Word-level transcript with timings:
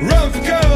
Rough 0.00 0.46
Go! 0.46 0.67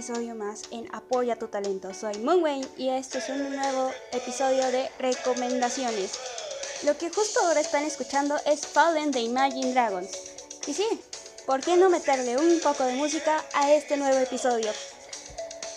Episodio 0.00 0.34
más 0.34 0.62
en 0.70 0.88
Apoya 0.94 1.36
tu 1.36 1.48
talento. 1.48 1.92
Soy 1.92 2.16
Moon 2.20 2.42
Wayne 2.42 2.66
y 2.78 2.88
este 2.88 3.18
es 3.18 3.28
un 3.28 3.54
nuevo 3.54 3.92
episodio 4.12 4.66
de 4.70 4.88
recomendaciones. 4.98 6.12
Lo 6.84 6.96
que 6.96 7.10
justo 7.10 7.38
ahora 7.40 7.60
están 7.60 7.84
escuchando 7.84 8.34
es 8.46 8.66
Fallen 8.66 9.10
de 9.10 9.20
Imagine 9.20 9.74
Dragons. 9.74 10.10
Y 10.66 10.72
sí, 10.72 10.86
¿por 11.44 11.60
qué 11.60 11.76
no 11.76 11.90
meterle 11.90 12.38
un 12.38 12.60
poco 12.60 12.84
de 12.84 12.94
música 12.94 13.44
a 13.52 13.74
este 13.74 13.98
nuevo 13.98 14.18
episodio? 14.18 14.72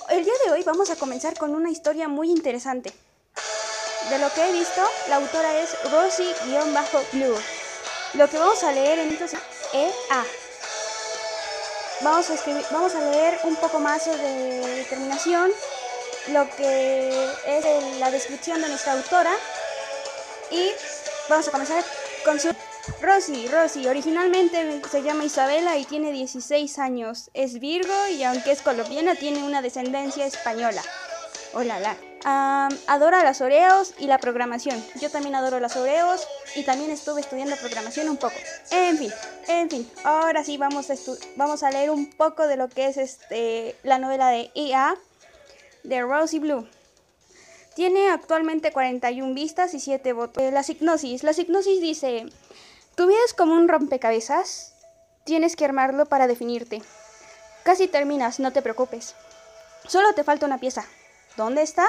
El 0.10 0.24
día 0.24 0.34
de 0.46 0.54
hoy 0.54 0.64
vamos 0.64 0.90
a 0.90 0.96
comenzar 0.96 1.38
con 1.38 1.54
una 1.54 1.70
historia 1.70 2.08
muy 2.08 2.30
interesante. 2.30 2.94
De 4.10 4.20
lo 4.20 4.34
que 4.34 4.50
he 4.50 4.54
visto, 4.54 4.84
la 5.10 5.18
autora 5.18 5.60
es 5.60 5.76
Rosie-Blue. 5.92 7.36
Lo 8.14 8.30
que 8.30 8.40
vamos 8.40 8.64
a 8.64 8.72
leer 8.72 9.00
en 9.00 9.10
esto 9.10 9.26
es 9.26 9.34
EA. 9.74 10.43
Vamos 12.04 12.30
a, 12.30 12.34
escribir, 12.34 12.66
vamos 12.70 12.94
a 12.96 13.00
leer 13.00 13.40
un 13.46 13.56
poco 13.56 13.80
más 13.80 14.06
de 14.06 14.18
determinación, 14.76 15.50
lo 16.34 16.50
que 16.58 17.10
es 17.48 18.00
la 18.00 18.12
descripción 18.12 18.62
de 18.62 18.68
nuestra 18.68 18.92
autora. 18.94 19.32
Y 20.52 20.70
vamos 21.30 21.48
a 21.48 21.52
comenzar 21.52 21.84
con 22.26 22.40
su... 22.40 22.50
Rosy, 23.02 23.48
Rosy, 23.48 23.88
originalmente 23.88 24.82
se 24.92 25.02
llama 25.04 25.24
Isabela 25.24 25.78
y 25.78 25.86
tiene 25.86 26.12
16 26.12 26.80
años. 26.80 27.30
Es 27.34 27.60
Virgo 27.60 27.94
y 28.12 28.24
aunque 28.24 28.52
es 28.52 28.62
colombiana 28.62 29.16
tiene 29.16 29.42
una 29.42 29.62
descendencia 29.62 30.26
española. 30.26 30.82
Hola, 31.56 31.80
la. 31.80 31.96
Am, 32.26 32.76
adora 32.88 33.24
las 33.24 33.40
Oreos 33.40 33.94
y 34.00 34.08
la 34.08 34.18
programación. 34.18 34.84
Yo 35.00 35.12
también 35.12 35.36
adoro 35.36 35.60
las 35.60 35.76
Oreos 35.76 36.28
y 36.56 36.64
también 36.64 36.90
estuve 36.90 37.22
estudiando 37.22 37.56
programación 37.58 38.10
un 38.10 38.18
poco. 38.18 38.34
En 38.72 38.98
fin, 38.98 39.12
en 39.48 39.70
fin. 39.70 39.92
Ahora 40.04 40.44
sí 40.44 40.58
vamos 40.58 40.90
a, 40.90 40.96
vamos 41.36 41.62
leer 41.62 41.92
un 41.92 42.10
poco 42.10 42.48
de 42.48 42.58
lo 42.58 42.70
que 42.70 42.88
es 42.88 42.98
este, 42.98 43.76
la 43.84 44.00
novela 44.00 44.30
de 44.30 44.50
EA 44.56 44.96
de 45.84 46.02
Rosie 46.02 46.40
Blue. 46.40 46.68
Tiene 47.76 48.10
actualmente 48.10 48.72
41 48.72 49.36
vistas 49.36 49.76
y 49.76 49.80
7 49.80 50.12
votos. 50.14 50.42
Eh, 50.42 50.52
la 50.52 50.64
signosis. 50.64 51.22
La 51.22 51.34
signosis 51.34 51.80
dice, 51.82 52.26
tu 52.96 53.06
vida 53.06 53.20
es 53.28 53.36
como 53.36 53.54
un 53.54 53.68
rompecabezas. 53.68 54.74
Tienes 55.24 55.56
que 55.56 55.66
armarlo 55.66 56.08
para 56.08 56.26
definirte. 56.26 56.82
Casi 57.64 57.88
terminas, 57.88 58.40
no 58.40 58.52
te 58.52 58.64
preocupes. 58.64 59.14
Solo 59.88 60.14
te 60.16 60.24
falta 60.24 60.48
una 60.48 60.58
pieza. 60.58 60.86
¿Dónde 61.36 61.64
está? 61.64 61.86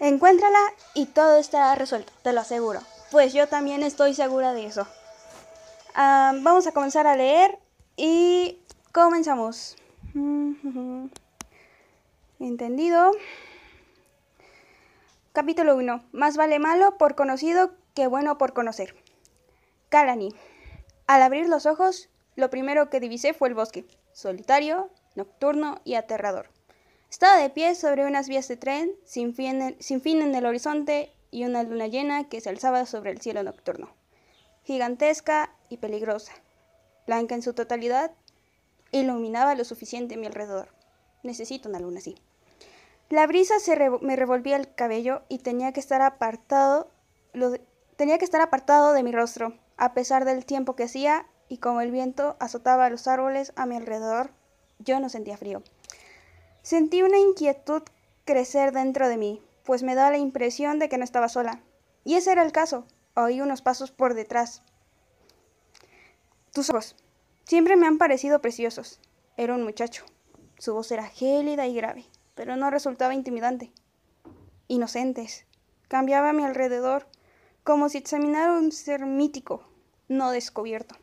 Encuéntrala 0.00 0.58
y 0.94 1.06
todo 1.06 1.36
estará 1.36 1.76
resuelto, 1.76 2.12
te 2.22 2.32
lo 2.32 2.40
aseguro. 2.40 2.80
Pues 3.12 3.32
yo 3.32 3.46
también 3.46 3.84
estoy 3.84 4.14
segura 4.14 4.52
de 4.52 4.66
eso. 4.66 4.88
Ah, 5.94 6.32
vamos 6.40 6.66
a 6.66 6.72
comenzar 6.72 7.06
a 7.06 7.14
leer 7.14 7.58
y 7.96 8.58
comenzamos. 8.90 9.76
Entendido. 12.40 13.12
Capítulo 15.32 15.76
1. 15.76 16.04
Más 16.10 16.36
vale 16.36 16.58
malo 16.58 16.98
por 16.98 17.14
conocido 17.14 17.72
que 17.94 18.08
bueno 18.08 18.38
por 18.38 18.52
conocer. 18.52 18.96
Calani. 19.90 20.34
Al 21.06 21.22
abrir 21.22 21.48
los 21.48 21.66
ojos, 21.66 22.08
lo 22.34 22.50
primero 22.50 22.90
que 22.90 22.98
divisé 22.98 23.32
fue 23.32 23.48
el 23.48 23.54
bosque. 23.54 23.86
Solitario, 24.12 24.90
nocturno 25.14 25.80
y 25.84 25.94
aterrador. 25.94 26.48
Estaba 27.12 27.36
de 27.36 27.50
pie 27.50 27.74
sobre 27.74 28.06
unas 28.06 28.26
vías 28.26 28.48
de 28.48 28.56
tren, 28.56 28.90
sin 29.04 29.34
fin, 29.34 29.76
sin 29.80 30.00
fin 30.00 30.22
en 30.22 30.34
el 30.34 30.46
horizonte 30.46 31.12
y 31.30 31.44
una 31.44 31.62
luna 31.62 31.86
llena 31.86 32.26
que 32.26 32.40
se 32.40 32.48
alzaba 32.48 32.86
sobre 32.86 33.10
el 33.10 33.20
cielo 33.20 33.42
nocturno, 33.42 33.90
gigantesca 34.64 35.54
y 35.68 35.76
peligrosa, 35.76 36.32
blanca 37.06 37.34
en 37.34 37.42
su 37.42 37.52
totalidad, 37.52 38.12
iluminaba 38.92 39.54
lo 39.54 39.66
suficiente 39.66 40.16
mi 40.16 40.24
alrededor. 40.26 40.68
Necesito 41.22 41.68
una 41.68 41.80
luna 41.80 41.98
así. 41.98 42.14
La 43.10 43.26
brisa 43.26 43.58
se 43.60 43.76
me 44.00 44.16
revolvía 44.16 44.56
el 44.56 44.74
cabello 44.74 45.20
y 45.28 45.40
tenía 45.40 45.74
que 45.74 45.80
estar 45.80 46.00
apartado, 46.00 46.90
lo- 47.34 47.60
tenía 47.96 48.16
que 48.16 48.24
estar 48.24 48.40
apartado 48.40 48.94
de 48.94 49.02
mi 49.02 49.12
rostro, 49.12 49.52
a 49.76 49.92
pesar 49.92 50.24
del 50.24 50.46
tiempo 50.46 50.76
que 50.76 50.84
hacía 50.84 51.26
y 51.46 51.58
como 51.58 51.82
el 51.82 51.90
viento 51.90 52.36
azotaba 52.40 52.88
los 52.88 53.06
árboles 53.06 53.52
a 53.54 53.66
mi 53.66 53.76
alrededor, 53.76 54.30
yo 54.78 54.98
no 54.98 55.10
sentía 55.10 55.36
frío. 55.36 55.62
Sentí 56.62 57.02
una 57.02 57.18
inquietud 57.18 57.82
crecer 58.24 58.72
dentro 58.72 59.08
de 59.08 59.16
mí, 59.16 59.42
pues 59.64 59.82
me 59.82 59.94
daba 59.94 60.12
la 60.12 60.18
impresión 60.18 60.78
de 60.78 60.88
que 60.88 60.96
no 60.96 61.04
estaba 61.04 61.28
sola. 61.28 61.60
Y 62.04 62.14
ese 62.14 62.32
era 62.32 62.42
el 62.42 62.52
caso. 62.52 62.86
Oí 63.14 63.40
unos 63.40 63.62
pasos 63.62 63.90
por 63.90 64.14
detrás. 64.14 64.62
Tus 66.52 66.70
ojos. 66.70 66.96
Siempre 67.44 67.76
me 67.76 67.86
han 67.86 67.98
parecido 67.98 68.40
preciosos. 68.40 69.00
Era 69.36 69.54
un 69.54 69.64
muchacho. 69.64 70.04
Su 70.58 70.74
voz 70.74 70.92
era 70.92 71.08
gélida 71.08 71.66
y 71.66 71.74
grave, 71.74 72.04
pero 72.34 72.54
no 72.56 72.70
resultaba 72.70 73.14
intimidante. 73.14 73.72
Inocentes. 74.68 75.44
Cambiaba 75.88 76.30
a 76.30 76.32
mi 76.32 76.44
alrededor, 76.44 77.06
como 77.64 77.88
si 77.88 77.98
examinara 77.98 78.52
un 78.52 78.70
ser 78.70 79.04
mítico, 79.04 79.64
no 80.08 80.30
descubierto. 80.30 80.94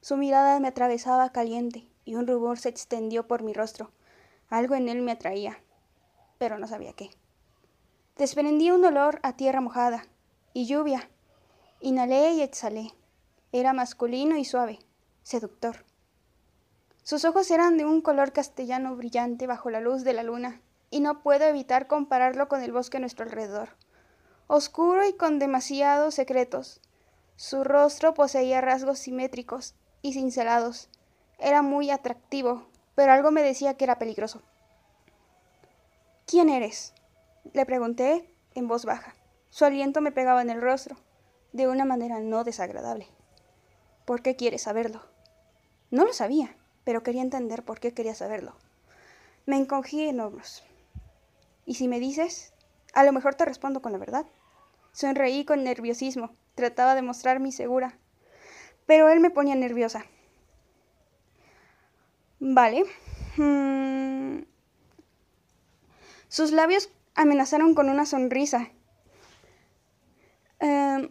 Su 0.00 0.16
mirada 0.16 0.60
me 0.60 0.68
atravesaba 0.68 1.32
caliente 1.32 1.86
y 2.04 2.14
un 2.14 2.26
rubor 2.26 2.58
se 2.58 2.68
extendió 2.68 3.26
por 3.26 3.42
mi 3.42 3.52
rostro. 3.52 3.90
Algo 4.52 4.74
en 4.74 4.90
él 4.90 5.00
me 5.00 5.12
atraía, 5.12 5.62
pero 6.36 6.58
no 6.58 6.68
sabía 6.68 6.92
qué. 6.92 7.08
Desprendí 8.18 8.70
un 8.70 8.84
olor 8.84 9.18
a 9.22 9.34
tierra 9.34 9.62
mojada 9.62 10.04
y 10.52 10.66
lluvia. 10.66 11.08
Inhalé 11.80 12.32
y 12.32 12.42
exhalé. 12.42 12.92
Era 13.52 13.72
masculino 13.72 14.36
y 14.36 14.44
suave, 14.44 14.78
seductor. 15.22 15.86
Sus 17.02 17.24
ojos 17.24 17.50
eran 17.50 17.78
de 17.78 17.86
un 17.86 18.02
color 18.02 18.34
castellano 18.34 18.94
brillante 18.94 19.46
bajo 19.46 19.70
la 19.70 19.80
luz 19.80 20.04
de 20.04 20.12
la 20.12 20.22
luna, 20.22 20.60
y 20.90 21.00
no 21.00 21.22
puedo 21.22 21.46
evitar 21.46 21.86
compararlo 21.86 22.48
con 22.48 22.60
el 22.60 22.72
bosque 22.72 22.98
a 22.98 23.00
nuestro 23.00 23.24
alrededor. 23.24 23.70
Oscuro 24.48 25.08
y 25.08 25.14
con 25.14 25.38
demasiados 25.38 26.14
secretos. 26.14 26.82
Su 27.36 27.64
rostro 27.64 28.12
poseía 28.12 28.60
rasgos 28.60 28.98
simétricos 28.98 29.76
y 30.02 30.12
cincelados. 30.12 30.90
Era 31.38 31.62
muy 31.62 31.88
atractivo, 31.90 32.66
pero 32.94 33.12
algo 33.12 33.30
me 33.30 33.42
decía 33.42 33.74
que 33.74 33.84
era 33.84 33.98
peligroso. 33.98 34.42
¿Quién 36.26 36.48
eres? 36.48 36.94
Le 37.52 37.66
pregunté 37.66 38.32
en 38.54 38.68
voz 38.68 38.84
baja. 38.84 39.14
Su 39.50 39.64
aliento 39.64 40.00
me 40.00 40.12
pegaba 40.12 40.42
en 40.42 40.50
el 40.50 40.62
rostro, 40.62 40.96
de 41.52 41.68
una 41.68 41.84
manera 41.84 42.20
no 42.20 42.44
desagradable. 42.44 43.06
¿Por 44.04 44.22
qué 44.22 44.36
quieres 44.36 44.62
saberlo? 44.62 45.02
No 45.90 46.04
lo 46.04 46.12
sabía, 46.12 46.56
pero 46.84 47.02
quería 47.02 47.22
entender 47.22 47.64
por 47.64 47.80
qué 47.80 47.92
quería 47.92 48.14
saberlo. 48.14 48.56
Me 49.44 49.56
encogí 49.56 50.08
en 50.08 50.20
hombros. 50.20 50.62
¿Y 51.66 51.74
si 51.74 51.88
me 51.88 52.00
dices? 52.00 52.52
A 52.94 53.04
lo 53.04 53.12
mejor 53.12 53.34
te 53.34 53.44
respondo 53.44 53.82
con 53.82 53.92
la 53.92 53.98
verdad. 53.98 54.26
Sonreí 54.92 55.44
con 55.44 55.64
nerviosismo. 55.64 56.34
Trataba 56.54 56.94
de 56.94 57.02
mostrarme 57.02 57.52
segura. 57.52 57.98
Pero 58.86 59.08
él 59.08 59.20
me 59.20 59.30
ponía 59.30 59.54
nerviosa. 59.54 60.04
Vale. 62.44 62.82
Mm. 63.36 64.42
Sus 66.28 66.50
labios 66.50 66.90
amenazaron 67.14 67.74
con 67.74 67.88
una 67.88 68.04
sonrisa. 68.04 68.68
Em, 70.58 71.08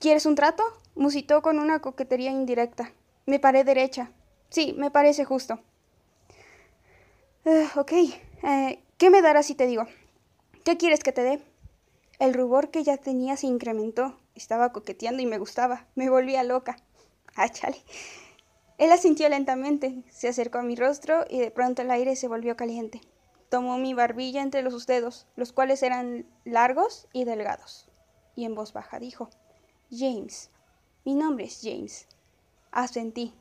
¿Quieres 0.00 0.26
un 0.26 0.34
trato? 0.34 0.64
Musitó 0.96 1.42
con 1.42 1.60
una 1.60 1.78
coquetería 1.78 2.32
indirecta. 2.32 2.92
Me 3.24 3.38
paré 3.38 3.62
derecha. 3.62 4.10
Sí, 4.48 4.74
me 4.76 4.90
parece 4.90 5.24
justo. 5.24 5.60
Eh, 7.44 7.68
ok. 7.76 7.92
eh, 7.92 8.82
¿Qué 8.98 9.10
me 9.10 9.22
darás 9.22 9.46
si 9.46 9.54
te 9.54 9.66
digo? 9.68 9.86
¿Qué 10.64 10.76
quieres 10.76 11.04
que 11.04 11.12
te 11.12 11.22
dé? 11.22 11.40
El 12.18 12.34
rubor 12.34 12.70
que 12.72 12.82
ya 12.82 12.96
tenía 12.96 13.36
se 13.36 13.46
incrementó. 13.46 14.18
Estaba 14.34 14.72
coqueteando 14.72 15.22
y 15.22 15.26
me 15.26 15.38
gustaba. 15.38 15.86
Me 15.94 16.10
volvía 16.10 16.42
loca. 16.42 16.78
Ah. 17.36 17.46
Él 18.80 18.92
asintió 18.92 19.28
lentamente, 19.28 20.04
se 20.08 20.28
acercó 20.28 20.56
a 20.56 20.62
mi 20.62 20.74
rostro 20.74 21.26
y 21.28 21.38
de 21.38 21.50
pronto 21.50 21.82
el 21.82 21.90
aire 21.90 22.16
se 22.16 22.28
volvió 22.28 22.56
caliente. 22.56 23.02
Tomó 23.50 23.76
mi 23.76 23.92
barbilla 23.92 24.40
entre 24.40 24.62
los 24.62 24.86
dedos, 24.86 25.26
los 25.36 25.52
cuales 25.52 25.82
eran 25.82 26.24
largos 26.46 27.06
y 27.12 27.24
delgados, 27.24 27.90
y 28.34 28.46
en 28.46 28.54
voz 28.54 28.72
baja 28.72 28.98
dijo, 28.98 29.28
James, 29.90 30.50
mi 31.04 31.14
nombre 31.14 31.44
es 31.44 31.60
James. 31.62 32.08
Asentí. 32.70 33.34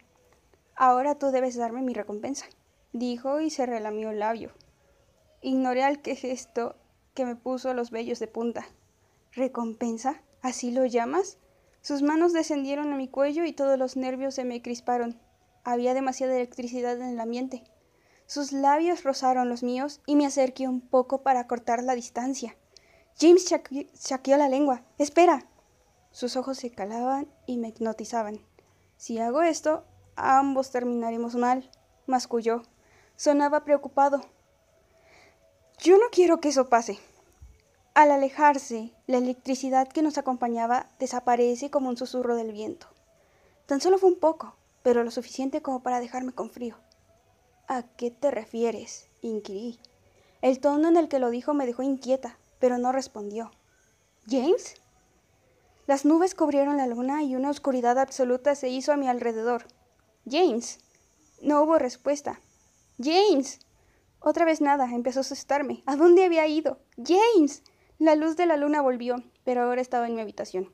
Ahora 0.75 1.15
tú 1.15 1.27
debes 1.31 1.55
darme 1.55 1.83
mi 1.83 1.93
recompensa, 1.93 2.45
dijo 2.91 3.39
y 3.39 3.49
se 3.49 3.65
relamió 3.65 4.09
el 4.09 4.19
labio. 4.19 4.51
Ignoré 5.41 5.83
al 5.83 6.01
que 6.01 6.17
gesto 6.17 6.75
que 7.13 7.23
me 7.23 7.37
puso 7.37 7.73
los 7.73 7.91
vellos 7.91 8.19
de 8.19 8.27
punta. 8.27 8.65
¿Recompensa? 9.31 10.21
¿Así 10.41 10.71
lo 10.71 10.85
llamas? 10.85 11.37
Sus 11.79 12.01
manos 12.01 12.33
descendieron 12.33 12.91
a 12.91 12.97
mi 12.97 13.07
cuello 13.07 13.45
y 13.45 13.53
todos 13.53 13.79
los 13.79 13.95
nervios 13.95 14.35
se 14.35 14.43
me 14.43 14.61
crisparon. 14.61 15.17
Había 15.69 15.93
demasiada 15.93 16.33
electricidad 16.33 16.99
en 16.99 17.09
el 17.09 17.19
ambiente. 17.19 17.63
Sus 18.25 18.53
labios 18.53 19.03
rozaron 19.03 19.49
los 19.49 19.61
míos 19.61 20.01
y 20.07 20.15
me 20.15 20.25
acerqué 20.25 20.67
un 20.67 20.81
poco 20.81 21.21
para 21.21 21.45
cortar 21.45 21.83
la 21.83 21.93
distancia. 21.93 22.57
James 23.19 23.45
chaqueó 23.45 24.37
la 24.37 24.49
lengua. 24.49 24.81
¡Espera! 24.97 25.45
Sus 26.09 26.37
ojos 26.37 26.57
se 26.57 26.71
calaban 26.71 27.27
y 27.45 27.57
me 27.57 27.67
hipnotizaban. 27.67 28.39
Si 28.97 29.19
hago 29.19 29.43
esto, 29.43 29.85
ambos 30.15 30.71
terminaremos 30.71 31.35
mal, 31.35 31.69
masculló. 32.07 32.63
Sonaba 33.15 33.63
preocupado. 33.63 34.21
Yo 35.77 35.99
no 35.99 36.05
quiero 36.11 36.39
que 36.39 36.49
eso 36.49 36.67
pase. 36.67 36.97
Al 37.93 38.09
alejarse, 38.09 38.91
la 39.05 39.17
electricidad 39.17 39.87
que 39.87 40.01
nos 40.01 40.17
acompañaba 40.17 40.89
desaparece 40.97 41.69
como 41.69 41.89
un 41.89 41.97
susurro 41.97 42.35
del 42.35 42.53
viento. 42.53 42.87
Tan 43.67 43.81
solo 43.81 43.99
fue 43.99 44.09
un 44.09 44.19
poco, 44.19 44.55
pero 44.83 45.03
lo 45.03 45.11
suficiente 45.11 45.61
como 45.61 45.83
para 45.83 45.99
dejarme 45.99 46.31
con 46.31 46.49
frío. 46.49 46.77
¿A 47.67 47.83
qué 47.83 48.11
te 48.11 48.31
refieres? 48.31 49.09
inquirí. 49.21 49.79
El 50.41 50.59
tono 50.59 50.87
en 50.87 50.97
el 50.97 51.09
que 51.09 51.19
lo 51.19 51.29
dijo 51.29 51.53
me 51.53 51.65
dejó 51.65 51.83
inquieta, 51.83 52.37
pero 52.59 52.77
no 52.77 52.91
respondió. 52.91 53.51
¿James? 54.27 54.75
Las 55.85 56.05
nubes 56.05 56.35
cubrieron 56.35 56.77
la 56.77 56.87
luna 56.87 57.23
y 57.23 57.35
una 57.35 57.49
oscuridad 57.49 57.97
absoluta 57.97 58.55
se 58.55 58.69
hizo 58.69 58.93
a 58.93 58.97
mi 58.97 59.07
alrededor. 59.07 59.65
James. 60.29 60.79
No 61.41 61.63
hubo 61.63 61.79
respuesta. 61.79 62.39
James. 63.01 63.59
Otra 64.19 64.45
vez 64.45 64.61
nada, 64.61 64.85
empezó 64.93 65.19
a 65.19 65.21
asustarme. 65.21 65.83
¿A 65.85 65.95
dónde 65.95 66.25
había 66.25 66.47
ido? 66.47 66.79
James. 66.97 67.63
La 67.97 68.15
luz 68.15 68.35
de 68.37 68.45
la 68.45 68.55
luna 68.55 68.81
volvió, 68.81 69.23
pero 69.43 69.63
ahora 69.63 69.81
estaba 69.81 70.07
en 70.07 70.15
mi 70.15 70.21
habitación. 70.21 70.71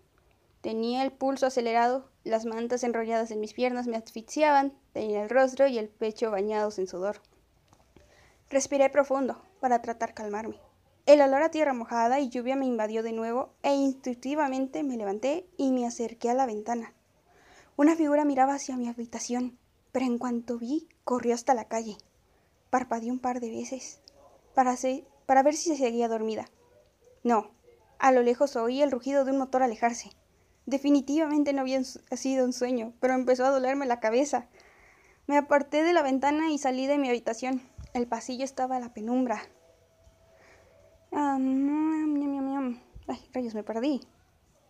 Tenía 0.65 1.03
el 1.03 1.12
pulso 1.12 1.45
acelerado, 1.45 2.10
las 2.24 2.48
mantas 2.48 2.84
enrolladas 2.84 3.29
en 3.29 3.39
mis 3.39 3.53
piernas 3.53 3.86
me 3.86 3.98
asfixiaban, 3.98 4.74
tenía 4.93 5.22
el 5.22 5.29
rostro 5.29 5.67
y 5.67 5.77
el 5.77 5.89
pecho 5.89 6.31
bañados 6.31 6.79
en 6.79 6.88
sudor. 6.88 7.22
Respiré 8.50 8.89
profundo 8.89 9.39
para 9.60 9.84
tratar 9.84 10.15
calmarme. 10.15 10.60
El 11.05 11.22
olor 11.22 11.43
a 11.43 11.51
tierra 11.51 11.74
mojada 11.74 12.19
y 12.19 12.29
lluvia 12.29 12.55
me 12.55 12.65
invadió 12.65 13.03
de 13.03 13.12
nuevo 13.12 13.53
e 13.62 13.75
instintivamente 13.75 14.81
me 14.81 14.98
levanté 14.98 15.48
y 15.55 15.72
me 15.72 15.86
acerqué 15.86 16.31
a 16.31 16.34
la 16.34 16.48
ventana. 16.48 16.95
Una 17.77 17.95
figura 17.95 18.25
miraba 18.25 18.55
hacia 18.55 18.75
mi 18.75 18.89
habitación, 18.89 19.60
pero 19.91 20.07
en 20.07 20.17
cuanto 20.17 20.57
vi, 20.57 20.89
corrió 21.03 21.36
hasta 21.36 21.53
la 21.53 21.65
calle. 21.65 21.95
Parpadeé 22.72 23.12
un 23.12 23.19
par 23.19 23.39
de 23.39 23.51
veces 23.51 24.01
para, 24.55 24.75
para 25.27 25.43
ver 25.43 25.53
si 25.53 25.69
se 25.69 25.77
seguía 25.77 26.07
dormida. 26.07 26.45
No, 27.24 27.51
a 28.00 28.12
lo 28.12 28.24
lejos 28.24 28.55
oí 28.55 28.81
el 28.81 28.89
rugido 28.89 29.25
de 29.25 29.31
un 29.31 29.38
motor 29.38 29.62
alejarse. 29.62 30.10
Definitivamente 30.65 31.53
no 31.53 31.62
había 31.62 31.84
sido 31.84 32.45
un 32.45 32.53
sueño, 32.53 32.93
pero 33.00 33.13
empezó 33.13 33.45
a 33.45 33.51
dolerme 33.51 33.86
la 33.86 34.00
cabeza. 34.00 34.48
Me 35.27 35.38
aparté 35.38 35.84
de 35.84 35.93
la 35.93 36.01
ventana 36.01 36.51
y 36.51 36.57
salí 36.57 36.88
de 36.88 36.98
mi 36.98 37.10
habitación. 37.10 37.62
El 37.93 38.07
pasillo 38.07 38.43
estaba 38.43 38.77
a 38.77 38.79
la 38.79 38.93
penumbra. 38.93 39.41
Ay, 43.07 43.29
rayos, 43.34 43.53
me 43.53 43.63
perdí. 43.63 44.01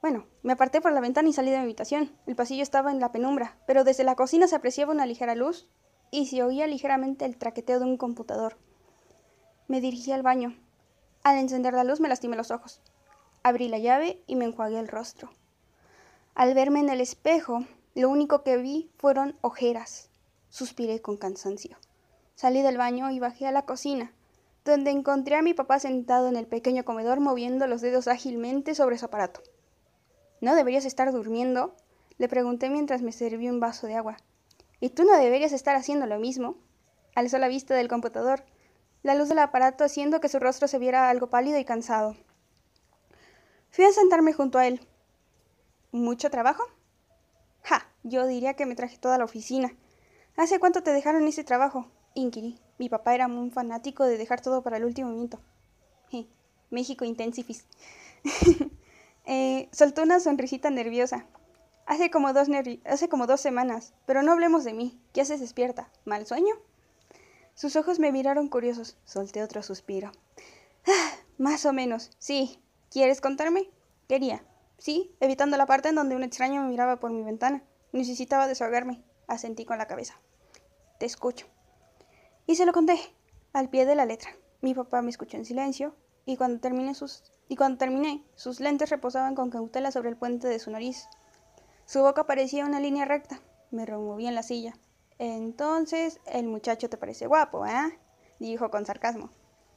Bueno, 0.02 0.28
me 0.44 0.54
aparté 0.54 0.82
por 0.82 0.92
la 0.92 1.00
ventana 1.00 1.30
y 1.30 1.34
salí 1.34 1.50
de 1.50 1.58
mi 1.58 1.64
habitación. 1.64 2.12
El 2.28 2.36
pasillo 2.36 2.62
estaba 2.62 2.92
en 2.92 3.00
la 3.00 3.12
penumbra, 3.12 3.58
pero 3.66 3.84
desde 3.84 4.04
la 4.04 4.16
cocina 4.16 4.48
se 4.48 4.56
apreciaba 4.56 4.92
una 4.92 5.06
ligera 5.06 5.34
luz 5.34 5.68
y 6.12 6.28
se 6.28 6.44
oía 6.44 6.68
ligeramente 6.68 7.25
el 7.25 7.38
traqueteo 7.38 7.80
de 7.80 7.86
un 7.86 7.98
computador. 7.98 8.58
Me 9.68 9.82
dirigí 9.82 10.12
al 10.12 10.22
baño. 10.24 10.56
Al 11.24 11.38
encender 11.38 11.74
la 11.74 11.84
luz 11.84 12.00
me 12.00 12.10
lastimé 12.10 12.36
los 12.36 12.52
ojos. 12.52 12.82
Abrí 13.42 13.68
la 13.68 13.80
llave 13.80 14.22
y 14.28 14.36
me 14.36 14.46
enjuagué 14.46 14.78
el 14.78 14.88
rostro. 14.88 15.32
Al 16.36 16.54
verme 16.54 16.82
en 16.82 16.89
el 16.89 17.00
espejo, 17.00 17.65
lo 17.94 18.10
único 18.10 18.44
que 18.44 18.58
vi 18.58 18.92
fueron 18.98 19.38
ojeras. 19.39 20.10
Suspiré 20.50 21.01
con 21.01 21.15
cansancio. 21.15 21.77
Salí 22.36 22.62
del 22.62 22.77
baño 22.77 23.10
y 23.10 23.20
bajé 23.20 23.48
a 23.48 23.54
la 23.54 23.62
cocina, 23.62 24.12
donde 24.65 24.92
encontré 24.92 25.38
a 25.38 25.42
mi 25.42 25.54
papá 25.54 25.80
sentado 25.80 26.27
en 26.27 26.36
el 26.36 26.46
pequeño 26.46 26.84
comedor 26.84 27.22
moviendo 27.22 27.68
los 27.68 27.80
dedos 27.80 28.10
ágilmente 28.10 28.75
sobre 28.75 28.98
su 28.98 29.06
aparato. 29.06 29.44
¿No 30.42 30.56
deberías 30.56 30.84
estar 30.84 31.10
durmiendo? 31.13 31.74
Le 32.18 32.27
pregunté 32.27 32.70
mientras 32.70 33.01
me 33.01 33.13
serví 33.13 33.48
un 33.48 33.62
vaso 33.62 33.88
de 33.88 33.96
agua. 33.96 34.18
¿Y 34.82 34.89
tú 34.89 35.06
no 35.06 35.18
deberías 35.18 35.54
estar 35.54 35.77
haciendo 35.77 36.06
lo 36.06 36.20
mismo? 36.20 36.58
Alzó 37.15 37.38
la 37.38 37.48
vista 37.48 37.75
del 37.75 37.88
computador, 37.88 38.44
la 39.04 39.15
luz 39.15 39.30
del 39.30 39.39
aparato 39.39 39.86
haciendo 39.86 40.20
que 40.20 40.27
su 40.27 40.39
rostro 40.39 40.68
se 40.68 40.80
viera 40.80 41.10
algo 41.10 41.30
pálido 41.30 41.58
y 41.60 41.63
cansado. 41.63 42.18
Fui 43.70 43.86
a 43.86 43.94
sentarme 43.94 44.34
junto 44.34 44.58
a 44.58 44.68
él. 44.68 44.86
¿Mucho 45.96 46.30
trabajo? 46.30 46.62
Ja, 47.64 47.90
yo 48.04 48.28
diría 48.28 48.56
que 48.56 48.66
me 48.66 48.75
traje 48.75 48.98
toda 48.98 49.18
la 49.18 49.24
oficina. 49.24 49.72
¿Hace 50.36 50.60
cuánto 50.60 50.84
te 50.84 50.92
dejaron 50.92 51.25
ese 51.25 51.46
trabajo? 51.46 51.90
inquirí. 52.16 52.60
Mi 52.78 52.90
papá 52.90 53.16
era 53.16 53.30
muy 53.30 53.50
fanático 53.50 54.04
de 54.04 54.18
dejar 54.18 54.42
todo 54.42 54.62
para 54.62 54.75
el 54.75 54.84
último 54.84 55.10
minuto. 55.12 55.40
México 56.70 57.06
Intensifis. 57.06 57.66
eh, 59.25 59.70
soltó 59.72 60.04
una 60.04 60.20
sonrisita 60.20 60.70
nerviosa. 60.70 61.28
Hace 61.86 62.12
como, 62.12 62.34
dos 62.34 62.50
hace 62.84 63.08
como 63.08 63.25
dos 63.25 63.40
semanas, 63.40 63.94
pero 64.06 64.22
no 64.22 64.34
hablemos 64.34 64.66
de 64.66 64.74
mí. 64.74 65.00
¿Qué 65.14 65.22
haces 65.22 65.40
despierta? 65.40 65.90
¿Mal 66.04 66.25
sueño? 66.25 66.56
Sus 67.54 67.78
ojos 67.78 68.00
me 68.00 68.12
miraron 68.12 68.50
curiosos. 68.50 68.98
Solté 69.06 69.42
otro 69.42 69.64
suspiro. 69.64 70.12
Ah, 70.86 71.12
más 71.38 71.66
o 71.66 71.72
menos, 71.72 72.12
sí. 72.20 72.60
¿Quieres 72.92 73.22
contarme? 73.22 73.70
Quería. 74.10 74.44
Sí, 74.77 75.15
evitando 75.20 75.58
la 75.58 75.65
parte 75.65 75.89
en 75.89 75.96
donde 75.96 76.15
un 76.15 76.24
extraño 76.24 76.62
me 76.62 76.70
miraba 76.70 77.00
por 77.00 77.12
mi 77.12 77.24
ventana. 77.24 77.63
Necesitaba 77.91 78.48
desahogarme. 78.48 79.03
Asentí 79.27 79.65
con 79.65 79.77
la 79.77 79.88
cabeza. 79.88 80.20
Te 81.00 81.05
escucho. 81.05 81.48
Y 82.46 82.55
se 82.55 82.65
lo 82.65 82.74
conté, 82.74 83.00
al 83.53 83.70
pie 83.70 83.86
de 83.86 83.96
la 83.96 84.05
letra. 84.05 84.29
Mi 84.62 84.74
papá 84.74 85.01
me 85.01 85.10
escuchó 85.10 85.38
en 85.38 85.46
silencio, 85.46 85.96
y 86.25 86.38
cuando 86.38 86.60
terminé 86.60 86.94
sus, 86.96 88.60
lentes 88.60 88.89
reposaban 88.89 89.36
con 89.36 89.50
cautela 89.50 89.91
sobre 89.91 90.10
el 90.10 90.17
puente 90.17 90.48
de 90.48 90.60
su 90.60 90.72
nariz. 90.72 91.08
Su 91.86 92.01
boca 92.01 92.25
parecía 92.25 92.65
una 92.65 92.79
línea 92.79 93.05
recta. 93.05 93.41
Me 93.72 93.86
removí 93.86 94.27
en 94.27 94.36
la 94.36 94.44
silla. 94.44 94.74
Entonces, 95.17 96.20
el 96.25 96.48
muchacho 96.48 96.89
te 96.89 96.98
parece 96.98 97.27
guapo, 97.27 97.65
¿eh? 97.65 98.00
dijo 98.39 98.70
con 98.70 98.86
sarcasmo. 98.86 99.29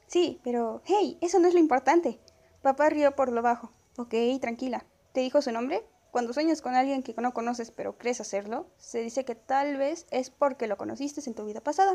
Sí, 0.07 0.41
pero, 0.43 0.83
hey, 0.85 1.19
eso 1.21 1.39
no 1.39 1.49
es 1.49 1.55
lo 1.55 1.61
importante. 1.61 2.19
Papá 2.63 2.89
rió 2.89 3.15
por 3.15 3.31
lo 3.31 3.43
bajo. 3.43 3.73
Ok, 3.99 4.15
tranquila. 4.41 4.85
¿Te 5.11 5.23
dijo 5.23 5.43
su 5.43 5.51
nombre? 5.51 5.85
Cuando 6.13 6.33
sueñas 6.33 6.63
con 6.63 6.77
alguien 6.77 7.03
que 7.03 7.15
no 7.15 7.35
conoces 7.35 7.73
pero 7.73 7.99
crees 7.99 8.21
hacerlo, 8.21 8.69
se 8.79 9.01
dice 9.01 9.25
que 9.25 9.35
tal 9.35 9.77
vez 9.77 10.07
es 10.13 10.31
porque 10.31 10.69
lo 10.69 10.77
conociste 10.77 11.21
en 11.27 11.35
tu 11.35 11.45
vida 11.45 11.61
pasada. 11.61 11.95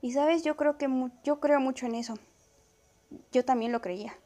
Y 0.00 0.12
sabes, 0.12 0.42
yo 0.42 0.56
creo 0.56 0.78
que 0.78 0.88
yo 1.22 1.38
creo 1.38 1.60
mucho 1.60 1.84
en 1.84 1.96
eso. 1.96 2.14
Yo 3.30 3.44
también 3.44 3.72
lo 3.72 3.82
creía. 3.82 4.18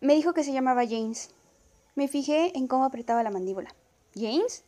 Me 0.00 0.14
dijo 0.14 0.32
que 0.32 0.44
se 0.44 0.52
llamaba 0.52 0.86
James. 0.86 1.30
Me 1.96 2.06
fijé 2.06 2.56
en 2.56 2.68
cómo 2.68 2.84
apretaba 2.84 3.24
la 3.24 3.32
mandíbula. 3.32 3.74
¿James? 4.14 4.62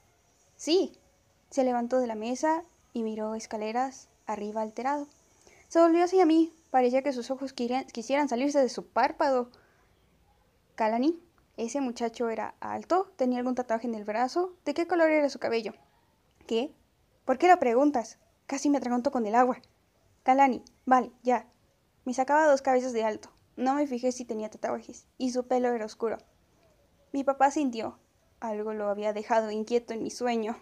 Sí. 0.56 0.98
Se 1.50 1.62
levantó 1.62 1.98
de 2.00 2.08
la 2.08 2.16
mesa 2.16 2.64
y 2.92 3.04
miró 3.04 3.36
escaleras 3.36 4.08
arriba 4.26 4.60
alterado. 4.60 5.06
Se 5.68 5.80
volvió 5.80 6.02
hacia 6.02 6.26
mí. 6.26 6.52
Parecía 6.72 7.02
que 7.02 7.12
sus 7.12 7.30
ojos 7.30 7.52
quisieran 7.52 8.28
salirse 8.28 8.58
de 8.58 8.68
su 8.68 8.88
párpado. 8.88 9.52
Calani, 10.74 11.20
ese 11.58 11.82
muchacho 11.82 12.30
era 12.30 12.54
alto, 12.60 13.12
tenía 13.16 13.38
algún 13.38 13.54
tatuaje 13.54 13.86
en 13.86 13.94
el 13.94 14.04
brazo. 14.04 14.54
¿De 14.64 14.72
qué 14.72 14.86
color 14.86 15.10
era 15.10 15.28
su 15.28 15.38
cabello? 15.38 15.74
¿Qué? 16.46 16.74
¿Por 17.26 17.36
qué 17.36 17.48
lo 17.48 17.58
preguntas? 17.58 18.18
Casi 18.46 18.70
me 18.70 18.78
atragantó 18.78 19.10
con 19.10 19.26
el 19.26 19.34
agua. 19.34 19.60
Kalani, 20.22 20.64
vale, 20.86 21.12
ya. 21.22 21.46
Me 22.04 22.14
sacaba 22.14 22.46
dos 22.46 22.62
cabezas 22.62 22.94
de 22.94 23.04
alto. 23.04 23.30
No 23.56 23.74
me 23.74 23.86
fijé 23.86 24.12
si 24.12 24.24
tenía 24.24 24.48
tatuajes, 24.48 25.06
y 25.18 25.30
su 25.30 25.46
pelo 25.46 25.68
era 25.68 25.84
oscuro. 25.84 26.16
Mi 27.12 27.22
papá 27.22 27.50
sintió. 27.50 27.98
Algo 28.40 28.72
lo 28.72 28.88
había 28.88 29.12
dejado 29.12 29.50
inquieto 29.50 29.92
en 29.92 30.02
mi 30.02 30.10
sueño. 30.10 30.56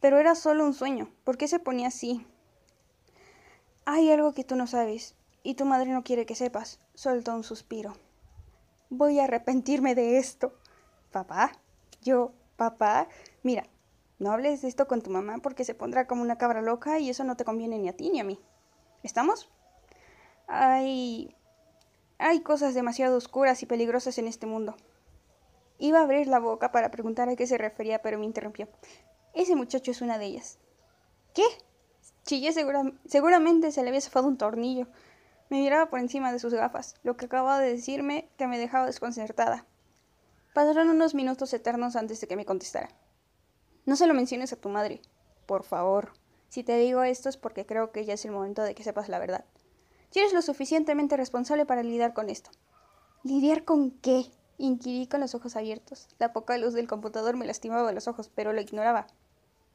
Pero 0.00 0.18
era 0.18 0.34
solo 0.34 0.64
un 0.64 0.74
sueño. 0.74 1.10
¿Por 1.24 1.38
qué 1.38 1.48
se 1.48 1.58
ponía 1.58 1.88
así? 1.88 2.26
Hay 3.86 4.10
algo 4.10 4.34
que 4.34 4.44
tú 4.44 4.56
no 4.56 4.66
sabes, 4.66 5.16
y 5.42 5.54
tu 5.54 5.64
madre 5.64 5.90
no 5.90 6.04
quiere 6.04 6.26
que 6.26 6.34
sepas. 6.34 6.80
Soltó 6.94 7.34
un 7.34 7.44
suspiro. 7.44 7.94
Voy 8.94 9.18
a 9.18 9.24
arrepentirme 9.24 9.94
de 9.94 10.18
esto. 10.18 10.52
Papá, 11.12 11.52
yo, 12.02 12.32
papá, 12.56 13.08
mira, 13.42 13.64
no 14.18 14.32
hables 14.32 14.60
de 14.60 14.68
esto 14.68 14.86
con 14.86 15.00
tu 15.00 15.08
mamá 15.08 15.38
porque 15.38 15.64
se 15.64 15.74
pondrá 15.74 16.06
como 16.06 16.20
una 16.20 16.36
cabra 16.36 16.60
loca 16.60 16.98
y 16.98 17.08
eso 17.08 17.24
no 17.24 17.34
te 17.34 17.46
conviene 17.46 17.78
ni 17.78 17.88
a 17.88 17.96
ti 17.96 18.10
ni 18.10 18.20
a 18.20 18.24
mí. 18.24 18.38
¿Estamos? 19.02 19.50
Hay... 20.46 21.34
Hay 22.18 22.40
cosas 22.40 22.74
demasiado 22.74 23.16
oscuras 23.16 23.62
y 23.62 23.66
peligrosas 23.66 24.18
en 24.18 24.28
este 24.28 24.44
mundo. 24.44 24.76
Iba 25.78 26.00
a 26.00 26.02
abrir 26.02 26.28
la 26.28 26.38
boca 26.38 26.70
para 26.70 26.90
preguntar 26.90 27.30
a 27.30 27.34
qué 27.34 27.46
se 27.46 27.56
refería, 27.56 28.02
pero 28.02 28.18
me 28.18 28.26
interrumpió. 28.26 28.68
Ese 29.32 29.56
muchacho 29.56 29.90
es 29.90 30.02
una 30.02 30.18
de 30.18 30.26
ellas. 30.26 30.58
¿Qué? 31.32 31.44
Chillé 32.26 32.52
seguramente 33.06 33.72
se 33.72 33.82
le 33.82 33.88
había 33.88 34.02
zafado 34.02 34.28
un 34.28 34.36
tornillo. 34.36 34.86
Me 35.52 35.58
miraba 35.58 35.90
por 35.90 36.00
encima 36.00 36.32
de 36.32 36.38
sus 36.38 36.54
gafas, 36.54 36.94
lo 37.02 37.18
que 37.18 37.26
acababa 37.26 37.58
de 37.58 37.72
decirme 37.72 38.30
que 38.38 38.46
me 38.46 38.58
dejaba 38.58 38.86
desconcertada. 38.86 39.66
Pasaron 40.54 40.88
unos 40.88 41.14
minutos 41.14 41.52
eternos 41.52 41.94
antes 41.94 42.22
de 42.22 42.26
que 42.26 42.36
me 42.36 42.46
contestara. 42.46 42.88
No 43.84 43.96
se 43.96 44.06
lo 44.06 44.14
menciones 44.14 44.54
a 44.54 44.56
tu 44.56 44.70
madre, 44.70 45.02
por 45.44 45.64
favor. 45.64 46.14
Si 46.48 46.64
te 46.64 46.78
digo 46.78 47.02
esto 47.02 47.28
es 47.28 47.36
porque 47.36 47.66
creo 47.66 47.92
que 47.92 48.06
ya 48.06 48.14
es 48.14 48.24
el 48.24 48.30
momento 48.30 48.62
de 48.62 48.74
que 48.74 48.82
sepas 48.82 49.10
la 49.10 49.18
verdad. 49.18 49.44
Si 50.08 50.20
eres 50.20 50.32
lo 50.32 50.40
suficientemente 50.40 51.18
responsable 51.18 51.66
para 51.66 51.82
lidiar 51.82 52.14
con 52.14 52.30
esto. 52.30 52.50
¿Lidiar 53.22 53.66
con 53.66 53.90
qué? 53.90 54.30
Inquirí 54.56 55.06
con 55.06 55.20
los 55.20 55.34
ojos 55.34 55.54
abiertos. 55.56 56.08
La 56.18 56.32
poca 56.32 56.56
luz 56.56 56.72
del 56.72 56.88
computador 56.88 57.36
me 57.36 57.44
lastimaba 57.44 57.92
los 57.92 58.08
ojos, 58.08 58.30
pero 58.34 58.54
lo 58.54 58.62
ignoraba. 58.62 59.06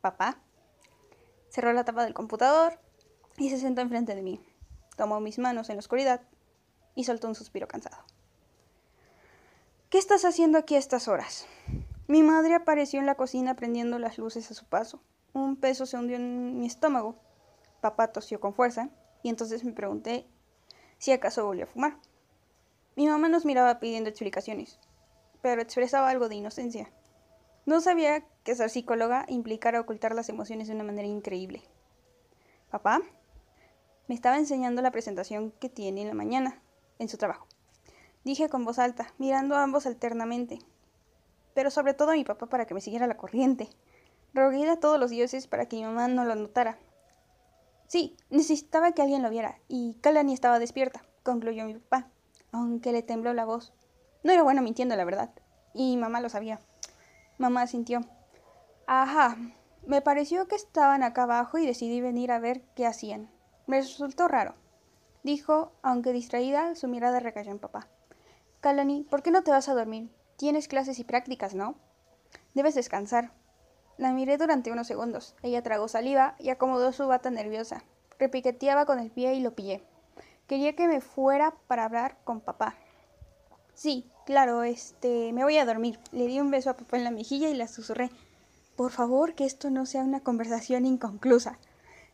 ¿Papá? 0.01 0.41
Cerró 1.49 1.71
la 1.71 1.85
tapa 1.85 2.03
del 2.03 2.15
computador 2.15 2.79
y 3.37 3.51
se 3.51 3.59
sentó 3.59 3.81
enfrente 3.81 4.15
de 4.15 4.23
mí. 4.23 4.41
Tomó 4.97 5.21
mis 5.21 5.37
manos 5.37 5.69
en 5.69 5.77
la 5.77 5.79
oscuridad 5.79 6.21
y 6.95 7.03
soltó 7.03 7.27
un 7.27 7.35
suspiro 7.35 7.67
cansado. 7.67 7.97
¿Qué 9.89 9.99
estás 9.99 10.25
haciendo 10.25 10.57
aquí 10.57 10.75
a 10.75 10.79
estas 10.79 11.07
horas? 11.07 11.45
Mi 12.07 12.23
madre 12.23 12.55
apareció 12.55 12.99
en 12.99 13.05
la 13.05 13.15
cocina 13.15 13.55
prendiendo 13.55 13.99
las 13.99 14.17
luces 14.17 14.49
a 14.49 14.55
su 14.55 14.65
paso. 14.65 15.01
Un 15.33 15.55
peso 15.55 15.85
se 15.85 15.97
hundió 15.97 16.17
en 16.17 16.59
mi 16.59 16.65
estómago. 16.65 17.15
Papá 17.79 18.11
tosió 18.11 18.39
con 18.39 18.55
fuerza 18.55 18.89
y 19.21 19.29
entonces 19.29 19.63
me 19.63 19.71
pregunté 19.71 20.27
si 20.97 21.11
acaso 21.11 21.45
volvió 21.45 21.65
a 21.65 21.67
fumar. 21.67 21.99
Mi 22.95 23.07
mamá 23.07 23.29
nos 23.29 23.45
miraba 23.45 23.79
pidiendo 23.79 24.09
explicaciones, 24.09 24.79
pero 25.43 25.61
expresaba 25.61 26.09
algo 26.09 26.27
de 26.27 26.35
inocencia. 26.35 26.91
No 27.67 27.81
sabía 27.81 28.25
que 28.43 28.55
ser 28.55 28.71
psicóloga 28.71 29.25
implicara 29.27 29.79
ocultar 29.79 30.15
las 30.15 30.29
emociones 30.29 30.67
de 30.67 30.73
una 30.73 30.83
manera 30.83 31.07
increíble. 31.07 31.61
Papá 32.71 33.01
me 34.07 34.15
estaba 34.15 34.37
enseñando 34.37 34.81
la 34.81 34.91
presentación 34.91 35.51
que 35.51 35.69
tiene 35.69 36.01
en 36.01 36.07
la 36.07 36.13
mañana, 36.13 36.61
en 36.99 37.09
su 37.09 37.17
trabajo. 37.17 37.47
Dije 38.23 38.49
con 38.49 38.65
voz 38.65 38.79
alta, 38.79 39.13
mirando 39.17 39.55
a 39.55 39.63
ambos 39.63 39.85
alternamente, 39.85 40.59
pero 41.53 41.71
sobre 41.71 41.93
todo 41.93 42.11
a 42.11 42.15
mi 42.15 42.23
papá 42.23 42.47
para 42.47 42.65
que 42.65 42.73
me 42.73 42.81
siguiera 42.81 43.07
la 43.07 43.17
corriente. 43.17 43.69
Rogué 44.33 44.69
a 44.69 44.79
todos 44.79 44.99
los 44.99 45.09
dioses 45.09 45.47
para 45.47 45.67
que 45.67 45.77
mi 45.77 45.83
mamá 45.83 46.07
no 46.07 46.25
lo 46.25 46.35
notara. 46.35 46.77
Sí, 47.87 48.17
necesitaba 48.29 48.91
que 48.91 49.01
alguien 49.01 49.23
lo 49.23 49.29
viera, 49.29 49.59
y 49.67 49.95
Kalani 50.01 50.33
estaba 50.33 50.59
despierta, 50.59 51.03
concluyó 51.23 51.65
mi 51.65 51.75
papá, 51.75 52.09
aunque 52.51 52.91
le 52.91 53.01
tembló 53.01 53.33
la 53.33 53.45
voz. 53.45 53.73
No 54.23 54.31
era 54.33 54.43
bueno 54.43 54.61
mintiendo, 54.61 54.95
la 54.95 55.05
verdad, 55.05 55.31
y 55.73 55.95
mamá 55.97 56.19
lo 56.19 56.29
sabía. 56.29 56.59
Mamá 57.37 57.65
sintió. 57.67 58.01
Ajá, 58.87 59.37
me 59.85 60.01
pareció 60.01 60.47
que 60.47 60.55
estaban 60.55 61.01
acá 61.01 61.23
abajo 61.23 61.57
y 61.57 61.65
decidí 61.65 62.01
venir 62.01 62.31
a 62.31 62.39
ver 62.39 62.61
qué 62.75 62.85
hacían. 62.85 63.29
Me 63.67 63.81
resultó 63.81 64.29
raro, 64.29 64.55
dijo, 65.23 65.73
aunque 65.81 66.13
distraída, 66.13 66.73
su 66.75 66.87
mirada 66.87 67.19
recayó 67.19 67.51
en 67.51 67.59
papá. 67.59 67.89
Kalani, 68.61 69.03
¿por 69.03 69.21
qué 69.21 69.29
no 69.29 69.43
te 69.43 69.51
vas 69.51 69.67
a 69.67 69.75
dormir? 69.75 70.09
Tienes 70.37 70.69
clases 70.69 70.99
y 70.99 71.03
prácticas, 71.03 71.53
¿no? 71.53 71.75
Debes 72.53 72.75
descansar. 72.75 73.33
La 73.97 74.13
miré 74.13 74.37
durante 74.37 74.71
unos 74.71 74.87
segundos. 74.87 75.35
Ella 75.43 75.63
tragó 75.63 75.89
saliva 75.89 76.35
y 76.39 76.49
acomodó 76.49 76.93
su 76.93 77.07
bata 77.07 77.29
nerviosa. 77.29 77.83
Repiqueteaba 78.17 78.85
con 78.85 78.99
el 78.99 79.11
pie 79.11 79.33
y 79.33 79.41
lo 79.41 79.53
pillé. 79.53 79.83
Quería 80.47 80.73
que 80.73 80.87
me 80.87 81.01
fuera 81.01 81.53
para 81.67 81.83
hablar 81.83 82.17
con 82.23 82.39
papá. 82.39 82.75
Sí, 83.73 84.09
claro, 84.25 84.63
este, 84.63 85.33
me 85.33 85.43
voy 85.43 85.57
a 85.57 85.65
dormir. 85.65 85.99
Le 86.13 86.27
di 86.27 86.39
un 86.39 86.51
beso 86.51 86.69
a 86.69 86.77
papá 86.77 86.95
en 86.95 87.03
la 87.03 87.11
mejilla 87.11 87.49
y 87.49 87.53
la 87.53 87.67
susurré. 87.67 88.11
Por 88.77 88.91
favor, 88.91 89.35
que 89.35 89.43
esto 89.43 89.69
no 89.71 89.85
sea 89.85 90.03
una 90.03 90.21
conversación 90.21 90.85
inconclusa. 90.85 91.59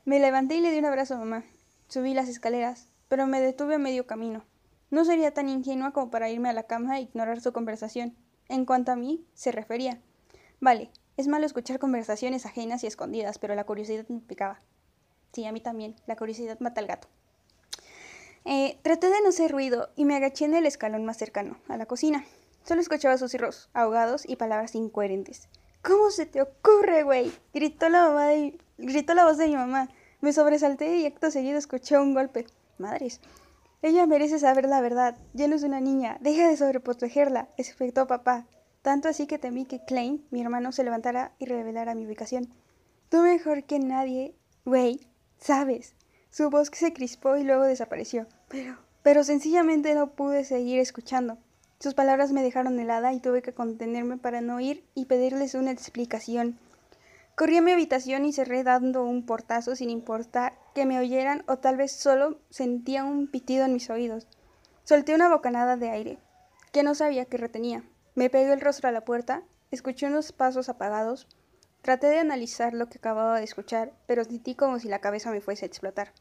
Me 0.06 0.20
levanté 0.20 0.56
y 0.56 0.60
le 0.60 0.72
di 0.72 0.80
un 0.80 0.86
abrazo 0.86 1.16
a 1.16 1.20
mamá. 1.20 1.46
Subí 1.88 2.14
las 2.14 2.28
escaleras, 2.28 2.90
pero 3.08 3.26
me 3.26 3.40
detuve 3.40 3.76
a 3.76 3.80
medio 3.80 4.06
camino. 4.06 4.44
No 4.90 5.06
sería 5.06 5.34
tan 5.34 5.48
ingenua 5.48 5.92
como 5.92 6.12
para 6.12 6.30
irme 6.30 6.50
a 6.50 6.54
la 6.54 6.64
cama 6.64 6.98
e 6.98 7.04
ignorar 7.04 7.40
su 7.40 7.54
conversación. 7.54 8.18
En 8.50 8.66
cuanto 8.66 8.92
a 8.92 8.98
mí, 8.98 9.26
se 9.34 9.54
refería. 9.54 10.02
Vale, 10.60 10.92
Es 11.16 11.28
malo 11.28 11.46
escuchar 11.46 11.80
conversaciones 11.80 12.46
ajenas 12.46 12.84
y 12.84 12.88
escondidas, 12.88 13.38
pero 13.38 13.56
la 13.56 13.66
curiosidad 13.66 14.06
me 14.10 14.20
picaba. 14.20 14.62
Sí, 15.32 15.46
a 15.46 15.52
mí 15.52 15.62
también. 15.62 15.96
La 16.08 16.16
curiosidad 16.16 16.60
mata 16.60 16.82
al 16.82 16.88
gato. 16.88 17.08
Eh, 18.46 18.80
traté 18.82 19.10
de 19.10 19.22
no 19.22 19.30
hacer 19.30 19.52
ruido 19.52 19.90
y 19.96 20.06
me 20.06 20.16
agaché 20.16 20.46
en 20.46 20.56
el 20.56 20.66
escalón 20.66 21.06
más 21.06 21.18
cercano, 21.18 21.58
a 21.70 21.78
la 21.78 21.86
cocina. 21.86 22.26
Solo 22.64 22.82
escuchaba 22.82 23.18
susurros 23.18 23.70
ahogados 23.74 24.28
y 24.28 24.36
palabras 24.36 24.76
incoherentes. 24.76 25.48
¿Cómo 25.82 26.12
se 26.12 26.26
te 26.26 26.42
ocurre, 26.42 27.04
güey? 27.04 27.32
Gritó 27.54 27.90
la 27.90 28.08
mamá 28.08 28.28
de... 28.28 28.58
Gritó 28.84 29.14
la 29.14 29.24
voz 29.24 29.38
de 29.38 29.48
mi 29.48 29.56
mamá. 29.56 29.88
Me 30.20 30.34
sobresalté 30.34 30.98
y 30.98 31.06
acto 31.06 31.32
seguido 31.32 31.58
escuché 31.58 31.98
un 31.98 32.14
golpe. 32.14 32.46
Madres. 32.78 33.22
Ella 33.82 34.06
merece 34.06 34.40
saber 34.40 34.68
la 34.68 34.82
verdad. 34.82 35.16
Ya 35.34 35.48
no 35.48 35.56
es 35.56 35.64
una 35.64 35.80
niña. 35.80 36.18
Deja 36.20 36.50
de 36.50 36.58
sobreprotegerla, 36.58 37.48
expectó 37.56 38.08
papá. 38.08 38.46
Tanto 38.82 39.08
así 39.08 39.26
que 39.26 39.40
temí 39.40 39.64
que 39.64 39.86
Klein, 39.86 40.26
mi 40.32 40.42
hermano, 40.42 40.74
se 40.74 40.84
levantara 40.84 41.32
y 41.40 41.46
revelara 41.46 41.96
mi 41.96 42.06
ubicación. 42.06 42.54
Tú 43.08 43.22
mejor 43.22 43.64
que 43.64 43.80
nadie, 43.80 44.36
güey, 44.66 45.08
sabes. 45.38 45.96
Su 46.30 46.50
voz 46.50 46.70
se 46.74 46.92
crispó 46.92 47.38
y 47.38 47.46
luego 47.46 47.64
desapareció. 47.64 48.28
Pero, 48.50 48.78
pero 49.02 49.24
sencillamente 49.24 49.96
no 49.96 50.08
pude 50.12 50.44
seguir 50.44 50.80
escuchando. 50.80 51.38
Sus 51.80 51.94
palabras 51.94 52.34
me 52.34 52.44
dejaron 52.44 52.78
helada 52.78 53.14
y 53.14 53.22
tuve 53.22 53.42
que 53.42 53.54
contenerme 53.54 54.18
para 54.18 54.42
no 54.42 54.60
ir 54.60 54.84
y 54.94 55.06
pedirles 55.06 55.54
una 55.54 55.72
explicación. 55.72 56.60
Corrí 57.36 57.58
a 57.58 57.64
mi 57.64 57.72
habitación 57.72 58.26
y 58.26 58.34
cerré 58.34 58.64
dando 58.64 59.04
un 59.04 59.26
portazo 59.26 59.76
sin 59.76 59.90
importar 59.90 60.54
que 60.76 60.86
me 60.86 61.00
oyeran 61.00 61.44
o 61.48 61.58
tal 61.58 61.78
vez 61.78 61.92
solo 61.92 62.38
sentía 62.52 63.04
un 63.04 63.26
pitido 63.26 63.66
en 63.66 63.74
mis 63.74 63.90
oídos. 63.90 64.28
Solté 64.84 65.16
una 65.16 65.30
bocanada 65.30 65.76
de 65.76 65.90
aire, 65.90 66.20
que 66.72 66.84
no 66.84 66.94
sabía 66.94 67.26
que 67.26 67.38
retenía. 67.38 67.84
Me 68.14 68.30
pegué 68.30 68.54
el 68.54 68.62
rostro 68.62 68.88
a 68.88 68.92
la 68.92 69.04
puerta, 69.04 69.42
escuché 69.72 70.06
unos 70.06 70.32
pasos 70.32 70.70
apagados, 70.70 71.28
traté 71.82 72.06
de 72.08 72.20
analizar 72.20 72.76
lo 72.76 72.88
que 72.88 73.00
acababa 73.00 73.40
de 73.40 73.46
escuchar, 73.46 73.94
pero 74.06 74.24
sentí 74.24 74.54
como 74.54 74.78
si 74.78 74.88
la 74.88 75.00
cabeza 75.00 75.32
me 75.32 75.42
fuese 75.42 75.66
a 75.66 75.70
explotar. 75.70 76.14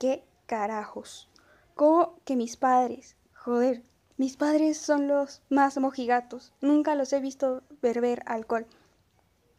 ¿Qué 0.00 0.24
carajos? 0.46 1.30
¿Cómo 1.76 2.18
que 2.24 2.34
mis 2.34 2.56
padres? 2.56 3.14
Joder, 3.34 3.84
mis 4.16 4.36
padres 4.36 4.78
son 4.78 5.06
los 5.06 5.42
más 5.48 5.78
mojigatos. 5.78 6.52
Nunca 6.60 6.96
los 6.96 7.12
he 7.12 7.20
visto 7.20 7.62
beber 7.80 8.24
alcohol 8.26 8.66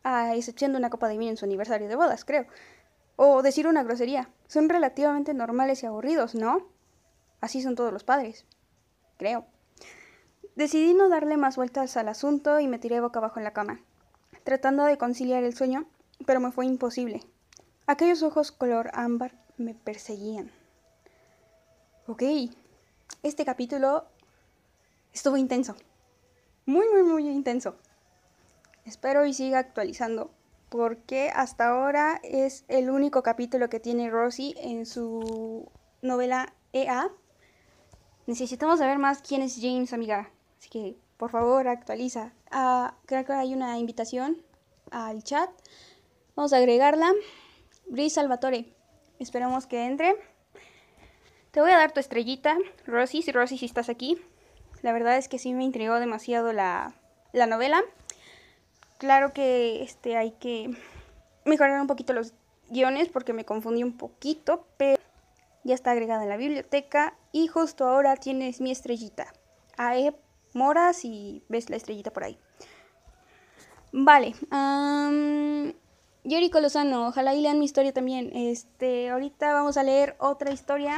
a 0.08 0.34
una 0.78 0.90
copa 0.90 1.10
de 1.10 1.18
vino 1.18 1.32
en 1.32 1.38
su 1.38 1.46
aniversario 1.46 1.90
de 1.90 1.96
bodas, 1.96 2.24
creo. 2.24 2.46
O 3.18 3.42
decir 3.42 3.68
una 3.68 3.84
grosería. 3.84 4.30
Son 4.48 4.70
relativamente 4.70 5.34
normales 5.34 5.84
y 5.84 5.86
aburridos, 5.86 6.34
¿no? 6.34 6.68
Así 7.42 7.62
son 7.62 7.76
todos 7.76 7.92
los 7.92 8.04
padres. 8.04 8.46
Creo. 9.18 9.46
Decidí 10.56 10.94
no 10.94 11.10
darle 11.10 11.36
más 11.36 11.58
vueltas 11.58 11.98
al 11.98 12.08
asunto 12.08 12.60
y 12.60 12.68
me 12.68 12.80
tiré 12.80 13.02
boca 13.02 13.20
abajo 13.20 13.40
en 13.40 13.44
la 13.44 13.54
cama, 13.54 13.82
tratando 14.44 14.86
de 14.86 14.98
conciliar 14.98 15.44
el 15.44 15.56
sueño, 15.56 15.86
pero 16.26 16.40
me 16.40 16.52
fue 16.52 16.66
imposible. 16.66 17.22
Aquellos 17.86 18.24
ojos 18.24 18.52
color 18.52 18.90
ámbar 18.94 19.34
me 19.58 19.76
perseguían. 19.76 20.52
Ok, 22.08 22.24
este 23.24 23.46
capítulo 23.46 24.06
estuvo 25.14 25.38
intenso. 25.38 25.76
Muy, 26.66 26.88
muy, 26.90 27.04
muy 27.04 27.30
intenso. 27.30 27.76
Espero 28.88 29.26
y 29.26 29.34
siga 29.34 29.60
actualizando, 29.60 30.32
porque 30.70 31.30
hasta 31.36 31.68
ahora 31.68 32.22
es 32.24 32.64
el 32.70 32.90
único 32.90 33.22
capítulo 33.22 33.68
que 33.70 33.82
tiene 33.82 34.10
Rosie 34.10 34.56
en 34.60 34.86
su 34.86 35.70
novela 36.02 36.54
EA. 36.72 37.10
Necesitamos 38.28 38.80
saber 38.80 38.98
más 38.98 39.22
quién 39.22 39.42
es 39.42 39.60
James, 39.62 39.92
amiga. 39.92 40.32
Así 40.58 40.70
que, 40.70 40.96
por 41.18 41.32
favor, 41.32 41.68
actualiza. 41.68 42.32
Ah, 42.50 42.96
creo 43.06 43.26
que 43.26 43.34
hay 43.34 43.54
una 43.54 43.78
invitación 43.78 44.38
al 44.90 45.22
chat. 45.22 45.50
Vamos 46.38 46.54
a 46.54 46.58
agregarla. 46.58 47.12
Brice 47.90 48.16
Salvatore. 48.16 48.74
Esperemos 49.20 49.68
que 49.68 49.86
entre. 49.86 50.16
Te 51.52 51.60
voy 51.60 51.72
a 51.72 51.78
dar 51.78 51.92
tu 51.92 52.00
estrellita, 52.00 52.56
Rosy, 52.86 53.22
si 53.22 53.58
si 53.58 53.66
estás 53.66 53.90
aquí. 53.90 54.18
La 54.82 54.94
verdad 54.94 55.18
es 55.18 55.28
que 55.28 55.40
sí 55.40 55.54
me 55.54 55.66
intrigó 55.66 56.00
demasiado 56.00 56.54
la, 56.54 56.94
la 57.34 57.48
novela. 57.48 57.84
Claro 58.98 59.32
que 59.32 59.84
este, 59.84 60.18
hay 60.18 60.32
que 60.32 60.76
mejorar 61.46 61.80
un 61.80 61.88
poquito 61.88 62.14
los 62.14 62.34
guiones 62.70 63.10
porque 63.10 63.34
me 63.34 63.46
confundí 63.46 63.84
un 63.84 63.98
poquito, 63.98 64.66
pero 64.78 65.00
ya 65.64 65.76
está 65.76 65.92
agregada 65.92 66.24
en 66.24 66.30
la 66.30 66.38
biblioteca 66.38 67.16
y 67.32 67.48
justo 67.48 67.86
ahora 67.86 68.16
tienes 68.16 68.62
mi 68.62 68.72
estrellita. 68.72 69.34
Ae 69.78 70.16
Mora 70.54 70.94
si 70.94 71.44
ves 71.50 71.70
la 71.70 71.76
estrellita 71.76 72.12
por 72.12 72.24
ahí. 72.24 72.38
Vale. 73.92 74.34
Um, 74.52 75.74
Jericho 76.24 76.60
Lozano, 76.60 77.08
ojalá 77.08 77.36
y 77.36 77.42
lean 77.42 77.60
mi 77.60 77.66
historia 77.66 77.94
también. 77.94 78.36
Este, 78.36 79.10
ahorita 79.10 79.54
vamos 79.54 79.78
a 79.78 79.84
leer 79.84 80.16
otra 80.20 80.52
historia 80.52 80.98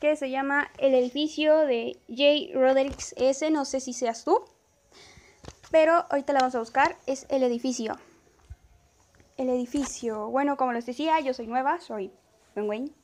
que 0.00 0.16
se 0.16 0.30
llama 0.30 0.70
El 0.78 0.94
edificio 0.94 1.58
de 1.66 1.98
J. 2.08 2.58
Roderick 2.58 2.96
S. 3.16 3.50
No 3.50 3.64
sé 3.64 3.80
si 3.80 3.92
seas 3.92 4.24
tú 4.24 4.44
pero 5.78 6.06
ahorita 6.08 6.32
la 6.32 6.40
vamos 6.40 6.54
a 6.54 6.60
buscar, 6.60 6.96
es 7.06 7.26
el 7.28 7.42
edificio. 7.42 7.98
El 9.36 9.50
edificio. 9.50 10.30
Bueno, 10.30 10.56
como 10.56 10.72
les 10.72 10.86
decía, 10.86 11.20
yo 11.20 11.34
soy 11.34 11.48
nueva, 11.48 11.80
soy 11.82 12.10
Ben 12.54 12.94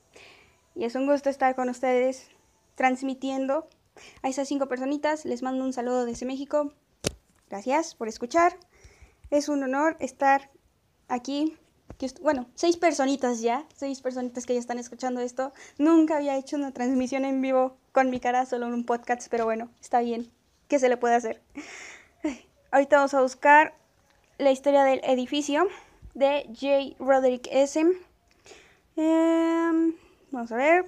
Y 0.74 0.84
es 0.84 0.94
un 0.94 1.06
gusto 1.06 1.28
estar 1.28 1.54
con 1.54 1.68
ustedes 1.68 2.30
transmitiendo 2.74 3.68
a 4.22 4.30
esas 4.30 4.48
cinco 4.48 4.68
personitas. 4.68 5.26
Les 5.26 5.42
mando 5.42 5.66
un 5.66 5.74
saludo 5.74 6.06
desde 6.06 6.24
México. 6.24 6.72
Gracias 7.50 7.94
por 7.94 8.08
escuchar. 8.08 8.56
Es 9.28 9.50
un 9.50 9.62
honor 9.62 9.98
estar 10.00 10.50
aquí. 11.08 11.58
Bueno, 12.22 12.48
seis 12.54 12.78
personitas 12.78 13.42
ya, 13.42 13.66
seis 13.76 14.00
personitas 14.00 14.46
que 14.46 14.54
ya 14.54 14.60
están 14.60 14.78
escuchando 14.78 15.20
esto. 15.20 15.52
Nunca 15.76 16.16
había 16.16 16.38
hecho 16.38 16.56
una 16.56 16.72
transmisión 16.72 17.26
en 17.26 17.42
vivo 17.42 17.76
con 17.92 18.08
mi 18.08 18.18
cara, 18.18 18.46
solo 18.46 18.66
en 18.66 18.72
un 18.72 18.86
podcast, 18.86 19.28
pero 19.30 19.44
bueno, 19.44 19.68
está 19.78 20.00
bien. 20.00 20.32
¿Qué 20.68 20.78
se 20.78 20.88
le 20.88 20.96
puede 20.96 21.16
hacer? 21.16 21.42
Ahorita 22.72 22.96
vamos 22.96 23.12
a 23.12 23.20
buscar 23.20 23.74
la 24.38 24.50
historia 24.50 24.82
del 24.84 25.02
edificio 25.04 25.68
de 26.14 26.46
J. 26.58 26.96
Roderick 26.98 27.46
S. 27.52 27.78
Em, 28.96 29.94
vamos 30.30 30.52
a 30.52 30.56
ver. 30.56 30.86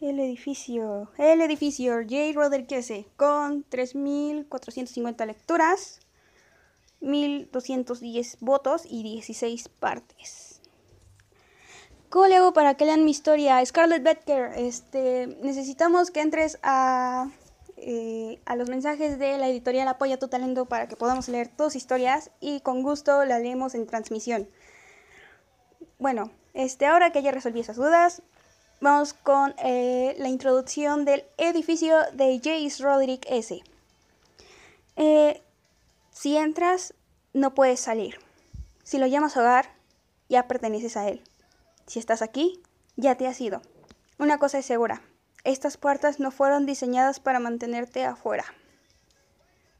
El 0.00 0.20
edificio. 0.20 1.10
El 1.18 1.42
edificio 1.42 1.96
J. 1.96 2.32
Roderick 2.32 2.72
S. 2.72 3.06
Con 3.18 3.68
3.450 3.68 5.26
lecturas, 5.26 6.00
1.210 7.02 8.38
votos 8.40 8.86
y 8.88 9.02
16 9.02 9.68
partes. 9.68 10.62
¿Cómo 12.08 12.26
le 12.26 12.36
hago 12.36 12.54
para 12.54 12.74
que 12.78 12.86
lean 12.86 13.04
mi 13.04 13.10
historia? 13.10 13.62
Scarlett 13.66 14.02
Becker, 14.02 14.52
este, 14.56 15.26
necesitamos 15.42 16.10
que 16.10 16.22
entres 16.22 16.58
a 16.62 17.28
eh, 17.86 18.40
a 18.46 18.56
los 18.56 18.70
mensajes 18.70 19.18
de 19.18 19.36
la 19.36 19.46
editorial 19.46 19.86
Apoya 19.88 20.18
tu 20.18 20.28
Talento 20.28 20.64
para 20.64 20.88
que 20.88 20.96
podamos 20.96 21.28
leer 21.28 21.48
tus 21.48 21.76
historias 21.76 22.30
y 22.40 22.60
con 22.60 22.82
gusto 22.82 23.26
la 23.26 23.38
leemos 23.38 23.74
en 23.74 23.86
transmisión. 23.86 24.48
Bueno, 25.98 26.30
este, 26.54 26.86
ahora 26.86 27.12
que 27.12 27.22
ya 27.22 27.30
resolví 27.30 27.60
esas 27.60 27.76
dudas, 27.76 28.22
vamos 28.80 29.12
con 29.12 29.54
eh, 29.62 30.14
la 30.18 30.30
introducción 30.30 31.04
del 31.04 31.24
edificio 31.36 31.96
de 32.14 32.38
Jace 32.38 32.82
Roderick 32.82 33.26
S. 33.28 33.62
Eh, 34.96 35.42
si 36.10 36.38
entras, 36.38 36.94
no 37.34 37.54
puedes 37.54 37.80
salir. 37.80 38.18
Si 38.82 38.96
lo 38.96 39.06
llamas 39.06 39.36
hogar, 39.36 39.68
ya 40.30 40.48
perteneces 40.48 40.96
a 40.96 41.06
él. 41.06 41.22
Si 41.86 41.98
estás 41.98 42.22
aquí, 42.22 42.62
ya 42.96 43.16
te 43.16 43.26
has 43.26 43.38
ido. 43.42 43.60
Una 44.18 44.38
cosa 44.38 44.58
es 44.58 44.64
segura, 44.64 45.02
estas 45.44 45.76
puertas 45.76 46.20
no 46.20 46.30
fueron 46.30 46.66
diseñadas 46.66 47.20
para 47.20 47.38
mantenerte 47.38 48.04
afuera. 48.04 48.44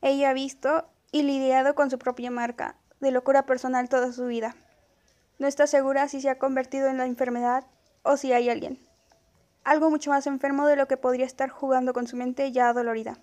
Ella 0.03 0.31
ha 0.31 0.35
visto 0.35 0.87
y 1.11 1.23
lidiado 1.23 1.75
con 1.75 1.91
su 1.91 1.99
propia 1.99 2.31
marca 2.31 2.77
de 3.01 3.11
locura 3.11 3.47
personal 3.47 3.89
toda 3.89 4.13
su 4.13 4.27
vida. 4.27 4.55
No 5.39 5.47
está 5.47 5.67
segura 5.67 6.07
si 6.09 6.21
se 6.21 6.29
ha 6.29 6.39
convertido 6.39 6.89
en 6.89 6.99
la 6.99 7.07
enfermedad 7.07 7.65
o 8.03 8.17
si 8.17 8.33
hay 8.33 8.51
alguien. 8.51 8.79
Algo 9.65 9.89
mucho 9.89 10.11
más 10.11 10.27
enfermo 10.27 10.67
de 10.67 10.77
lo 10.77 10.87
que 10.87 10.99
podría 10.99 11.25
estar 11.25 11.49
jugando 11.49 11.95
con 11.95 12.07
su 12.07 12.17
mente 12.17 12.53
ya 12.53 12.73
dolorida. 12.73 13.19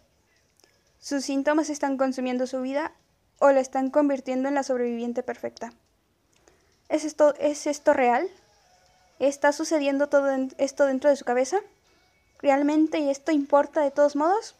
Sus 0.97 1.23
síntomas 1.23 1.69
están 1.69 1.97
consumiendo 1.97 2.47
su 2.47 2.61
vida 2.61 2.93
o 3.39 3.51
la 3.51 3.59
están 3.59 3.91
convirtiendo 3.91 4.49
en 4.49 4.55
la 4.55 4.63
sobreviviente 4.63 5.21
perfecta. 5.23 5.73
¿Es 6.89 7.05
esto, 7.05 7.35
¿es 7.39 7.67
esto 7.67 7.93
real? 7.93 8.27
¿Está 9.19 9.51
sucediendo 9.51 10.09
todo 10.09 10.29
esto 10.57 10.85
dentro 10.85 11.09
de 11.09 11.15
su 11.15 11.25
cabeza? 11.25 11.57
¿Realmente 12.41 13.11
esto 13.11 13.31
importa 13.31 13.81
de 13.81 13.91
todos 13.91 14.15
modos? 14.15 14.55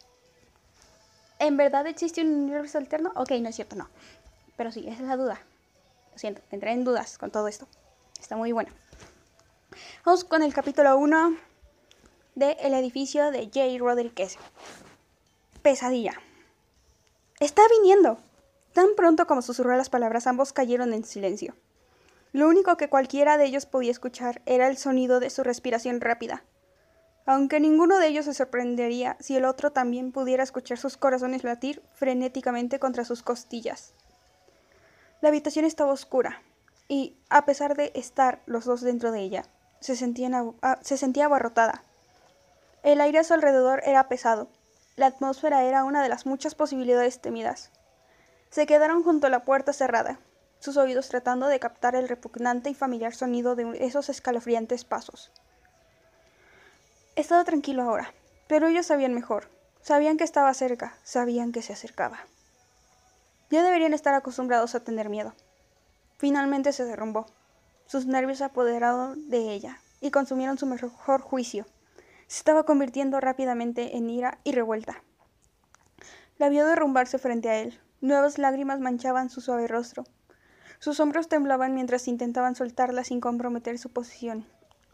¿En 1.39 1.57
verdad 1.57 1.87
existe 1.87 2.21
un 2.21 2.43
universo 2.43 2.77
alterno? 2.77 3.11
Ok, 3.15 3.31
no 3.41 3.49
es 3.49 3.55
cierto, 3.55 3.75
no. 3.75 3.89
Pero 4.55 4.71
sí, 4.71 4.85
esa 4.87 5.01
es 5.01 5.07
la 5.07 5.17
duda. 5.17 5.41
Lo 6.11 6.17
siento, 6.19 6.41
entré 6.51 6.71
en 6.71 6.83
dudas 6.83 7.17
con 7.17 7.31
todo 7.31 7.47
esto. 7.47 7.67
Está 8.19 8.35
muy 8.35 8.51
bueno. 8.51 8.71
Vamos 10.05 10.23
con 10.23 10.43
el 10.43 10.53
capítulo 10.53 10.95
1 10.97 11.35
de 12.35 12.51
El 12.61 12.73
edificio 12.75 13.31
de 13.31 13.45
J. 13.45 13.77
Rodríguez. 13.79 14.37
Pesadilla. 15.63 16.13
Está 17.39 17.63
viniendo. 17.79 18.19
Tan 18.73 18.89
pronto 18.95 19.25
como 19.25 19.41
susurró 19.41 19.75
las 19.75 19.89
palabras, 19.89 20.27
ambos 20.27 20.53
cayeron 20.53 20.93
en 20.93 21.03
silencio. 21.03 21.55
Lo 22.31 22.47
único 22.47 22.77
que 22.77 22.89
cualquiera 22.89 23.37
de 23.37 23.45
ellos 23.45 23.65
podía 23.65 23.91
escuchar 23.91 24.41
era 24.45 24.67
el 24.67 24.77
sonido 24.77 25.19
de 25.19 25.31
su 25.31 25.43
respiración 25.43 25.99
rápida. 25.99 26.43
Aunque 27.25 27.59
ninguno 27.59 27.99
de 27.99 28.07
ellos 28.07 28.25
se 28.25 28.33
sorprendería 28.33 29.15
si 29.19 29.37
el 29.37 29.45
otro 29.45 29.71
también 29.71 30.11
pudiera 30.11 30.43
escuchar 30.43 30.77
sus 30.77 30.97
corazones 30.97 31.43
latir 31.43 31.83
frenéticamente 31.93 32.79
contra 32.79 33.05
sus 33.05 33.21
costillas. 33.21 33.93
La 35.21 35.29
habitación 35.29 35.65
estaba 35.65 35.91
oscura, 35.91 36.41
y, 36.87 37.15
a 37.29 37.45
pesar 37.45 37.75
de 37.75 37.91
estar 37.95 38.41
los 38.47 38.65
dos 38.65 38.81
dentro 38.81 39.11
de 39.11 39.21
ella, 39.21 39.45
se, 39.79 39.95
sentían 39.95 40.55
se 40.81 40.97
sentía 40.97 41.25
abarrotada. 41.25 41.83
El 42.83 42.99
aire 42.99 43.19
a 43.19 43.23
su 43.23 43.33
alrededor 43.33 43.81
era 43.85 44.09
pesado. 44.09 44.49
La 44.95 45.05
atmósfera 45.05 45.63
era 45.63 45.83
una 45.83 46.01
de 46.01 46.09
las 46.09 46.25
muchas 46.25 46.55
posibilidades 46.55 47.21
temidas. 47.21 47.71
Se 48.49 48.65
quedaron 48.65 49.03
junto 49.03 49.27
a 49.27 49.29
la 49.29 49.45
puerta 49.45 49.71
cerrada, 49.73 50.19
sus 50.59 50.77
oídos 50.77 51.07
tratando 51.07 51.47
de 51.47 51.59
captar 51.59 51.95
el 51.95 52.09
repugnante 52.09 52.69
y 52.69 52.73
familiar 52.73 53.13
sonido 53.13 53.55
de 53.55 53.77
esos 53.79 54.09
escalofriantes 54.09 54.83
pasos. 54.83 55.31
Estaba 57.17 57.43
tranquilo 57.43 57.83
ahora, 57.83 58.13
pero 58.47 58.67
ellos 58.67 58.85
sabían 58.85 59.13
mejor. 59.13 59.49
Sabían 59.81 60.15
que 60.15 60.23
estaba 60.23 60.53
cerca, 60.53 60.95
sabían 61.03 61.51
que 61.51 61.61
se 61.61 61.73
acercaba. 61.73 62.19
Ya 63.49 63.63
deberían 63.63 63.93
estar 63.93 64.13
acostumbrados 64.13 64.75
a 64.75 64.83
tener 64.83 65.09
miedo. 65.09 65.33
Finalmente 66.17 66.71
se 66.71 66.85
derrumbó. 66.85 67.25
Sus 67.85 68.05
nervios 68.05 68.37
se 68.37 68.45
apoderaron 68.45 69.29
de 69.29 69.51
ella 69.51 69.79
y 69.99 70.11
consumieron 70.11 70.57
su 70.57 70.65
mejor 70.65 71.19
juicio. 71.19 71.65
Se 72.27 72.37
estaba 72.37 72.63
convirtiendo 72.63 73.19
rápidamente 73.19 73.97
en 73.97 74.09
ira 74.09 74.37
y 74.45 74.53
revuelta. 74.53 75.03
La 76.37 76.47
vio 76.47 76.65
derrumbarse 76.65 77.19
frente 77.19 77.49
a 77.49 77.57
él. 77.57 77.77
Nuevas 77.99 78.37
lágrimas 78.37 78.79
manchaban 78.79 79.29
su 79.29 79.41
suave 79.41 79.67
rostro. 79.67 80.05
Sus 80.79 81.01
hombros 81.01 81.27
temblaban 81.27 81.75
mientras 81.75 82.07
intentaban 82.07 82.55
soltarla 82.55 83.03
sin 83.03 83.19
comprometer 83.19 83.77
su 83.77 83.89
posición. 83.89 84.47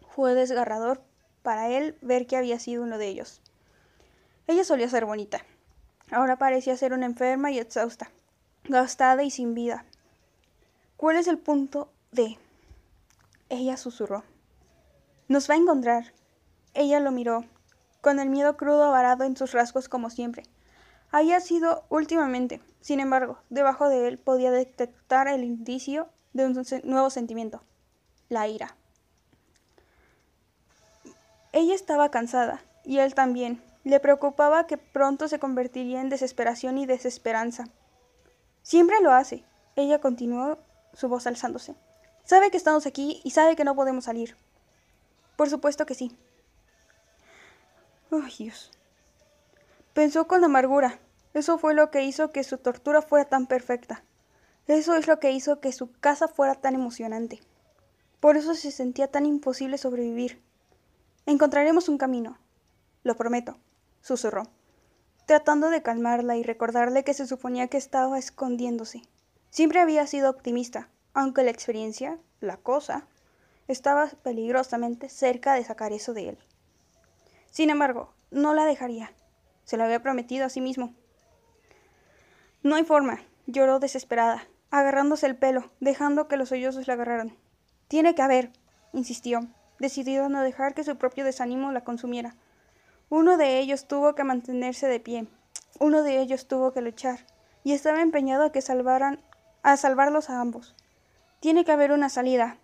Fue 0.10 0.34
desgarrador 0.34 1.04
para 1.44 1.70
él 1.70 1.98
ver 2.02 2.28
que 2.28 2.38
había 2.38 2.60
sido 2.60 2.84
uno 2.84 2.98
de 2.98 3.08
ellos. 3.08 3.42
Ella 4.48 4.64
solía 4.64 4.90
ser 4.90 5.06
bonita. 5.06 5.42
Ahora 6.12 6.38
parecía 6.38 6.78
ser 6.78 6.94
una 6.94 7.06
enferma 7.06 7.52
y 7.52 7.60
exhausta, 7.60 8.12
gastada 8.66 9.24
y 9.24 9.32
sin 9.32 9.54
vida. 9.54 9.86
¿Cuál 10.96 11.18
es 11.18 11.28
el 11.28 11.38
punto 11.38 11.92
de? 12.12 12.38
Ella 13.50 13.78
susurró. 13.78 14.24
Nos 15.28 15.50
va 15.50 15.56
a 15.56 15.58
encontrar. 15.58 16.14
Ella 16.74 17.00
lo 17.00 17.12
miró, 17.12 17.46
con 18.02 18.20
el 18.20 18.30
miedo 18.30 18.56
crudo 18.56 18.92
varado 18.92 19.26
en 19.26 19.36
sus 19.36 19.52
rasgos 19.52 19.90
como 19.90 20.10
siempre. 20.10 20.44
Había 21.12 21.40
sido 21.40 21.86
últimamente, 21.90 22.62
sin 22.82 23.00
embargo, 23.00 23.40
debajo 23.50 23.90
de 23.90 24.08
él 24.08 24.18
podía 24.18 24.52
detectar 24.52 25.28
el 25.28 25.44
indicio 25.44 26.10
de 26.34 26.46
un 26.46 26.66
nuevo 26.84 27.10
sentimiento, 27.10 27.62
la 28.30 28.48
ira. 28.48 28.76
Ella 31.58 31.74
estaba 31.74 32.12
cansada, 32.12 32.62
y 32.86 33.00
él 33.00 33.16
también. 33.16 33.64
Le 33.84 34.00
preocupaba 34.00 34.68
que 34.68 34.78
pronto 34.78 35.28
se 35.28 35.40
convertiría 35.40 36.02
en 36.02 36.10
desesperación 36.10 36.78
y 36.78 36.86
desesperanza. 36.86 37.64
Siempre 38.62 39.02
lo 39.02 39.12
hace. 39.12 39.44
Ella 39.76 40.00
continuó, 40.00 40.60
su 40.94 41.10
voz 41.10 41.26
alzándose. 41.26 41.74
Sabe 42.24 42.52
que 42.52 42.58
estamos 42.58 42.86
aquí 42.86 43.22
y 43.24 43.32
sabe 43.32 43.56
que 43.56 43.64
no 43.64 43.76
podemos 43.76 44.04
salir. 44.04 44.38
Por 45.36 45.50
supuesto 45.50 45.88
que 45.88 45.96
sí. 45.96 46.16
Ay, 48.12 48.32
Dios. 48.38 48.70
Pensó 49.94 50.28
con 50.28 50.44
amargura. 50.44 51.00
Eso 51.34 51.58
fue 51.58 51.74
lo 51.74 51.90
que 51.90 52.04
hizo 52.04 52.32
que 52.32 52.44
su 52.44 52.60
tortura 52.60 53.02
fuera 53.02 53.26
tan 53.26 53.48
perfecta. 53.48 54.04
Eso 54.68 54.94
es 54.94 55.08
lo 55.08 55.20
que 55.20 55.32
hizo 55.32 55.60
que 55.60 55.72
su 55.72 55.92
casa 55.92 56.28
fuera 56.28 56.54
tan 56.54 56.76
emocionante. 56.76 57.40
Por 58.20 58.38
eso 58.38 58.54
se 58.54 58.70
sentía 58.70 59.08
tan 59.08 59.26
imposible 59.26 59.80
sobrevivir. 59.80 60.46
Encontraremos 61.28 61.90
un 61.90 61.98
camino. 61.98 62.38
Lo 63.04 63.18
prometo, 63.18 63.58
susurró, 64.00 64.44
tratando 65.26 65.70
de 65.70 65.82
calmarla 65.82 66.38
y 66.38 66.44
recordarle 66.44 67.04
que 67.04 67.14
se 67.14 67.28
suponía 67.28 67.68
que 67.68 67.76
estaba 67.76 68.18
escondiéndose. 68.18 69.02
Siempre 69.50 69.82
había 69.82 70.08
sido 70.08 70.30
optimista, 70.30 70.88
aunque 71.14 71.44
la 71.44 71.52
experiencia, 71.52 72.18
la 72.40 72.56
cosa, 72.56 73.08
estaba 73.68 74.08
peligrosamente 74.24 75.10
cerca 75.10 75.56
de 75.56 75.66
sacar 75.66 75.92
eso 75.92 76.14
de 76.14 76.30
él. 76.30 76.38
Sin 77.52 77.72
embargo, 77.72 78.14
no 78.32 78.54
la 78.54 78.66
dejaría. 78.66 79.12
Se 79.66 79.76
lo 79.76 79.84
había 79.84 80.02
prometido 80.02 80.46
a 80.46 80.50
sí 80.50 80.62
mismo. 80.62 80.94
No 82.64 82.78
hay 82.78 82.86
forma, 82.86 83.20
lloró 83.48 83.80
desesperada, 83.80 84.48
agarrándose 84.72 85.26
el 85.26 85.36
pelo, 85.36 85.72
dejando 85.82 86.30
que 86.30 86.38
los 86.38 86.48
sollozos 86.48 86.88
la 86.88 86.94
agarraran. 86.94 87.36
Tiene 87.90 88.16
que 88.16 88.22
haber, 88.22 88.54
insistió, 88.94 89.42
decidido 89.80 90.26
a 90.26 90.30
no 90.30 90.42
dejar 90.42 90.74
que 90.74 90.84
su 90.84 90.98
propio 90.98 91.26
desánimo 91.26 91.72
la 91.72 91.84
consumiera. 91.84 92.36
Uno 93.10 93.38
de 93.38 93.60
ellos 93.60 93.88
tuvo 93.88 94.16
que 94.16 94.24
mantenerse 94.24 94.88
de 94.88 95.00
pie, 95.00 95.28
uno 95.80 96.04
de 96.04 96.20
ellos 96.20 96.48
tuvo 96.48 96.74
que 96.74 96.82
luchar, 96.82 97.20
y 97.64 97.74
estaba 97.74 98.02
empeñado 98.02 98.44
a 98.44 98.52
que 98.52 98.62
salvaran, 98.62 99.20
a 99.64 99.78
salvarlos 99.78 100.30
a 100.30 100.40
ambos. 100.40 100.76
Tiene 101.40 101.66
que 101.66 101.72
haber 101.72 101.92
una 101.92 102.10
salida. 102.10 102.58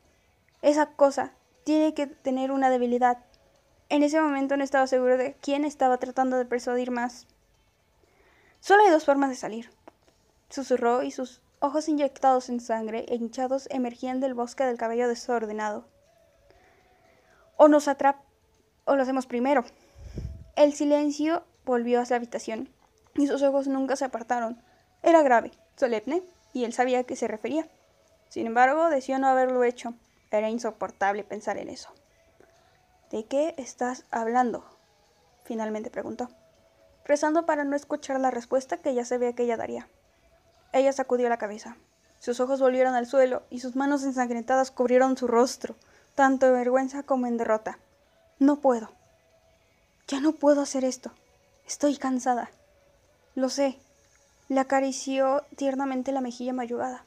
Esa 0.62 0.88
cosa 0.88 1.32
tiene 1.64 1.94
que 1.94 2.08
tener 2.08 2.52
una 2.52 2.70
debilidad, 2.70 3.20
en 3.94 4.02
ese 4.02 4.20
momento 4.20 4.58
no 4.58 4.64
estaba 4.64 4.88
seguro 4.88 5.18
de 5.18 5.36
quién 5.40 5.66
estaba 5.66 5.98
tratando 5.98 6.38
de 6.38 6.46
persuadir 6.46 6.90
más. 6.90 7.28
Solo 8.60 8.82
hay 8.82 8.90
dos 8.90 9.06
formas 9.06 9.30
de 9.30 9.36
salir, 9.36 9.70
susurró 10.50 11.04
y 11.04 11.12
sus 11.12 11.42
ojos 11.60 11.88
inyectados 11.88 12.50
en 12.50 12.60
sangre 12.60 13.06
e 13.08 13.16
hinchados 13.16 13.68
emergían 13.70 14.20
del 14.20 14.34
bosque 14.34 14.66
del 14.66 14.80
cabello 14.80 15.08
desordenado. 15.08 15.86
O 17.58 17.68
nos 17.68 17.88
atrap 17.88 18.18
o 18.86 18.96
lo 18.96 19.04
hacemos 19.04 19.26
primero. 19.26 19.64
El 20.56 20.74
silencio 20.74 21.44
volvió 21.66 22.02
hacia 22.02 22.16
la 22.16 22.18
habitación 22.18 22.70
y 23.16 23.28
sus 23.28 23.42
ojos 23.44 23.68
nunca 23.68 23.96
se 23.96 24.06
apartaron. 24.06 24.62
Era 25.02 25.22
grave, 25.22 25.52
solemne, 25.76 26.24
y 26.54 26.66
él 26.66 26.74
sabía 26.74 27.00
a 27.00 27.04
qué 27.04 27.16
se 27.16 27.28
refería. 27.28 27.68
Sin 28.30 28.48
embargo, 28.48 28.90
deseó 28.90 29.20
no 29.20 29.28
haberlo 29.28 29.64
hecho. 29.64 29.94
Era 30.32 30.50
insoportable 30.50 31.24
pensar 31.24 31.58
en 31.58 31.70
eso. 31.70 31.90
¿De 33.12 33.26
qué 33.26 33.54
estás 33.58 34.06
hablando? 34.10 34.66
finalmente 35.44 35.92
preguntó, 35.92 36.30
rezando 37.06 37.46
para 37.46 37.64
no 37.64 37.76
escuchar 37.76 38.20
la 38.20 38.32
respuesta 38.32 38.78
que 38.78 38.94
ya 38.96 39.06
sabía 39.06 39.34
que 39.34 39.44
ella 39.44 39.58
daría. 39.58 39.88
Ella 40.72 40.92
sacudió 40.94 41.30
la 41.30 41.38
cabeza. 41.38 41.78
Sus 42.18 42.40
ojos 42.40 42.62
volvieron 42.62 42.96
al 42.96 43.06
suelo 43.06 43.44
y 43.50 43.60
sus 43.60 43.76
manos 43.76 44.04
ensangrentadas 44.04 44.72
cubrieron 44.72 45.18
su 45.18 45.28
rostro, 45.28 45.76
tanto 46.16 46.48
en 46.48 46.54
vergüenza 46.54 47.04
como 47.04 47.28
en 47.28 47.38
derrota. 47.38 47.80
No 48.40 48.58
puedo. 48.58 48.92
Ya 50.08 50.20
no 50.20 50.34
puedo 50.34 50.62
hacer 50.62 50.84
esto. 50.84 51.12
Estoy 51.66 51.98
cansada. 51.98 52.52
Lo 53.36 53.50
sé. 53.50 53.80
Le 54.50 54.60
acarició 54.60 55.46
tiernamente 55.56 56.12
la 56.12 56.22
mejilla 56.22 56.54
mayugada. 56.54 57.06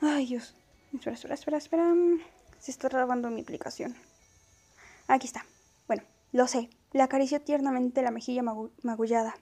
Ay, 0.00 0.26
Dios. 0.26 0.54
Espera, 0.92 1.14
espera, 1.14 1.34
espera, 1.34 1.58
espera. 1.58 1.94
Se 2.58 2.70
está 2.70 2.88
grabando 2.88 3.30
mi 3.30 3.42
aplicación. 3.42 3.94
Aquí 5.06 5.26
está. 5.26 5.44
Bueno, 5.86 6.02
lo 6.32 6.46
sé. 6.48 6.70
Le 6.92 7.02
acarició 7.02 7.40
tiernamente 7.40 8.02
la 8.02 8.10
mejilla 8.10 8.42
magullada. 8.82 9.36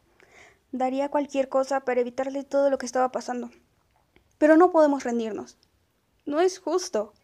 Daría 0.72 1.08
cualquier 1.08 1.48
cosa 1.48 1.80
para 1.80 2.00
evitarle 2.00 2.44
todo 2.44 2.68
lo 2.68 2.76
que 2.76 2.86
estaba 2.86 3.10
pasando. 3.10 3.50
Pero 4.36 4.56
no 4.56 4.70
podemos 4.70 5.04
rendirnos. 5.04 5.56
No 6.26 6.40
es 6.40 6.58
justo. 6.58 7.14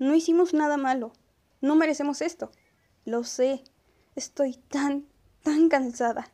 No 0.00 0.14
hicimos 0.14 0.54
nada 0.54 0.78
malo. 0.78 1.12
No 1.60 1.74
merecemos 1.74 2.22
esto. 2.22 2.50
Lo 3.04 3.22
sé. 3.22 3.62
Estoy 4.16 4.54
tan, 4.54 5.06
tan 5.42 5.68
cansada. 5.68 6.32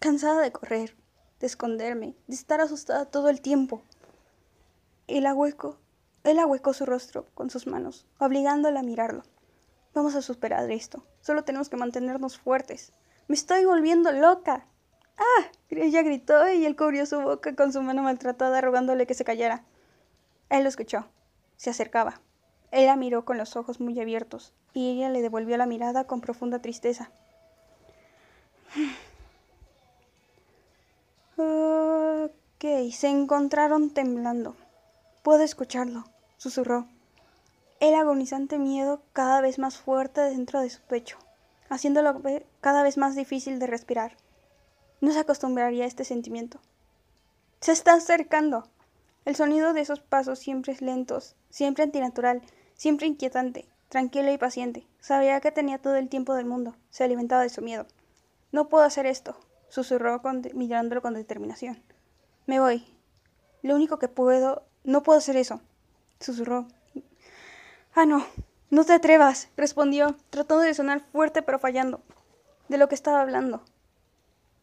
Cansada 0.00 0.42
de 0.42 0.52
correr, 0.52 0.94
de 1.40 1.46
esconderme, 1.46 2.14
de 2.26 2.34
estar 2.34 2.60
asustada 2.60 3.06
todo 3.06 3.30
el 3.30 3.40
tiempo. 3.40 3.80
Él 5.06 5.24
ahuecó, 5.24 5.78
él 6.24 6.38
ahuecó 6.38 6.74
su 6.74 6.84
rostro 6.84 7.24
con 7.32 7.48
sus 7.48 7.66
manos, 7.66 8.04
obligándola 8.18 8.80
a 8.80 8.82
mirarlo. 8.82 9.22
Vamos 9.94 10.14
a 10.14 10.20
superar 10.20 10.70
esto. 10.70 11.02
Solo 11.22 11.42
tenemos 11.42 11.70
que 11.70 11.78
mantenernos 11.78 12.38
fuertes. 12.38 12.92
Me 13.28 13.34
estoy 13.34 13.64
volviendo 13.64 14.12
loca. 14.12 14.66
¡Ah! 15.16 15.50
Ella 15.70 16.02
gritó 16.02 16.52
y 16.52 16.66
él 16.66 16.76
cubrió 16.76 17.06
su 17.06 17.18
boca 17.22 17.56
con 17.56 17.72
su 17.72 17.80
mano 17.80 18.02
maltratada, 18.02 18.60
rogándole 18.60 19.06
que 19.06 19.14
se 19.14 19.24
callara. 19.24 19.64
Él 20.50 20.64
lo 20.64 20.68
escuchó. 20.68 21.06
Se 21.56 21.70
acercaba. 21.70 22.20
Él 22.70 22.86
la 22.86 22.96
miró 22.96 23.24
con 23.24 23.38
los 23.38 23.56
ojos 23.56 23.80
muy 23.80 23.98
abiertos, 24.00 24.52
y 24.72 24.90
ella 24.90 25.08
le 25.08 25.22
devolvió 25.22 25.56
la 25.56 25.66
mirada 25.66 26.04
con 26.04 26.20
profunda 26.20 26.60
tristeza. 26.60 27.10
Ok, 31.38 32.90
se 32.90 33.08
encontraron 33.08 33.90
temblando. 33.90 34.56
Puedo 35.22 35.42
escucharlo, 35.42 36.04
susurró 36.38 36.86
el 37.80 37.94
agonizante 37.94 38.58
miedo 38.58 39.02
cada 39.12 39.40
vez 39.40 39.58
más 39.58 39.76
fuerte 39.76 40.22
dentro 40.22 40.60
de 40.60 40.70
su 40.70 40.80
pecho, 40.82 41.18
haciéndolo 41.68 42.22
cada 42.60 42.82
vez 42.82 42.96
más 42.96 43.14
difícil 43.14 43.58
de 43.58 43.66
respirar. 43.66 44.16
No 45.00 45.12
se 45.12 45.20
acostumbraría 45.20 45.84
a 45.84 45.86
este 45.86 46.04
sentimiento. 46.04 46.58
Se 47.60 47.72
está 47.72 47.94
acercando. 47.94 48.68
El 49.26 49.34
sonido 49.34 49.72
de 49.72 49.80
esos 49.80 49.98
pasos 49.98 50.38
siempre 50.38 50.72
es 50.72 50.80
lentos, 50.80 51.34
siempre 51.50 51.82
antinatural, 51.82 52.42
siempre 52.74 53.08
inquietante, 53.08 53.68
tranquilo 53.88 54.30
y 54.30 54.38
paciente. 54.38 54.86
Sabía 55.00 55.40
que 55.40 55.50
tenía 55.50 55.78
todo 55.78 55.96
el 55.96 56.08
tiempo 56.08 56.32
del 56.34 56.46
mundo. 56.46 56.76
Se 56.90 57.02
alimentaba 57.02 57.42
de 57.42 57.48
su 57.48 57.60
miedo. 57.60 57.86
No 58.52 58.68
puedo 58.68 58.84
hacer 58.84 59.04
esto, 59.04 59.36
susurró 59.68 60.22
mirándolo 60.54 61.02
con 61.02 61.14
determinación. 61.14 61.82
Me 62.46 62.60
voy. 62.60 62.86
Lo 63.62 63.74
único 63.74 63.98
que 63.98 64.06
puedo... 64.06 64.62
No 64.84 65.02
puedo 65.02 65.18
hacer 65.18 65.36
eso, 65.36 65.60
susurró. 66.20 66.68
Ah, 67.96 68.06
no. 68.06 68.24
No 68.70 68.84
te 68.84 68.92
atrevas, 68.92 69.48
respondió, 69.56 70.16
tratando 70.30 70.62
de 70.62 70.72
sonar 70.72 71.00
fuerte 71.00 71.42
pero 71.42 71.58
fallando. 71.58 72.00
De 72.68 72.78
lo 72.78 72.88
que 72.88 72.94
estaba 72.94 73.22
hablando. 73.22 73.64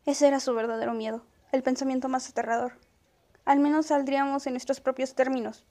Ese 0.06 0.30
era 0.30 0.40
su 0.40 0.54
verdadero 0.54 0.94
miedo, 0.94 1.26
el 1.52 1.64
pensamiento 1.64 2.08
más 2.08 2.30
aterrador. 2.30 2.78
Al 3.46 3.60
menos 3.60 3.88
saldríamos 3.88 4.48
en 4.48 4.54
nuestros 4.54 4.80
propios 4.80 5.16
términos. 5.16 5.66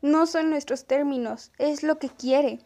No 0.00 0.26
son 0.26 0.48
nuestros 0.48 0.86
términos, 0.86 1.52
es 1.58 1.82
lo 1.82 1.98
que 1.98 2.08
quiere. 2.08 2.60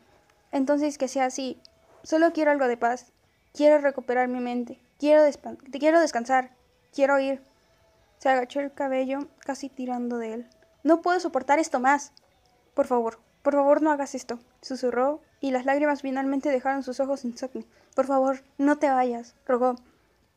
Entonces 0.52 0.98
que 0.98 1.08
sea 1.08 1.26
así. 1.26 1.60
Solo 2.04 2.32
quiero 2.32 2.52
algo 2.52 2.68
de 2.68 2.76
paz. 2.76 3.12
Quiero 3.52 3.78
recuperar 3.78 4.28
mi 4.28 4.38
mente. 4.38 4.80
Quiero, 4.98 5.24
descansar. 5.24 6.50
Quiero 6.94 7.18
ir. 7.18 7.42
Se 8.18 8.28
agachó 8.28 8.60
el 8.60 8.72
cabello, 8.72 9.26
casi 9.40 9.68
tirando 9.68 10.18
de 10.18 10.34
él. 10.34 10.50
No 10.84 11.02
puedo 11.02 11.18
soportar 11.18 11.58
esto 11.58 11.80
más. 11.80 12.12
Por 12.74 12.86
favor, 12.86 13.18
por 13.42 13.54
favor 13.54 13.82
no 13.82 13.90
hagas 13.90 14.14
esto, 14.14 14.38
susurró, 14.60 15.20
y 15.40 15.50
las 15.50 15.64
lágrimas 15.64 16.02
finalmente 16.02 16.50
dejaron 16.50 16.84
sus 16.84 17.00
ojos 17.00 17.24
insomnes. 17.24 17.66
Por 17.96 18.06
favor, 18.06 18.44
no 18.58 18.78
te 18.78 18.88
vayas, 18.88 19.34
rogó. 19.44 19.74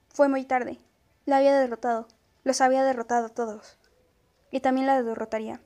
Fue 0.10 0.28
muy 0.30 0.46
tarde. 0.46 0.80
La 1.26 1.38
había 1.38 1.58
derrotado. 1.58 2.08
Los 2.44 2.62
había 2.62 2.84
derrotado 2.84 3.28
a 3.28 3.30
todos 3.30 3.78
y 4.56 4.62
también 4.62 4.88
la 4.88 5.04
derrotaría. 5.04 5.60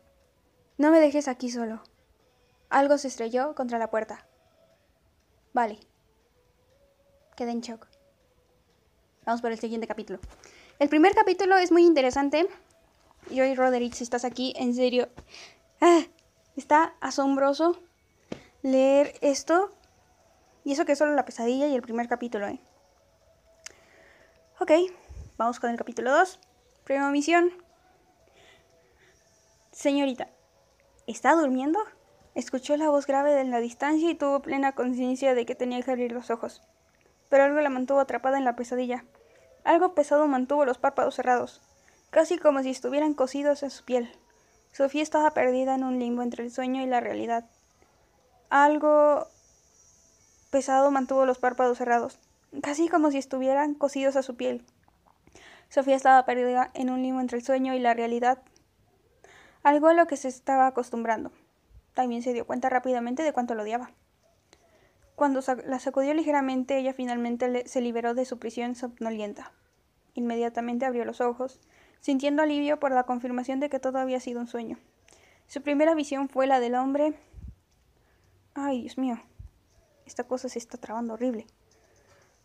No 0.79 0.89
me 0.89 0.99
dejes 0.99 1.27
aquí 1.27 1.51
solo. 1.51 1.83
Algo 2.71 2.97
se 2.97 3.07
estrelló 3.07 3.53
contra 3.53 3.77
la 3.77 3.91
puerta. 3.91 4.25
Vale. 5.53 5.77
Quedé 7.35 7.51
en 7.51 7.61
shock. 7.61 7.85
Vamos 9.27 9.43
por 9.43 9.51
el 9.51 9.59
siguiente 9.59 9.85
capítulo. 9.85 10.17
El 10.79 10.89
primer 10.89 11.13
capítulo 11.13 11.55
es 11.57 11.71
muy 11.71 11.85
interesante. 11.85 12.49
Joy 13.29 13.53
Roderick, 13.53 13.93
si 13.93 14.03
estás 14.03 14.25
aquí, 14.25 14.55
en 14.57 14.73
serio. 14.73 15.09
Ah, 15.81 16.01
está 16.57 16.95
asombroso 16.99 17.79
leer 18.63 19.19
esto. 19.21 19.69
Y 20.63 20.71
eso 20.71 20.85
que 20.85 20.93
es 20.93 20.97
solo 20.97 21.13
la 21.13 21.25
pesadilla 21.25 21.67
y 21.67 21.75
el 21.75 21.83
primer 21.83 22.07
capítulo, 22.07 22.47
¿eh? 22.47 22.59
Ok, 24.59 24.71
vamos 25.37 25.59
con 25.59 25.69
el 25.69 25.77
capítulo 25.77 26.11
2. 26.11 26.39
Primera 26.85 27.11
misión, 27.11 27.53
Señorita, 29.79 30.27
¿está 31.07 31.33
durmiendo? 31.35 31.79
Escuchó 32.35 32.75
la 32.75 32.89
voz 32.89 33.07
grave 33.07 33.39
en 33.39 33.49
la 33.49 33.61
distancia 33.61 34.09
y 34.09 34.13
tuvo 34.13 34.41
plena 34.41 34.73
conciencia 34.73 35.33
de 35.33 35.45
que 35.45 35.55
tenía 35.55 35.81
que 35.81 35.91
abrir 35.91 36.11
los 36.11 36.31
ojos. 36.31 36.61
Pero 37.29 37.45
algo 37.45 37.61
la 37.61 37.69
mantuvo 37.69 38.01
atrapada 38.01 38.37
en 38.37 38.43
la 38.43 38.57
pesadilla. 38.57 39.05
Algo 39.63 39.95
pesado 39.95 40.27
mantuvo 40.27 40.65
los 40.65 40.79
párpados 40.79 41.15
cerrados, 41.15 41.61
casi 42.09 42.37
como 42.37 42.61
si 42.61 42.71
estuvieran 42.71 43.13
cosidos 43.13 43.63
a 43.63 43.69
su 43.69 43.85
piel. 43.85 44.11
Sofía 44.73 45.01
estaba 45.01 45.31
perdida 45.31 45.75
en 45.75 45.85
un 45.85 45.97
limbo 45.97 46.23
entre 46.23 46.43
el 46.43 46.51
sueño 46.51 46.83
y 46.83 46.85
la 46.85 46.99
realidad. 46.99 47.45
Algo 48.49 49.27
pesado 50.51 50.91
mantuvo 50.91 51.25
los 51.25 51.39
párpados 51.39 51.77
cerrados, 51.77 52.19
casi 52.61 52.89
como 52.89 53.11
si 53.11 53.17
estuvieran 53.17 53.75
cosidos 53.75 54.17
a 54.17 54.23
su 54.23 54.35
piel. 54.35 54.65
Sofía 55.69 55.95
estaba 55.95 56.25
perdida 56.25 56.69
en 56.73 56.89
un 56.89 57.01
limbo 57.01 57.21
entre 57.21 57.37
el 57.37 57.45
sueño 57.45 57.73
y 57.75 57.79
la 57.79 57.93
realidad 57.93 58.39
algo 59.63 59.87
a 59.87 59.93
lo 59.93 60.07
que 60.07 60.17
se 60.17 60.27
estaba 60.27 60.67
acostumbrando. 60.67 61.31
También 61.93 62.21
se 62.21 62.33
dio 62.33 62.45
cuenta 62.45 62.69
rápidamente 62.69 63.23
de 63.23 63.33
cuánto 63.33 63.55
lo 63.55 63.63
odiaba. 63.63 63.91
Cuando 65.15 65.41
la 65.65 65.79
sacudió 65.79 66.13
ligeramente, 66.13 66.77
ella 66.77 66.93
finalmente 66.93 67.67
se 67.67 67.81
liberó 67.81 68.13
de 68.13 68.23
su 68.23 68.39
prisión 68.39 68.75
somnolienta. 68.75 69.51
Inmediatamente 70.13 70.85
abrió 70.85 71.03
los 71.03 71.19
ojos, 71.19 71.59
sintiendo 71.99 72.41
alivio 72.41 72.79
por 72.79 72.91
la 72.91 73.03
confirmación 73.03 73.59
de 73.59 73.69
que 73.69 73.79
todo 73.79 73.97
había 73.99 74.21
sido 74.21 74.39
un 74.39 74.47
sueño. 74.47 74.77
Su 75.47 75.61
primera 75.61 75.93
visión 75.93 76.29
fue 76.29 76.47
la 76.47 76.61
del 76.61 76.75
hombre. 76.75 77.19
Ay, 78.53 78.81
Dios 78.81 78.97
mío. 78.97 79.19
Esta 80.05 80.23
cosa 80.23 80.47
se 80.47 80.59
está 80.59 80.77
trabando 80.77 81.15
horrible. 81.15 81.45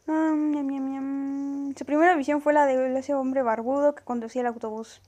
Su 0.06 1.84
primera 1.86 2.16
visión 2.16 2.42
fue 2.42 2.52
la 2.52 2.66
de 2.66 2.98
ese 2.98 3.14
hombre 3.14 3.42
barbudo 3.42 3.94
que 3.94 4.02
conducía 4.02 4.40
el 4.40 4.48
autobús 4.48 5.00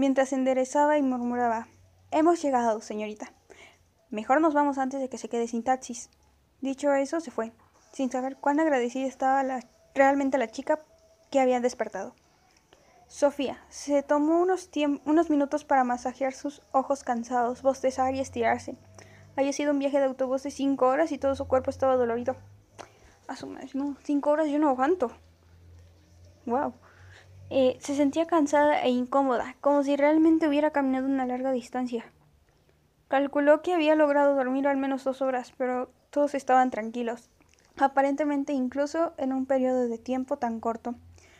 mientras 0.00 0.32
enderezaba 0.32 0.96
y 0.96 1.02
murmuraba 1.02 1.68
Hemos 2.10 2.42
llegado, 2.42 2.80
señorita. 2.80 3.32
Mejor 4.08 4.40
nos 4.40 4.54
vamos 4.54 4.78
antes 4.78 4.98
de 4.98 5.10
que 5.10 5.18
se 5.18 5.28
quede 5.28 5.46
sin 5.46 5.62
taxis. 5.62 6.08
Dicho 6.62 6.92
eso, 6.94 7.20
se 7.20 7.30
fue, 7.30 7.52
sin 7.92 8.10
saber 8.10 8.36
cuán 8.36 8.58
agradecida 8.58 9.06
estaba 9.06 9.60
realmente 9.94 10.38
la 10.38 10.50
chica 10.50 10.80
que 11.30 11.38
había 11.38 11.60
despertado. 11.60 12.14
Sofía 13.08 13.62
se 13.68 14.02
tomó 14.02 14.40
unos, 14.40 14.70
unos 15.04 15.28
minutos 15.28 15.64
para 15.64 15.84
masajear 15.84 16.32
sus 16.32 16.62
ojos 16.72 17.04
cansados, 17.04 17.60
bostezar 17.60 18.14
y 18.14 18.20
estirarse. 18.20 18.76
Había 19.36 19.52
sido 19.52 19.70
un 19.70 19.78
viaje 19.78 19.98
de 19.98 20.06
autobús 20.06 20.42
de 20.42 20.50
cinco 20.50 20.86
horas 20.86 21.12
y 21.12 21.18
todo 21.18 21.36
su 21.36 21.46
cuerpo 21.46 21.70
estaba 21.70 21.96
dolorido. 21.96 22.36
A 23.28 23.36
su 23.36 23.46
madre, 23.46 23.68
no, 23.74 23.96
cinco 24.02 24.30
horas 24.30 24.48
yo 24.48 24.58
no 24.58 24.70
aguanto. 24.70 25.12
Wow. 26.46 26.72
Eh, 27.52 27.76
se 27.80 27.96
sentía 27.96 28.26
cansada 28.26 28.80
e 28.82 28.90
incómoda, 28.90 29.56
como 29.60 29.82
si 29.82 29.96
realmente 29.96 30.46
hubiera 30.46 30.70
caminado 30.70 31.06
una 31.06 31.26
larga 31.26 31.50
distancia. 31.50 32.04
Calculó 33.08 33.60
que 33.60 33.74
había 33.74 33.96
logrado 33.96 34.36
dormir 34.36 34.68
al 34.68 34.76
menos 34.76 35.02
dos 35.02 35.20
horas, 35.20 35.52
pero 35.58 35.90
todos 36.10 36.36
estaban 36.36 36.70
tranquilos, 36.70 37.28
aparentemente 37.76 38.52
incluso 38.52 39.14
en 39.16 39.32
un 39.32 39.46
periodo 39.46 39.88
de 39.88 39.98
tiempo 39.98 40.36
tan 40.36 40.60
corto. 40.60 40.94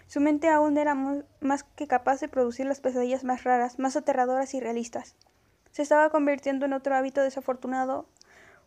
Su 0.08 0.20
mente 0.20 0.48
aún 0.48 0.76
era 0.78 0.96
más 0.96 1.62
que 1.62 1.86
capaz 1.86 2.18
de 2.18 2.26
producir 2.26 2.66
las 2.66 2.80
pesadillas 2.80 3.22
más 3.22 3.44
raras, 3.44 3.78
más 3.78 3.94
aterradoras 3.94 4.52
y 4.54 4.58
realistas. 4.58 5.14
Se 5.70 5.82
estaba 5.82 6.10
convirtiendo 6.10 6.66
en 6.66 6.72
otro 6.72 6.96
hábito 6.96 7.22
desafortunado, 7.22 8.06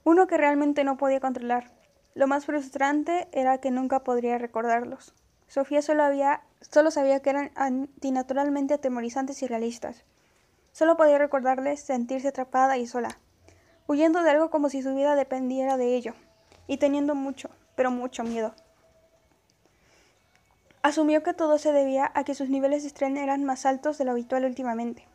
uno 0.05 0.27
que 0.27 0.37
realmente 0.37 0.85
no 0.85 0.95
podía 0.95 1.19
controlar. 1.19 1.71
Lo 2.15 2.27
más 2.27 2.45
frustrante 2.45 3.27
era 3.33 3.57
que 3.57 3.71
nunca 3.71 4.05
podría 4.05 4.37
recordarlos. 4.37 5.13
Sofía 5.53 5.83
solo, 5.83 6.01
había, 6.01 6.41
solo 6.61 6.89
sabía 6.89 7.19
que 7.19 7.29
eran 7.29 7.51
antinaturalmente 7.53 8.73
atemorizantes 8.73 9.43
y 9.43 9.45
realistas. 9.45 10.03
Solo 10.71 10.97
podía 10.97 11.19
recordarles 11.19 11.79
sentirse 11.79 12.29
atrapada 12.29 12.79
y 12.79 12.87
sola, 12.87 13.19
huyendo 13.85 14.23
de 14.23 14.31
algo 14.31 14.49
como 14.49 14.69
si 14.69 14.81
su 14.81 14.95
vida 14.95 15.15
dependiera 15.15 15.77
de 15.77 15.95
ello, 15.95 16.15
y 16.65 16.77
teniendo 16.77 17.13
mucho, 17.13 17.51
pero 17.75 17.91
mucho 17.91 18.23
miedo. 18.23 18.55
Asumió 20.81 21.21
que 21.21 21.35
todo 21.35 21.59
se 21.59 21.71
debía 21.71 22.11
a 22.15 22.23
que 22.23 22.33
sus 22.33 22.49
niveles 22.49 22.81
de 22.81 22.87
estrés 22.87 23.15
eran 23.15 23.43
más 23.43 23.67
altos 23.67 23.99
de 23.99 24.05
lo 24.05 24.11
habitual 24.13 24.45
últimamente. 24.45 25.07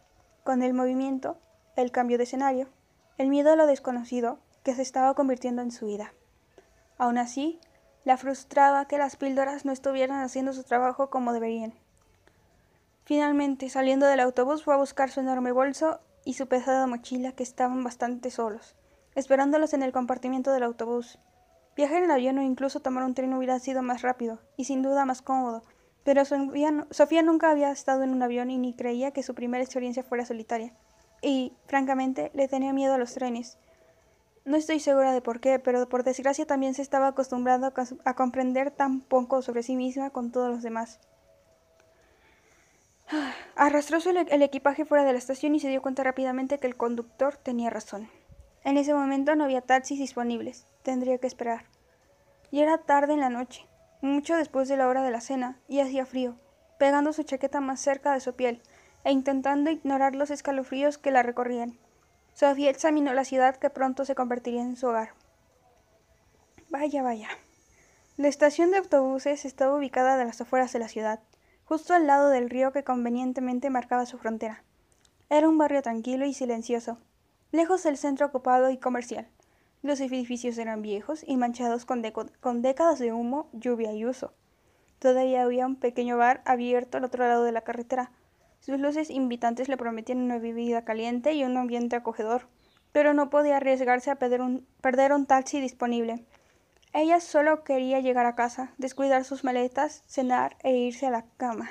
Con 0.45 0.63
el 0.63 0.73
movimiento, 0.73 1.37
el 1.75 1.91
cambio 1.91 2.17
de 2.17 2.23
escenario, 2.23 2.69
el 3.17 3.27
miedo 3.27 3.51
a 3.51 3.57
lo 3.57 3.67
desconocido 3.67 4.39
que 4.63 4.77
se 4.77 4.83
estaba 4.83 5.15
convirtiendo 5.15 5.63
en 5.63 5.73
su 5.73 5.87
vida. 5.87 6.13
Aún 6.97 7.19
así, 7.19 7.59
la 8.05 8.17
frustraba 8.17 8.87
que 8.87 8.99
las 8.99 9.17
píldoras 9.17 9.65
no 9.65 9.73
estuvieran 9.73 10.21
haciendo 10.21 10.53
su 10.53 10.65
trabajo 10.65 11.11
como 11.11 11.33
deberían. 11.33 11.75
Finalmente, 13.05 13.71
saliendo 13.71 14.07
del 14.07 14.21
autobús, 14.21 14.65
fue 14.65 14.75
a 14.75 14.79
buscar 14.79 15.11
su 15.11 15.21
enorme 15.21 15.53
bolso 15.53 16.01
y 16.25 16.35
su 16.35 16.47
pesada 16.47 16.87
mochila, 16.87 17.33
que 17.33 17.43
estaban 17.43 17.83
bastante 17.83 18.31
solos, 18.31 18.77
esperándolos 19.15 19.73
en 19.73 19.83
el 19.83 19.93
compartimiento 19.93 20.53
del 20.53 20.63
autobús. 20.63 21.19
Viajar 21.75 22.03
en 22.03 22.11
avión 22.11 22.39
o 22.39 22.43
incluso 22.43 22.81
tomar 22.81 23.05
un 23.05 23.15
tren 23.15 23.33
hubiera 23.35 23.59
sido 23.61 23.83
más 23.83 24.03
rápido 24.03 24.41
y 24.57 24.65
sin 24.65 24.83
duda 24.83 25.05
más 25.05 25.23
cómodo, 25.23 25.63
pero 26.05 26.25
Sofía 26.25 27.23
nunca 27.23 27.51
había 27.51 27.71
estado 27.71 28.03
en 28.03 28.11
un 28.11 28.23
avión 28.23 28.51
y 28.51 28.59
ni 28.59 28.75
creía 28.75 29.11
que 29.11 29.23
su 29.23 29.35
primera 29.35 29.63
experiencia 29.63 30.03
fuera 30.03 30.25
solitaria. 30.25 30.73
Y, 31.21 31.53
francamente, 31.67 32.31
le 32.35 32.49
tenía 32.49 32.73
miedo 32.73 32.95
a 32.95 32.99
los 32.99 33.13
trenes, 33.15 33.59
no 34.45 34.57
estoy 34.57 34.81
segura 34.81 35.13
de 35.13 35.21
por 35.21 35.41
qué, 35.41 35.59
pero 35.59 35.89
por 35.89 36.05
desgracia 36.05 36.47
también 36.47 36.75
se 36.75 36.83
estaba 36.83 37.09
acostumbrando 37.09 37.73
a, 38.05 38.15
comprender 38.15 38.71
tan 38.71 39.01
poco 39.01 39.43
sobre 39.43 39.63
sí 39.63 39.77
misma 39.77 40.11
con 40.11 40.33
todos 40.33 40.51
los 40.51 40.63
demás. 40.63 41.01
Arrastró 43.57 43.99
el 44.11 44.43
equipaje 44.43 44.85
fuera 44.85 45.05
de 45.05 45.13
la 45.13 45.19
estación 45.19 45.55
y 45.55 45.61
se 45.61 45.69
dio 45.69 45.83
cuenta 45.83 46.03
rápidamente 46.03 46.59
que 46.59 46.67
el 46.67 46.77
conductor 46.77 47.37
tenía 47.37 47.71
razón. 47.71 48.09
En 48.65 48.77
ese 48.77 48.93
momento 48.95 49.35
no 49.35 49.45
había 49.45 49.63
taxis 49.63 49.99
disponibles. 49.99 50.67
Tendría 50.83 51.19
que 51.19 51.27
esperar. 51.27 51.65
Y 52.51 52.61
era 52.61 52.79
tarde 52.79 53.13
en 53.15 53.21
la 53.21 53.31
noche, 53.31 53.67
mucho 54.01 54.37
después 54.37 54.69
de 54.69 54.77
la 54.77 54.89
hora 54.89 55.03
de 55.03 55.11
la 55.11 55.21
cena, 55.21 55.59
y 55.69 55.81
hacía 55.81 56.07
frío, 56.07 56.37
pegando 56.79 57.13
su 57.13 57.23
chaqueta 57.23 57.61
más 57.61 57.81
cerca 57.81 58.13
de 58.13 58.21
su 58.21 58.35
piel 58.35 58.63
e 59.05 59.13
intentando 59.13 59.71
ignorar 59.71 60.15
los 60.15 60.31
escalofríos 60.31 60.99
que 60.99 61.11
la 61.11 61.23
recorrían. 61.23 61.79
Sofía 62.39 62.71
examinó 62.71 63.15
la 63.15 63.25
ciudad 63.25 63.57
que 63.57 63.69
pronto 63.69 64.05
se 64.05 64.15
convertiría 64.15 64.63
en 64.63 64.77
su 64.77 64.87
hogar. 64.87 65.09
Vaya, 66.71 67.03
vaya. 67.03 67.29
La 68.17 68.29
estación 68.29 68.71
de 68.71 68.77
autobuses 68.77 69.45
estaba 69.45 69.75
ubicada 69.75 70.15
a 70.15 70.25
las 70.25 70.41
afueras 70.41 70.73
de 70.73 70.79
la 70.79 70.87
ciudad, 70.87 71.19
justo 71.65 71.95
al 71.95 72.07
lado 72.07 72.29
del 72.29 72.49
río 72.49 72.71
que 72.71 72.85
convenientemente 72.85 73.71
marcaba 73.71 74.07
su 74.07 74.19
frontera. 74.19 74.63
Era 75.29 75.49
un 75.49 75.59
barrio 75.59 75.83
tranquilo 75.83 76.27
y 76.27 76.33
silencioso, 76.33 76.99
lejos 77.51 77.83
del 77.83 77.97
centro 77.97 78.27
ocupado 78.27 78.71
y 78.71 78.79
comercial. 78.79 79.27
Los 79.83 79.99
edificios 79.99 80.59
eran 80.59 80.81
viejos 80.81 81.25
y 81.27 81.37
manchados 81.37 81.87
con, 81.87 82.05
con 82.39 82.63
décadas 82.63 83.01
de 83.01 83.13
humo, 83.13 83.49
lluvia 83.53 83.93
y 83.95 84.07
uso. 84.07 84.33
Todavía 85.01 85.43
había 85.43 85.67
un 85.67 85.75
pequeño 85.75 86.17
bar 86.17 86.43
abierto 86.45 86.99
al 86.99 87.05
otro 87.05 87.27
lado 87.27 87.43
de 87.43 87.51
la 87.51 87.63
carretera. 87.63 88.13
Sus 88.61 88.79
luces 88.79 89.11
invitantes 89.11 89.69
le 89.69 89.77
prometían 89.77 90.19
una 90.19 90.39
bebida 90.39 90.85
caliente 90.85 91.33
y 91.33 91.45
un 91.45 91.57
ambiente 91.57 91.97
acogedor, 91.97 92.49
pero 92.93 93.15
no 93.15 93.31
podía 93.31 93.57
arriesgarse 93.57 94.11
a 94.11 94.17
perder 94.17 94.41
un, 94.43 95.27
taxi 95.27 95.61
disponible. 95.61 96.25
Ella 96.93 97.21
solo 97.21 97.65
quería 97.65 98.01
llegar 98.01 98.27
a 98.27 98.35
casa, 98.35 98.73
descuidar 98.79 99.25
sus 99.25 99.45
maletas, 99.45 100.03
cenar 100.07 100.57
e 100.63 100.73
irse 100.73 101.07
a 101.07 101.11
la 101.11 101.25
cama. 101.37 101.71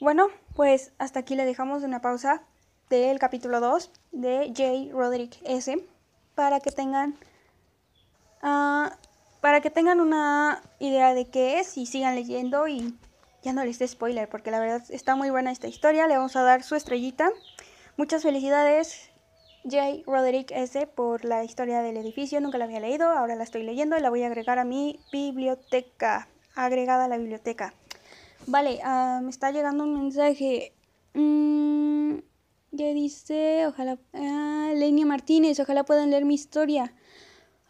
Bueno, 0.00 0.28
pues 0.54 0.92
hasta 0.98 1.20
aquí 1.20 1.34
le 1.34 1.44
dejamos 1.44 1.82
una 1.82 2.00
pausa 2.00 2.42
del 2.88 3.18
capítulo 3.18 3.60
2 3.60 3.90
de 4.12 4.52
J. 4.56 4.96
Roderick 4.96 5.38
S. 5.44 5.86
para 6.34 6.60
que 6.60 6.70
tengan 6.70 7.16
uh, 8.42 8.88
para 9.40 9.60
que 9.60 9.70
tengan 9.70 10.00
una 10.00 10.62
idea 10.78 11.14
de 11.14 11.26
qué 11.28 11.60
es 11.60 11.76
y 11.76 11.86
sigan 11.86 12.14
leyendo 12.14 12.68
y 12.68 12.94
ya 13.42 13.52
no 13.52 13.64
les 13.64 13.78
dé 13.78 13.88
spoiler 13.88 14.28
porque 14.28 14.50
la 14.50 14.60
verdad 14.60 14.82
está 14.90 15.16
muy 15.16 15.30
buena 15.30 15.50
esta 15.50 15.68
historia. 15.68 16.06
Le 16.06 16.16
vamos 16.16 16.36
a 16.36 16.42
dar 16.42 16.62
su 16.62 16.74
estrellita. 16.74 17.30
Muchas 17.96 18.22
felicidades 18.22 19.10
J. 19.64 20.02
Roderick 20.06 20.50
S. 20.52 20.86
por 20.86 21.24
la 21.24 21.44
historia 21.44 21.82
del 21.82 21.96
edificio. 21.96 22.40
Nunca 22.40 22.58
la 22.58 22.64
había 22.64 22.80
leído, 22.80 23.08
ahora 23.10 23.34
la 23.34 23.44
estoy 23.44 23.62
leyendo 23.62 23.96
y 23.96 24.00
la 24.00 24.10
voy 24.10 24.22
a 24.22 24.26
agregar 24.26 24.58
a 24.58 24.64
mi 24.64 24.98
biblioteca. 25.12 26.28
Agregada 26.54 27.04
a 27.04 27.08
la 27.08 27.18
biblioteca. 27.18 27.74
Vale, 28.46 28.80
uh, 28.84 29.22
me 29.22 29.30
está 29.30 29.50
llegando 29.50 29.84
un 29.84 29.94
mensaje. 29.94 30.72
Mm, 31.14 32.18
que 32.76 32.94
dice, 32.94 33.66
ojalá, 33.66 33.98
uh, 34.12 34.74
Lenia 34.74 35.06
Martínez, 35.06 35.58
ojalá 35.60 35.84
puedan 35.84 36.10
leer 36.10 36.24
mi 36.24 36.34
historia. 36.34 36.94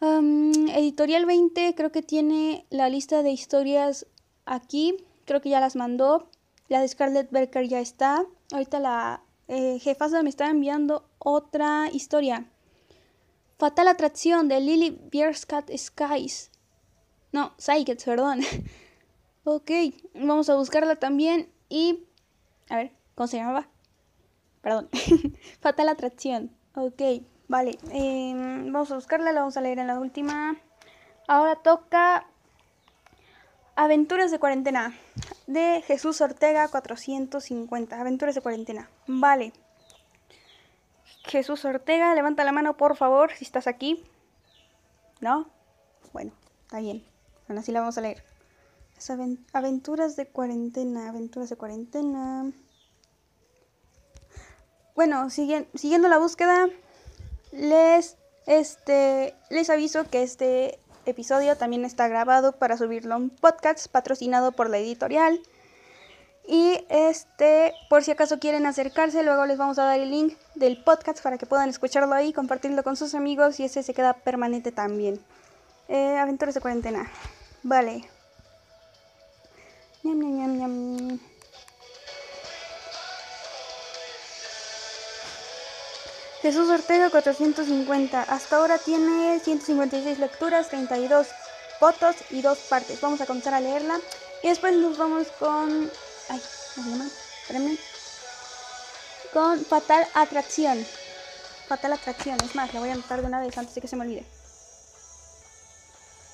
Editorial 0.01 1.27
20 1.27 1.75
creo 1.75 1.91
que 1.91 2.01
tiene 2.01 2.65
la 2.71 2.89
lista 2.89 3.21
de 3.21 3.29
historias 3.29 4.07
aquí. 4.45 4.97
Creo 5.25 5.41
que 5.41 5.49
ya 5.49 5.59
las 5.59 5.75
mandó. 5.75 6.29
La 6.67 6.81
de 6.81 6.87
Scarlett 6.87 7.31
Berker 7.31 7.67
ya 7.67 7.79
está. 7.79 8.25
Ahorita 8.51 8.79
la 8.79 9.23
eh, 9.47 9.79
jefasa 9.79 10.23
me 10.23 10.29
está 10.29 10.49
enviando 10.49 11.09
otra 11.19 11.89
historia. 11.91 12.45
Fatal 13.57 13.87
Atracción 13.87 14.47
de 14.47 14.59
Lily 14.59 14.99
Bierskat 15.11 15.69
Skies. 15.75 16.51
No, 17.31 17.53
Psychics, 17.57 18.05
perdón. 18.05 18.41
ok, 19.43 19.71
vamos 20.15 20.49
a 20.49 20.55
buscarla 20.55 20.95
también. 20.95 21.51
Y. 21.69 22.05
A 22.69 22.77
ver, 22.77 22.91
¿cómo 23.15 23.27
se 23.27 23.37
llamaba? 23.37 23.67
Perdón. 24.61 24.89
Fatal 25.59 25.89
Atracción. 25.89 26.55
Ok. 26.75 27.01
Vale, 27.51 27.77
em, 27.91 28.71
vamos 28.71 28.89
a 28.91 28.95
buscarla, 28.95 29.33
la 29.33 29.41
vamos 29.41 29.57
a 29.57 29.61
leer 29.61 29.79
en 29.79 29.87
la 29.87 29.99
última. 29.99 30.55
Ahora 31.27 31.57
toca 31.57 32.30
Aventuras 33.75 34.31
de 34.31 34.39
cuarentena 34.39 34.93
de 35.47 35.81
Jesús 35.87 36.19
Ortega 36.21 36.67
450. 36.67 37.99
Aventuras 37.99 38.35
de 38.35 38.41
cuarentena. 38.41 38.89
Vale. 39.07 39.53
Jesús 41.23 41.63
Ortega, 41.65 42.13
levanta 42.13 42.43
la 42.43 42.51
mano 42.51 42.75
por 42.75 42.95
favor 42.97 43.31
si 43.33 43.45
estás 43.45 43.67
aquí. 43.67 44.03
¿No? 45.21 45.49
Bueno, 46.11 46.33
está 46.63 46.79
bien. 46.79 47.05
Bueno, 47.47 47.61
así 47.61 47.71
la 47.71 47.79
vamos 47.79 47.97
a 47.97 48.01
leer. 48.01 48.23
aventuras 49.53 50.15
de 50.15 50.27
cuarentena, 50.27 51.09
aventuras 51.09 51.49
de 51.49 51.55
cuarentena. 51.55 52.51
Bueno, 54.95 55.29
siguiendo 55.29 56.09
la 56.09 56.17
búsqueda, 56.17 56.67
les, 57.51 58.17
este, 58.45 59.35
les 59.49 59.69
aviso 59.69 60.09
que 60.09 60.23
este 60.23 60.79
episodio 61.05 61.57
también 61.57 61.85
está 61.85 62.07
grabado 62.07 62.53
para 62.53 62.77
subirlo 62.77 63.13
a 63.13 63.17
un 63.17 63.29
podcast 63.29 63.87
patrocinado 63.87 64.51
por 64.51 64.69
la 64.69 64.77
editorial. 64.77 65.39
Y 66.47 66.83
este, 66.89 67.73
por 67.89 68.03
si 68.03 68.11
acaso 68.11 68.39
quieren 68.39 68.65
acercarse, 68.65 69.23
luego 69.23 69.45
les 69.45 69.57
vamos 69.57 69.77
a 69.79 69.85
dar 69.85 69.99
el 69.99 70.09
link 70.09 70.37
del 70.55 70.83
podcast 70.83 71.21
para 71.21 71.37
que 71.37 71.45
puedan 71.45 71.69
escucharlo 71.69 72.13
ahí, 72.13 72.33
compartirlo 72.33 72.83
con 72.83 72.95
sus 72.95 73.15
amigos 73.15 73.59
y 73.59 73.65
ese 73.65 73.83
se 73.83 73.93
queda 73.93 74.13
permanente 74.13 74.71
también. 74.71 75.19
Eh, 75.87 76.17
aventuras 76.17 76.55
de 76.55 76.61
cuarentena. 76.61 77.11
Vale. 77.63 78.05
Ñam, 80.03 80.19
ñam, 80.19 80.57
ñam, 80.57 81.19
Jesús 86.41 86.69
Ortega 86.69 87.09
450. 87.09 88.23
Hasta 88.23 88.57
ahora 88.57 88.77
tiene 88.79 89.39
156 89.39 90.17
lecturas, 90.17 90.69
32 90.69 91.27
fotos 91.79 92.15
y 92.31 92.41
dos 92.41 92.57
partes. 92.59 92.99
Vamos 92.99 93.21
a 93.21 93.25
comenzar 93.25 93.53
a 93.53 93.59
leerla. 93.59 93.99
Y 94.43 94.47
después 94.47 94.75
nos 94.75 94.97
vamos 94.97 95.27
con... 95.39 95.89
Ay, 96.29 96.41
¿cómo. 96.75 97.05
Con 99.33 99.65
Fatal 99.65 100.07
Atracción. 100.13 100.83
Fatal 101.67 101.93
Atracción. 101.93 102.37
Es 102.43 102.55
más, 102.55 102.73
la 102.73 102.79
voy 102.79 102.89
a 102.89 102.93
anotar 102.93 103.21
de 103.21 103.27
una 103.27 103.39
vez 103.39 103.57
antes 103.57 103.75
de 103.75 103.81
que 103.81 103.87
se 103.87 103.95
me 103.95 104.05
olvide. 104.05 104.25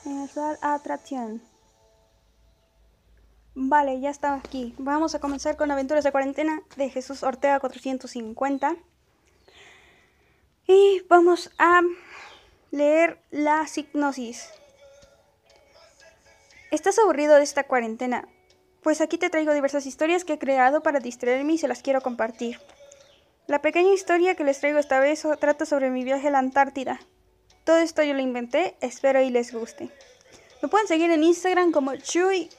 Fatal 0.04 0.58
Atracción. 0.62 1.42
Vale, 3.56 4.00
ya 4.00 4.10
está 4.10 4.36
aquí. 4.36 4.74
Vamos 4.78 5.16
a 5.16 5.20
comenzar 5.20 5.58
con 5.58 5.70
Aventuras 5.72 6.04
de 6.04 6.12
Cuarentena 6.12 6.62
de 6.76 6.90
Jesús 6.90 7.24
Ortega 7.24 7.60
450. 7.60 8.76
Y 10.70 11.02
vamos 11.08 11.50
a 11.58 11.82
leer 12.72 13.22
la 13.32 13.66
hipnosis. 13.74 14.50
¿Estás 16.72 17.00
aburrido 17.00 17.36
de 17.36 17.44
esta 17.44 17.64
cuarentena? 17.64 18.28
Pues 18.84 19.00
aquí 19.00 19.18
te 19.18 19.30
traigo 19.30 19.54
diversas 19.54 19.86
historias 19.86 20.26
que 20.26 20.34
he 20.34 20.40
creado 20.40 20.84
para 20.84 21.00
distraerme 21.00 21.54
y 21.54 21.58
se 21.58 21.70
las 21.70 21.82
quiero 21.82 22.02
compartir. 22.02 22.60
La 23.48 23.62
pequeña 23.62 23.94
historia 23.94 24.36
que 24.36 24.44
les 24.44 24.60
traigo 24.60 24.78
esta 24.78 25.00
vez 25.00 25.24
trata 25.40 25.66
sobre 25.66 25.90
mi 25.90 26.04
viaje 26.04 26.28
a 26.28 26.32
la 26.32 26.40
Antártida. 26.40 27.00
Todo 27.64 27.78
esto 27.78 28.04
yo 28.04 28.14
lo 28.14 28.20
inventé, 28.20 28.76
espero 28.82 29.22
y 29.22 29.30
les 29.30 29.54
guste. 29.54 29.90
Me 30.62 30.68
pueden 30.68 30.88
seguir 30.90 31.10
en 31.12 31.24
Instagram 31.24 31.72
como 31.72 31.96
Chuy-el 31.96 32.50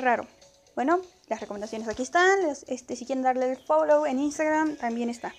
raro. 0.00 0.26
Bueno, 0.74 1.02
las 1.28 1.40
recomendaciones 1.40 1.86
aquí 1.86 2.02
están. 2.02 2.40
Este, 2.66 2.96
si 2.96 3.06
quieren 3.06 3.22
darle 3.22 3.52
el 3.52 3.58
follow 3.58 4.06
en 4.06 4.18
Instagram, 4.18 4.76
también 4.76 5.08
está. 5.08 5.32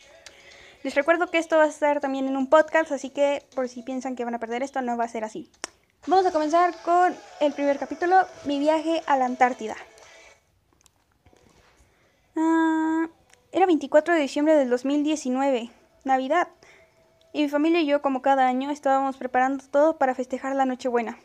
Les 0.81 0.95
recuerdo 0.95 1.27
que 1.27 1.37
esto 1.37 1.57
va 1.57 1.65
a 1.65 1.67
estar 1.67 1.99
también 1.99 2.27
en 2.27 2.37
un 2.37 2.49
podcast, 2.49 2.91
así 2.91 3.09
que 3.09 3.45
por 3.53 3.67
si 3.67 3.83
piensan 3.83 4.15
que 4.15 4.23
van 4.23 4.35
a 4.35 4.39
perder 4.39 4.63
esto, 4.63 4.81
no 4.81 4.95
va 4.95 5.03
a 5.03 5.09
ser 5.09 5.25
así. 5.25 5.51
Vamos 6.07 6.25
a 6.25 6.31
comenzar 6.31 6.73
con 6.83 7.13
el 7.41 7.51
primer 7.51 7.77
capítulo, 7.77 8.15
mi 8.45 8.59
viaje 8.59 9.03
a 9.05 9.17
la 9.17 9.25
Antártida. 9.25 9.75
Ah, 12.37 13.09
era 13.51 13.65
24 13.65 14.13
de 14.13 14.21
diciembre 14.21 14.55
del 14.55 14.69
2019, 14.69 15.69
Navidad. 16.05 16.47
Y 17.33 17.43
mi 17.43 17.49
familia 17.49 17.81
y 17.81 17.85
yo, 17.85 18.01
como 18.01 18.21
cada 18.21 18.47
año, 18.47 18.71
estábamos 18.71 19.17
preparando 19.17 19.65
todo 19.67 19.97
para 19.97 20.15
festejar 20.15 20.55
la 20.55 20.65
Nochebuena. 20.65 21.19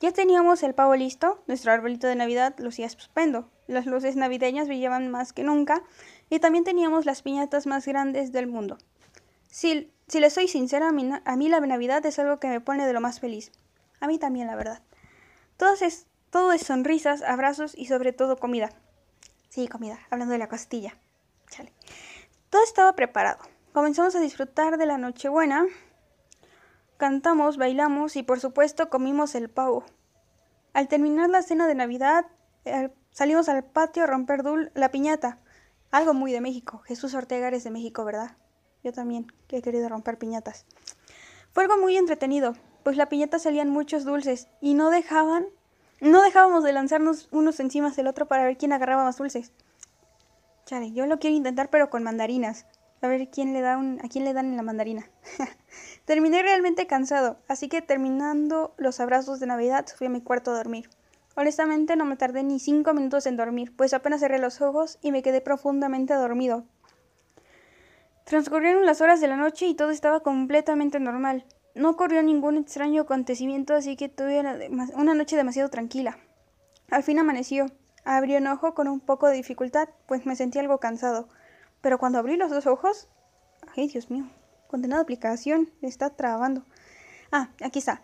Ya 0.00 0.12
teníamos 0.12 0.62
el 0.62 0.74
pavo 0.74 0.96
listo, 0.96 1.42
nuestro 1.46 1.70
arbolito 1.70 2.06
de 2.06 2.16
Navidad 2.16 2.54
lucía 2.58 2.86
estupendo, 2.86 3.50
las 3.66 3.86
luces 3.86 4.16
navideñas 4.16 4.68
brillaban 4.68 5.10
más 5.10 5.32
que 5.32 5.44
nunca 5.44 5.82
y 6.30 6.38
también 6.38 6.64
teníamos 6.64 7.06
las 7.06 7.22
piñatas 7.22 7.66
más 7.66 7.86
grandes 7.86 8.32
del 8.32 8.46
mundo. 8.46 8.78
Si, 9.50 9.92
si 10.08 10.20
les 10.20 10.32
soy 10.32 10.48
sincera, 10.48 10.88
a 10.88 10.92
mí, 10.92 11.10
a 11.24 11.36
mí, 11.36 11.48
la 11.48 11.60
Navidad 11.60 12.04
es 12.06 12.18
algo 12.18 12.40
que 12.40 12.48
me 12.48 12.60
pone 12.60 12.86
de 12.86 12.92
lo 12.92 13.00
más 13.00 13.20
feliz. 13.20 13.52
A 14.00 14.06
mí 14.06 14.18
también, 14.18 14.46
la 14.46 14.56
verdad. 14.56 14.82
Todo 15.56 15.74
es, 15.80 16.06
todo 16.30 16.52
es 16.52 16.62
sonrisas, 16.62 17.22
abrazos 17.22 17.74
y 17.76 17.86
sobre 17.86 18.12
todo 18.12 18.36
comida. 18.36 18.70
Sí, 19.48 19.68
comida, 19.68 20.00
hablando 20.10 20.32
de 20.32 20.38
la 20.38 20.48
costilla. 20.48 20.96
Chale. 21.48 21.72
Todo 22.50 22.64
estaba 22.64 22.94
preparado. 22.94 23.38
Comenzamos 23.72 24.14
a 24.16 24.20
disfrutar 24.20 24.78
de 24.78 24.86
la 24.86 24.98
Nochebuena. 24.98 25.66
Cantamos, 26.96 27.56
bailamos 27.56 28.16
y 28.16 28.22
por 28.22 28.40
supuesto 28.40 28.88
comimos 28.88 29.34
el 29.34 29.50
pavo. 29.50 29.84
Al 30.72 30.88
terminar 30.88 31.30
la 31.30 31.42
cena 31.42 31.68
de 31.68 31.74
Navidad, 31.74 32.26
eh, 32.64 32.90
salimos 33.10 33.48
al 33.48 33.64
patio 33.64 34.02
a 34.02 34.06
romper 34.06 34.42
la 34.74 34.90
piñata. 34.90 35.38
Algo 35.94 36.12
muy 36.12 36.32
de 36.32 36.40
México. 36.40 36.82
Jesús 36.86 37.14
Ortega 37.14 37.50
es 37.50 37.62
de 37.62 37.70
México, 37.70 38.04
¿verdad? 38.04 38.36
Yo 38.82 38.92
también, 38.92 39.32
que 39.46 39.58
he 39.58 39.62
querido 39.62 39.88
romper 39.88 40.18
piñatas. 40.18 40.66
Fue 41.52 41.62
algo 41.62 41.78
muy 41.78 41.96
entretenido, 41.96 42.56
pues 42.82 42.96
la 42.96 43.08
piñata 43.08 43.38
salían 43.38 43.70
muchos 43.70 44.04
dulces 44.04 44.48
y 44.60 44.74
no 44.74 44.90
dejaban, 44.90 45.46
no 46.00 46.20
dejábamos 46.24 46.64
de 46.64 46.72
lanzarnos 46.72 47.28
unos 47.30 47.60
encima 47.60 47.92
del 47.92 48.08
otro 48.08 48.26
para 48.26 48.42
ver 48.42 48.56
quién 48.56 48.72
agarraba 48.72 49.04
más 49.04 49.18
dulces. 49.18 49.52
Chale, 50.66 50.90
yo 50.90 51.06
lo 51.06 51.20
quiero 51.20 51.36
intentar 51.36 51.70
pero 51.70 51.90
con 51.90 52.02
mandarinas. 52.02 52.66
A 53.00 53.06
ver 53.06 53.30
quién 53.30 53.52
le 53.52 53.60
da 53.60 53.76
un, 53.76 54.00
a 54.02 54.08
quién 54.08 54.24
le 54.24 54.32
dan 54.32 54.46
en 54.46 54.56
la 54.56 54.64
mandarina. 54.64 55.08
Terminé 56.06 56.42
realmente 56.42 56.88
cansado, 56.88 57.38
así 57.46 57.68
que 57.68 57.82
terminando 57.82 58.74
los 58.78 58.98
abrazos 58.98 59.38
de 59.38 59.46
Navidad 59.46 59.86
fui 59.96 60.08
a 60.08 60.10
mi 60.10 60.22
cuarto 60.22 60.50
a 60.50 60.56
dormir. 60.56 60.90
Honestamente 61.36 61.96
no 61.96 62.04
me 62.04 62.16
tardé 62.16 62.42
ni 62.42 62.60
cinco 62.60 62.94
minutos 62.94 63.26
en 63.26 63.36
dormir, 63.36 63.74
pues 63.76 63.92
apenas 63.92 64.20
cerré 64.20 64.38
los 64.38 64.60
ojos 64.60 64.98
y 65.02 65.10
me 65.10 65.22
quedé 65.22 65.40
profundamente 65.40 66.14
dormido. 66.14 66.64
Transcurrieron 68.24 68.86
las 68.86 69.00
horas 69.00 69.20
de 69.20 69.28
la 69.28 69.36
noche 69.36 69.66
y 69.66 69.74
todo 69.74 69.90
estaba 69.90 70.20
completamente 70.20 70.98
normal. 71.00 71.44
No 71.74 71.90
ocurrió 71.90 72.22
ningún 72.22 72.56
extraño 72.56 73.02
acontecimiento, 73.02 73.74
así 73.74 73.96
que 73.96 74.08
tuve 74.08 74.40
una, 74.40 75.14
noche 75.14 75.36
demasiado 75.36 75.68
tranquila. 75.68 76.18
Al 76.90 77.02
fin 77.02 77.18
amaneció. 77.18 77.66
Abrí 78.04 78.36
un 78.36 78.46
ojo 78.46 78.74
con 78.74 78.86
un 78.86 79.00
poco 79.00 79.26
de 79.26 79.34
dificultad, 79.34 79.88
pues 80.06 80.24
me 80.24 80.36
sentí 80.36 80.58
algo 80.58 80.78
cansado. 80.78 81.28
Pero 81.80 81.98
cuando 81.98 82.18
abrí 82.18 82.36
los 82.36 82.50
dos 82.50 82.66
ojos... 82.66 83.08
¡Ay, 83.76 83.88
Dios 83.88 84.10
mío! 84.10 84.26
Condenada 84.68 85.02
aplicación, 85.02 85.70
está 85.82 86.10
trabando. 86.10 86.64
Ah, 87.32 87.50
aquí 87.62 87.78
está. 87.80 88.02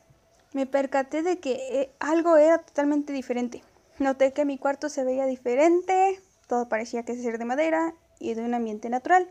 Me 0.52 0.66
percaté 0.66 1.22
de 1.22 1.38
que 1.38 1.52
eh, 1.52 1.92
algo 2.00 2.36
era 2.36 2.58
totalmente 2.58 3.12
diferente. 3.12 3.62
Noté 3.98 4.32
que 4.32 4.44
mi 4.44 4.58
cuarto 4.58 4.88
se 4.88 5.04
veía 5.04 5.26
diferente, 5.26 6.20
todo 6.48 6.68
parecía 6.68 7.04
que 7.04 7.14
ser 7.14 7.38
de 7.38 7.44
madera 7.44 7.94
y 8.18 8.34
de 8.34 8.42
un 8.42 8.54
ambiente 8.54 8.90
natural. 8.90 9.28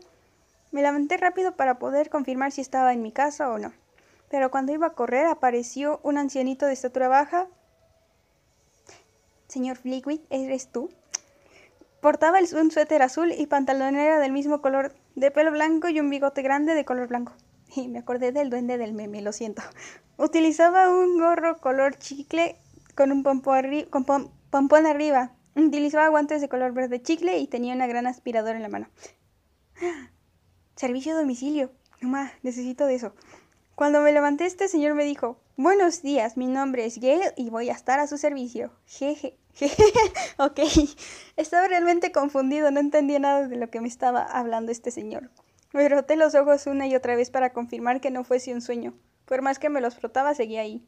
Me 0.70 0.80
levanté 0.80 1.18
rápido 1.18 1.56
para 1.56 1.78
poder 1.78 2.08
confirmar 2.08 2.52
si 2.52 2.62
estaba 2.62 2.92
en 2.92 3.02
mi 3.02 3.12
casa 3.12 3.50
o 3.50 3.58
no. 3.58 3.72
Pero 4.30 4.50
cuando 4.50 4.72
iba 4.72 4.86
a 4.86 4.94
correr 4.94 5.26
apareció 5.26 6.00
un 6.02 6.16
ancianito 6.16 6.64
de 6.66 6.72
estatura 6.72 7.08
baja. 7.08 7.48
Señor 9.48 9.76
Flickwick, 9.76 10.22
¿eres 10.30 10.68
tú? 10.68 10.88
Portaba 12.00 12.38
un 12.38 12.70
suéter 12.70 13.02
azul 13.02 13.32
y 13.32 13.46
pantalonera 13.46 14.20
del 14.20 14.32
mismo 14.32 14.62
color, 14.62 14.94
de 15.16 15.30
pelo 15.30 15.50
blanco 15.50 15.88
y 15.88 16.00
un 16.00 16.08
bigote 16.08 16.40
grande 16.40 16.74
de 16.74 16.84
color 16.86 17.08
blanco. 17.08 17.34
Y 17.74 17.88
me 17.88 18.00
acordé 18.00 18.32
del 18.32 18.50
duende 18.50 18.78
del 18.78 18.92
meme, 18.92 19.22
lo 19.22 19.32
siento. 19.32 19.62
Utilizaba 20.16 20.90
un 20.90 21.18
gorro 21.18 21.58
color 21.58 21.96
chicle 21.96 22.56
con 22.94 23.12
un 23.12 23.22
pompón, 23.22 24.30
pompón 24.50 24.86
arriba. 24.86 25.32
Utilizaba 25.54 26.08
guantes 26.08 26.40
de 26.40 26.48
color 26.48 26.72
verde 26.72 27.02
chicle 27.02 27.38
y 27.38 27.46
tenía 27.46 27.74
una 27.74 27.86
gran 27.86 28.06
aspiradora 28.06 28.56
en 28.56 28.62
la 28.62 28.68
mano. 28.68 28.88
Servicio 30.76 31.14
a 31.14 31.18
domicilio. 31.18 31.70
Mamá, 32.00 32.32
necesito 32.42 32.86
de 32.86 32.94
eso. 32.94 33.14
Cuando 33.74 34.00
me 34.00 34.12
levanté, 34.12 34.46
este 34.46 34.68
señor 34.68 34.94
me 34.94 35.04
dijo, 35.04 35.38
Buenos 35.62 36.00
días, 36.00 36.38
mi 36.38 36.46
nombre 36.46 36.86
es 36.86 36.98
Gail 36.98 37.34
y 37.36 37.50
voy 37.50 37.68
a 37.68 37.74
estar 37.74 38.00
a 38.00 38.06
su 38.06 38.16
servicio. 38.16 38.72
Jeje, 38.86 39.36
jeje, 39.52 39.82
ok. 40.38 40.58
Estaba 41.36 41.68
realmente 41.68 42.12
confundido, 42.12 42.70
no 42.70 42.80
entendía 42.80 43.18
nada 43.18 43.46
de 43.46 43.56
lo 43.56 43.68
que 43.68 43.82
me 43.82 43.88
estaba 43.88 44.22
hablando 44.22 44.72
este 44.72 44.90
señor. 44.90 45.30
Me 45.72 45.88
froté 45.88 46.16
los 46.16 46.34
ojos 46.34 46.66
una 46.66 46.88
y 46.88 46.96
otra 46.96 47.14
vez 47.14 47.30
para 47.30 47.52
confirmar 47.52 48.00
que 48.00 48.10
no 48.10 48.24
fuese 48.24 48.52
un 48.52 48.60
sueño. 48.60 48.92
Por 49.24 49.40
más 49.40 49.60
que 49.60 49.68
me 49.68 49.80
los 49.80 49.94
frotaba, 49.94 50.34
seguía 50.34 50.62
ahí. 50.62 50.82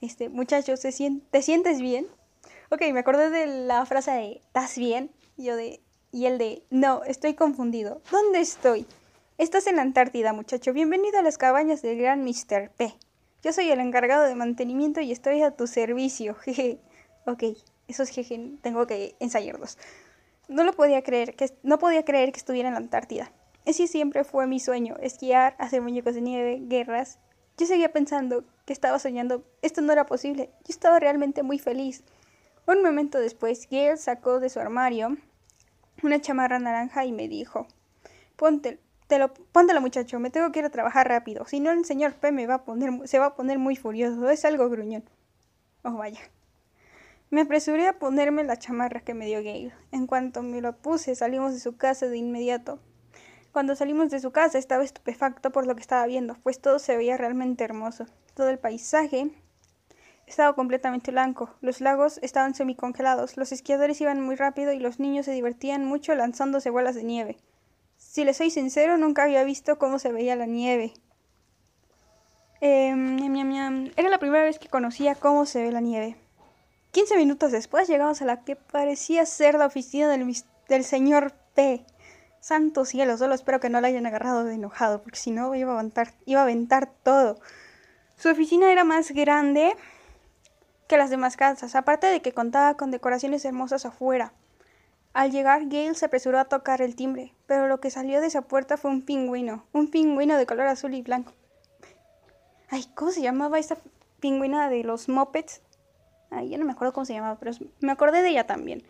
Este, 0.00 0.28
muchacho, 0.28 0.74
¿te 0.76 1.42
sientes 1.42 1.80
bien? 1.80 2.08
Ok, 2.70 2.82
me 2.92 3.00
acordé 3.00 3.30
de 3.30 3.46
la 3.46 3.86
frase 3.86 4.10
de 4.10 4.32
¿estás 4.44 4.76
bien? 4.76 5.12
Yo 5.36 5.54
de, 5.54 5.80
y 6.10 6.26
el 6.26 6.38
de 6.38 6.64
no, 6.70 7.04
estoy 7.04 7.34
confundido. 7.34 8.02
¿Dónde 8.10 8.40
estoy? 8.40 8.86
Estás 9.38 9.68
en 9.68 9.76
la 9.76 9.82
Antártida, 9.82 10.32
muchacho. 10.32 10.72
Bienvenido 10.72 11.18
a 11.18 11.22
las 11.22 11.38
cabañas 11.38 11.80
del 11.80 11.98
gran 11.98 12.24
Mr. 12.24 12.70
P. 12.76 12.94
Yo 13.44 13.52
soy 13.52 13.70
el 13.70 13.78
encargado 13.78 14.24
de 14.24 14.34
mantenimiento 14.34 15.00
y 15.00 15.12
estoy 15.12 15.42
a 15.42 15.52
tu 15.52 15.68
servicio. 15.68 16.34
Jeje. 16.44 16.80
ok, 17.24 17.44
esos 17.86 18.08
jeje 18.08 18.52
tengo 18.62 18.86
que 18.88 19.14
ensayarlos. 19.20 19.78
No 20.48 20.64
lo 20.64 20.72
podía 20.72 21.02
creer, 21.02 21.36
no 21.62 21.78
podía 21.78 22.04
creer 22.04 22.32
que 22.32 22.38
estuviera 22.38 22.68
en 22.68 22.74
la 22.74 22.80
Antártida. 22.80 23.32
Ese 23.64 23.86
siempre 23.86 24.24
fue 24.24 24.46
mi 24.46 24.60
sueño, 24.60 24.96
esquiar, 25.00 25.54
hacer 25.58 25.82
muñecos 25.82 26.14
de 26.14 26.22
nieve, 26.22 26.60
guerras. 26.62 27.18
Yo 27.56 27.66
seguía 27.66 27.92
pensando 27.92 28.44
que 28.64 28.72
estaba 28.72 28.98
soñando. 28.98 29.44
Esto 29.62 29.80
no 29.80 29.92
era 29.92 30.06
posible. 30.06 30.50
Yo 30.64 30.70
estaba 30.70 30.98
realmente 30.98 31.42
muy 31.42 31.58
feliz. 31.58 32.02
Un 32.66 32.82
momento 32.82 33.18
después, 33.18 33.68
Gail 33.70 33.98
sacó 33.98 34.40
de 34.40 34.48
su 34.48 34.60
armario 34.60 35.16
una 36.02 36.20
chamarra 36.20 36.58
naranja 36.58 37.04
y 37.04 37.12
me 37.12 37.28
dijo, 37.28 37.66
Ponte, 38.36 38.80
te 39.06 39.18
lo, 39.18 39.32
póntelo 39.32 39.80
muchacho, 39.80 40.18
me 40.18 40.30
tengo 40.30 40.50
que 40.52 40.60
ir 40.60 40.64
a 40.64 40.70
trabajar 40.70 41.08
rápido, 41.08 41.46
si 41.46 41.60
no 41.60 41.70
el 41.70 41.84
señor 41.84 42.14
P 42.14 42.32
me 42.32 42.46
va 42.46 42.54
a 42.54 42.64
poner, 42.64 43.06
se 43.08 43.18
va 43.18 43.26
a 43.26 43.34
poner 43.34 43.58
muy 43.58 43.76
furioso, 43.76 44.28
es 44.30 44.44
algo 44.44 44.68
gruñón. 44.68 45.04
Oh, 45.82 45.92
vaya. 45.92 46.20
Me 47.30 47.42
apresuré 47.42 47.86
a 47.86 47.98
ponerme 47.98 48.44
la 48.44 48.56
chamarra 48.56 49.00
que 49.00 49.14
me 49.14 49.26
dio 49.26 49.42
Gail. 49.42 49.72
En 49.92 50.06
cuanto 50.06 50.42
me 50.42 50.60
lo 50.60 50.76
puse, 50.76 51.14
salimos 51.14 51.52
de 51.52 51.60
su 51.60 51.76
casa 51.76 52.06
de 52.06 52.16
inmediato. 52.16 52.80
Cuando 53.52 53.74
salimos 53.74 54.10
de 54.10 54.20
su 54.20 54.30
casa 54.30 54.58
estaba 54.58 54.84
estupefacto 54.84 55.50
por 55.50 55.66
lo 55.66 55.74
que 55.74 55.80
estaba 55.80 56.06
viendo, 56.06 56.36
pues 56.42 56.60
todo 56.60 56.78
se 56.78 56.96
veía 56.96 57.16
realmente 57.16 57.64
hermoso. 57.64 58.06
Todo 58.34 58.48
el 58.48 58.58
paisaje 58.58 59.30
estaba 60.26 60.54
completamente 60.54 61.10
blanco, 61.10 61.50
los 61.60 61.80
lagos 61.80 62.20
estaban 62.22 62.54
semicongelados, 62.54 63.36
los 63.36 63.50
esquiadores 63.50 64.00
iban 64.00 64.20
muy 64.20 64.36
rápido 64.36 64.72
y 64.72 64.78
los 64.78 65.00
niños 65.00 65.26
se 65.26 65.32
divertían 65.32 65.84
mucho 65.84 66.14
lanzándose 66.14 66.70
bolas 66.70 66.94
de 66.94 67.02
nieve. 67.02 67.38
Si 67.96 68.24
le 68.24 68.32
soy 68.32 68.50
sincero, 68.50 68.96
nunca 68.96 69.24
había 69.24 69.42
visto 69.42 69.78
cómo 69.78 69.98
se 69.98 70.12
veía 70.12 70.36
la 70.36 70.46
nieve. 70.46 70.92
Eh, 72.60 72.94
Era 73.96 74.08
la 74.08 74.18
primera 74.18 74.44
vez 74.44 74.60
que 74.60 74.68
conocía 74.68 75.16
cómo 75.16 75.46
se 75.46 75.62
ve 75.62 75.72
la 75.72 75.80
nieve. 75.80 76.16
15 76.92 77.16
minutos 77.16 77.50
después 77.52 77.88
llegamos 77.88 78.22
a 78.22 78.24
la 78.24 78.44
que 78.44 78.54
parecía 78.54 79.26
ser 79.26 79.56
la 79.56 79.66
oficina 79.66 80.08
del, 80.08 80.34
del 80.68 80.84
señor 80.84 81.32
P. 81.54 81.84
Santo 82.40 82.86
cielo, 82.86 83.18
solo 83.18 83.34
espero 83.34 83.60
que 83.60 83.68
no 83.68 83.80
la 83.80 83.88
hayan 83.88 84.06
agarrado 84.06 84.44
de 84.44 84.54
enojado, 84.54 85.02
porque 85.02 85.18
si 85.18 85.30
no 85.30 85.54
iba 85.54 85.72
a 85.72 85.78
aventar, 85.78 86.14
iba 86.24 86.40
a 86.40 86.44
aventar 86.44 86.90
todo. 87.02 87.38
Su 88.16 88.30
oficina 88.30 88.72
era 88.72 88.84
más 88.84 89.12
grande 89.12 89.76
que 90.88 90.96
las 90.96 91.10
demás 91.10 91.36
casas, 91.36 91.74
aparte 91.74 92.06
de 92.06 92.22
que 92.22 92.32
contaba 92.32 92.76
con 92.76 92.90
decoraciones 92.90 93.44
hermosas 93.44 93.84
afuera. 93.84 94.32
Al 95.12 95.32
llegar, 95.32 95.68
Gail 95.68 95.94
se 95.96 96.06
apresuró 96.06 96.38
a 96.38 96.46
tocar 96.46 96.82
el 96.82 96.96
timbre, 96.96 97.34
pero 97.46 97.68
lo 97.68 97.80
que 97.80 97.90
salió 97.90 98.20
de 98.20 98.28
esa 98.28 98.42
puerta 98.42 98.76
fue 98.76 98.90
un 98.90 99.02
pingüino, 99.02 99.64
un 99.72 99.90
pingüino 99.90 100.36
de 100.38 100.46
color 100.46 100.66
azul 100.66 100.94
y 100.94 101.02
blanco. 101.02 101.32
Ay, 102.70 102.86
¿cómo 102.94 103.10
se 103.10 103.20
llamaba 103.20 103.58
esta 103.58 103.76
pingüina 104.20 104.68
de 104.68 104.84
los 104.84 105.08
Muppets? 105.08 105.60
Ay, 106.30 106.48
ya 106.48 106.58
no 106.58 106.64
me 106.64 106.72
acuerdo 106.72 106.92
cómo 106.92 107.04
se 107.04 107.12
llamaba, 107.12 107.38
pero 107.38 107.52
me 107.80 107.92
acordé 107.92 108.22
de 108.22 108.30
ella 108.30 108.46
también. 108.46 108.84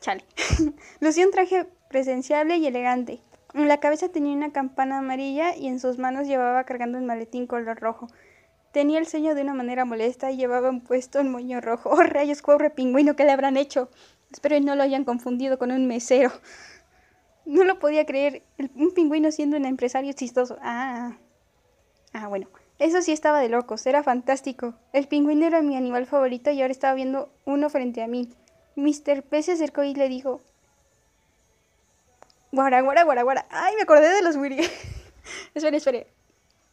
Chale. 0.00 0.24
Lucía 1.00 1.24
un 1.24 1.32
traje 1.32 1.66
presenciable 1.88 2.56
y 2.56 2.66
elegante. 2.66 3.20
En 3.54 3.68
la 3.68 3.80
cabeza 3.80 4.08
tenía 4.08 4.36
una 4.36 4.52
campana 4.52 4.98
amarilla 4.98 5.56
y 5.56 5.68
en 5.68 5.80
sus 5.80 5.98
manos 5.98 6.26
llevaba 6.26 6.64
cargando 6.64 6.98
un 6.98 7.06
maletín 7.06 7.46
color 7.46 7.80
rojo. 7.80 8.08
Tenía 8.72 8.98
el 8.98 9.06
ceño 9.06 9.34
de 9.34 9.40
una 9.40 9.54
manera 9.54 9.86
molesta 9.86 10.30
y 10.30 10.36
llevaba 10.36 10.70
puesto 10.86 11.20
un 11.20 11.30
moño 11.30 11.62
rojo. 11.62 11.88
¡Oh, 11.90 12.02
rayos, 12.02 12.42
pobre 12.42 12.68
pingüino! 12.68 13.16
¿Qué 13.16 13.24
le 13.24 13.32
habrán 13.32 13.56
hecho? 13.56 13.88
Espero 14.30 14.60
no 14.60 14.74
lo 14.74 14.82
hayan 14.82 15.04
confundido 15.04 15.58
con 15.58 15.72
un 15.72 15.86
mesero. 15.86 16.30
No 17.46 17.64
lo 17.64 17.78
podía 17.78 18.04
creer. 18.04 18.42
un 18.74 18.92
pingüino 18.92 19.30
siendo 19.30 19.56
un 19.56 19.64
empresario 19.64 20.12
chistoso. 20.12 20.58
Ah. 20.60 21.16
Ah, 22.12 22.26
bueno. 22.28 22.48
Eso 22.78 23.00
sí 23.00 23.12
estaba 23.12 23.40
de 23.40 23.48
locos. 23.48 23.86
Era 23.86 24.02
fantástico. 24.02 24.74
El 24.92 25.08
pingüino 25.08 25.46
era 25.46 25.62
mi 25.62 25.76
animal 25.76 26.06
favorito 26.06 26.50
y 26.50 26.60
ahora 26.60 26.72
estaba 26.72 26.94
viendo 26.94 27.30
uno 27.44 27.70
frente 27.70 28.02
a 28.02 28.08
mí. 28.08 28.28
Mr. 28.76 29.22
P 29.22 29.42
se 29.42 29.52
acercó 29.52 29.82
y 29.82 29.94
le 29.94 30.08
dijo... 30.08 30.40
Guara, 32.52 32.80
guara, 32.80 33.02
guara, 33.02 33.22
guara. 33.22 33.46
Ay, 33.50 33.74
me 33.74 33.82
acordé 33.82 34.08
de 34.08 34.22
los 34.22 34.36
Wiri. 34.36 34.60
espere, 35.54 35.76
espere. 35.76 36.06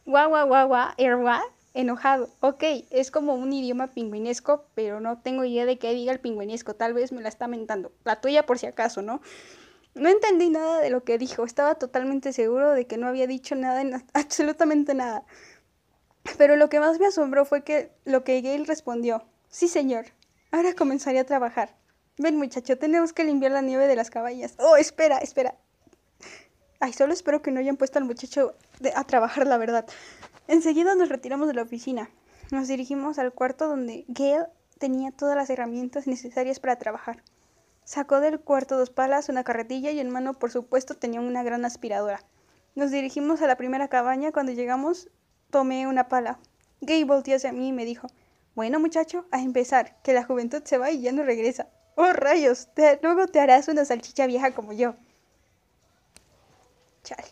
Guau, 0.06 0.28
guau, 0.28 0.46
guau, 0.46 0.68
guau. 0.68 0.88
¿Erwa? 0.96 1.42
enojado. 1.74 2.30
Ok, 2.40 2.62
es 2.90 3.10
como 3.10 3.34
un 3.34 3.52
idioma 3.52 3.88
pingüinesco, 3.88 4.64
pero 4.74 5.00
no 5.00 5.18
tengo 5.20 5.44
idea 5.44 5.66
de 5.66 5.78
qué 5.78 5.92
diga 5.92 6.12
el 6.12 6.20
pingüinesco. 6.20 6.74
Tal 6.74 6.94
vez 6.94 7.12
me 7.12 7.20
la 7.20 7.28
está 7.28 7.48
mentando. 7.48 7.92
La 8.04 8.20
tuya 8.20 8.46
por 8.46 8.58
si 8.58 8.66
acaso, 8.66 9.02
¿no? 9.02 9.20
No 9.94 10.08
entendí 10.08 10.48
nada 10.50 10.80
de 10.80 10.90
lo 10.90 11.04
que 11.04 11.18
dijo. 11.18 11.44
Estaba 11.44 11.74
totalmente 11.74 12.32
seguro 12.32 12.70
de 12.70 12.86
que 12.86 12.96
no 12.96 13.08
había 13.08 13.26
dicho 13.26 13.54
nada, 13.56 13.82
absolutamente 14.14 14.94
nada. 14.94 15.24
Pero 16.38 16.56
lo 16.56 16.68
que 16.68 16.80
más 16.80 16.98
me 16.98 17.06
asombró 17.06 17.44
fue 17.44 17.64
que 17.64 17.90
lo 18.04 18.24
que 18.24 18.40
Gail 18.40 18.66
respondió. 18.66 19.24
Sí, 19.48 19.68
señor. 19.68 20.06
Ahora 20.52 20.72
comenzaré 20.74 21.18
a 21.18 21.26
trabajar. 21.26 21.76
Ven, 22.16 22.36
muchacho, 22.36 22.78
tenemos 22.78 23.12
que 23.12 23.24
limpiar 23.24 23.50
la 23.50 23.60
nieve 23.60 23.88
de 23.88 23.96
las 23.96 24.08
cabañas. 24.08 24.54
Oh, 24.58 24.76
espera, 24.76 25.18
espera. 25.18 25.56
Ay, 26.78 26.92
solo 26.92 27.12
espero 27.12 27.42
que 27.42 27.50
no 27.50 27.58
hayan 27.58 27.76
puesto 27.76 27.98
al 27.98 28.04
muchacho 28.04 28.54
a 28.94 29.04
trabajar, 29.04 29.48
la 29.48 29.58
verdad. 29.58 29.84
Enseguida 30.46 30.94
nos 30.94 31.08
retiramos 31.08 31.48
de 31.48 31.54
la 31.54 31.62
oficina. 31.62 32.10
Nos 32.52 32.68
dirigimos 32.68 33.18
al 33.18 33.32
cuarto 33.32 33.66
donde 33.66 34.04
Gail 34.06 34.44
tenía 34.78 35.10
todas 35.10 35.36
las 35.36 35.50
herramientas 35.50 36.06
necesarias 36.06 36.60
para 36.60 36.76
trabajar. 36.76 37.24
Sacó 37.84 38.20
del 38.20 38.38
cuarto 38.38 38.78
dos 38.78 38.90
palas, 38.90 39.28
una 39.28 39.42
carretilla 39.42 39.90
y 39.90 39.98
en 39.98 40.10
mano, 40.10 40.34
por 40.34 40.52
supuesto, 40.52 40.94
tenía 40.94 41.20
una 41.20 41.42
gran 41.42 41.64
aspiradora. 41.64 42.24
Nos 42.76 42.92
dirigimos 42.92 43.42
a 43.42 43.48
la 43.48 43.56
primera 43.56 43.88
cabaña. 43.88 44.30
Cuando 44.30 44.52
llegamos, 44.52 45.08
tomé 45.50 45.88
una 45.88 46.08
pala. 46.08 46.38
Gay 46.80 47.02
volteó 47.02 47.34
hacia 47.34 47.52
mí 47.52 47.68
y 47.68 47.72
me 47.72 47.84
dijo, 47.84 48.06
bueno 48.54 48.78
muchacho, 48.78 49.26
a 49.32 49.40
empezar, 49.40 50.00
que 50.02 50.12
la 50.12 50.22
juventud 50.22 50.62
se 50.64 50.78
va 50.78 50.92
y 50.92 51.00
ya 51.00 51.10
no 51.10 51.24
regresa. 51.24 51.68
Oh 51.96 52.12
rayos, 52.12 52.68
luego 53.02 53.26
te 53.28 53.40
harás 53.40 53.68
una 53.68 53.84
salchicha 53.84 54.26
vieja 54.26 54.52
como 54.52 54.72
yo. 54.72 54.94
Chale. 57.04 57.28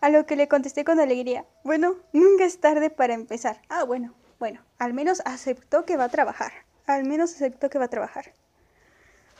A 0.00 0.10
lo 0.10 0.26
que 0.26 0.36
le 0.36 0.48
contesté 0.48 0.84
con 0.84 1.00
alegría, 1.00 1.44
bueno, 1.64 1.96
nunca 2.12 2.44
es 2.44 2.60
tarde 2.60 2.90
para 2.90 3.14
empezar. 3.14 3.60
Ah, 3.68 3.84
bueno, 3.84 4.14
bueno, 4.38 4.60
al 4.78 4.94
menos 4.94 5.22
aceptó 5.24 5.84
que 5.84 5.96
va 5.96 6.04
a 6.04 6.08
trabajar. 6.08 6.52
Al 6.86 7.04
menos 7.04 7.34
aceptó 7.34 7.70
que 7.70 7.78
va 7.78 7.86
a 7.86 7.88
trabajar. 7.88 8.32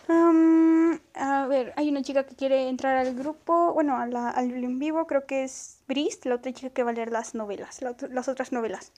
Am, 0.08 1.00
a 1.14 1.46
ver, 1.46 1.72
hay 1.76 1.88
una 1.88 2.02
chica 2.02 2.24
que 2.24 2.34
quiere 2.34 2.68
entrar 2.68 2.96
al 2.96 3.14
grupo, 3.14 3.72
bueno, 3.72 3.96
a 3.96 4.02
al 4.02 4.50
en 4.52 4.78
vivo, 4.78 5.06
creo 5.06 5.26
que 5.26 5.44
es 5.44 5.78
Brice, 5.86 6.28
la 6.28 6.36
otra 6.36 6.52
chica 6.52 6.70
que 6.70 6.82
va 6.82 6.90
a 6.90 6.94
leer 6.94 7.12
las 7.12 7.34
novelas, 7.34 7.80
las 7.82 8.28
otras 8.28 8.52
novelas. 8.52 8.92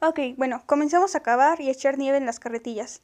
Ok, 0.00 0.20
bueno, 0.36 0.62
comenzamos 0.66 1.14
a 1.14 1.20
cavar 1.20 1.60
y 1.60 1.68
a 1.68 1.72
echar 1.72 1.98
nieve 1.98 2.18
en 2.18 2.26
las 2.26 2.40
carretillas. 2.40 3.02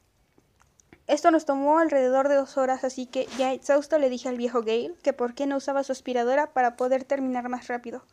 Esto 1.11 1.33
nos 1.33 1.45
tomó 1.45 1.81
alrededor 1.81 2.29
de 2.29 2.37
dos 2.37 2.57
horas, 2.57 2.85
así 2.85 3.05
que 3.05 3.27
ya 3.37 3.53
exhausto 3.53 3.99
le 3.99 4.09
dije 4.09 4.29
al 4.29 4.37
viejo 4.37 4.61
Gale 4.61 4.95
que 5.03 5.13
por 5.13 5.35
qué 5.35 5.45
no 5.45 5.57
usaba 5.57 5.83
su 5.83 5.91
aspiradora 5.91 6.53
para 6.53 6.77
poder 6.77 7.03
terminar 7.03 7.49
más 7.49 7.67
rápido. 7.67 8.05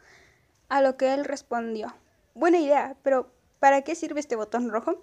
A 0.67 0.81
lo 0.81 0.97
que 0.97 1.13
él 1.13 1.23
respondió, 1.23 1.93
buena 2.33 2.57
idea, 2.57 2.95
pero 3.03 3.29
¿para 3.59 3.83
qué 3.83 3.93
sirve 3.93 4.19
este 4.19 4.35
botón 4.35 4.69
rojo? 4.69 4.95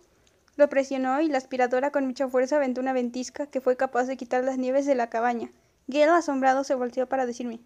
Lo 0.57 0.69
presionó 0.69 1.21
y 1.21 1.29
la 1.29 1.39
aspiradora 1.39 1.93
con 1.93 2.05
mucha 2.05 2.27
fuerza 2.27 2.57
aventó 2.57 2.81
una 2.81 2.93
ventisca 2.93 3.47
que 3.47 3.61
fue 3.61 3.77
capaz 3.77 4.07
de 4.07 4.17
quitar 4.17 4.43
las 4.43 4.59
nieves 4.59 4.87
de 4.87 4.97
la 4.97 5.09
cabaña. 5.09 5.53
Gale 5.87 6.11
asombrado 6.11 6.65
se 6.65 6.75
volteó 6.75 7.09
para 7.09 7.27
decirme, 7.27 7.61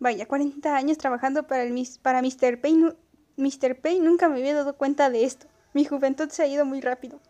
vaya, 0.00 0.26
40 0.26 0.74
años 0.74 0.96
trabajando 0.96 1.46
para, 1.46 1.62
el 1.62 1.72
mis- 1.72 1.98
para 1.98 2.22
Mr. 2.22 2.62
Payne, 2.62 2.94
Mr. 3.36 3.78
Payne 3.78 4.06
nunca 4.06 4.28
me 4.30 4.38
había 4.38 4.54
dado 4.54 4.74
cuenta 4.78 5.10
de 5.10 5.24
esto. 5.24 5.48
Mi 5.74 5.84
juventud 5.84 6.30
se 6.30 6.42
ha 6.44 6.46
ido 6.46 6.64
muy 6.64 6.80
rápido. 6.80 7.20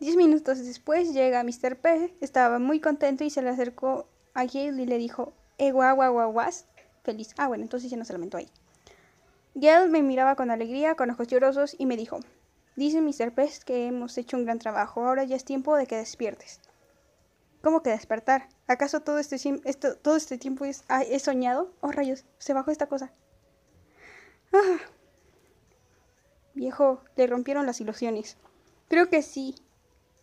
Diez 0.00 0.16
minutos 0.16 0.58
después 0.64 1.12
llega 1.12 1.44
Mr. 1.44 1.76
P, 1.76 2.16
estaba 2.20 2.58
muy 2.58 2.80
contento 2.80 3.22
y 3.22 3.30
se 3.30 3.42
le 3.42 3.50
acercó 3.50 4.08
a 4.34 4.44
Gale 4.46 4.82
y 4.82 4.86
le 4.86 4.98
dijo, 4.98 5.32
eh, 5.58 5.70
guau, 5.72 5.94
guau. 5.94 6.34
Feliz. 7.04 7.34
Ah, 7.36 7.48
bueno, 7.48 7.62
entonces 7.64 7.90
ya 7.90 7.96
no 7.96 8.04
se 8.04 8.12
lamentó 8.14 8.36
ahí. 8.38 8.48
Gale 9.54 9.88
me 9.88 10.02
miraba 10.02 10.36
con 10.36 10.50
alegría, 10.50 10.94
con 10.96 11.10
ojos 11.10 11.28
llorosos 11.28 11.76
y 11.78 11.86
me 11.86 11.96
dijo, 11.96 12.18
dice 12.76 13.00
Mr. 13.02 13.32
P 13.32 13.48
que 13.64 13.86
hemos 13.86 14.16
hecho 14.18 14.36
un 14.36 14.44
gran 14.44 14.58
trabajo, 14.58 15.06
ahora 15.06 15.24
ya 15.24 15.36
es 15.36 15.44
tiempo 15.44 15.76
de 15.76 15.86
que 15.86 15.96
despiertes. 15.96 16.60
¿Cómo 17.62 17.82
que 17.82 17.90
despertar? 17.90 18.48
¿Acaso 18.66 19.00
todo 19.00 19.18
este, 19.18 19.36
esto- 19.64 19.96
todo 19.96 20.16
este 20.16 20.38
tiempo 20.38 20.64
es, 20.64 20.84
ah, 20.88 21.02
he 21.02 21.18
soñado? 21.18 21.72
Oh, 21.82 21.92
rayos, 21.92 22.24
se 22.38 22.54
bajó 22.54 22.70
esta 22.70 22.86
cosa. 22.86 23.12
Ah. 24.52 24.78
Viejo, 26.54 27.02
le 27.16 27.26
rompieron 27.26 27.66
las 27.66 27.80
ilusiones. 27.80 28.36
Creo 28.88 29.08
que 29.08 29.22
sí. 29.22 29.54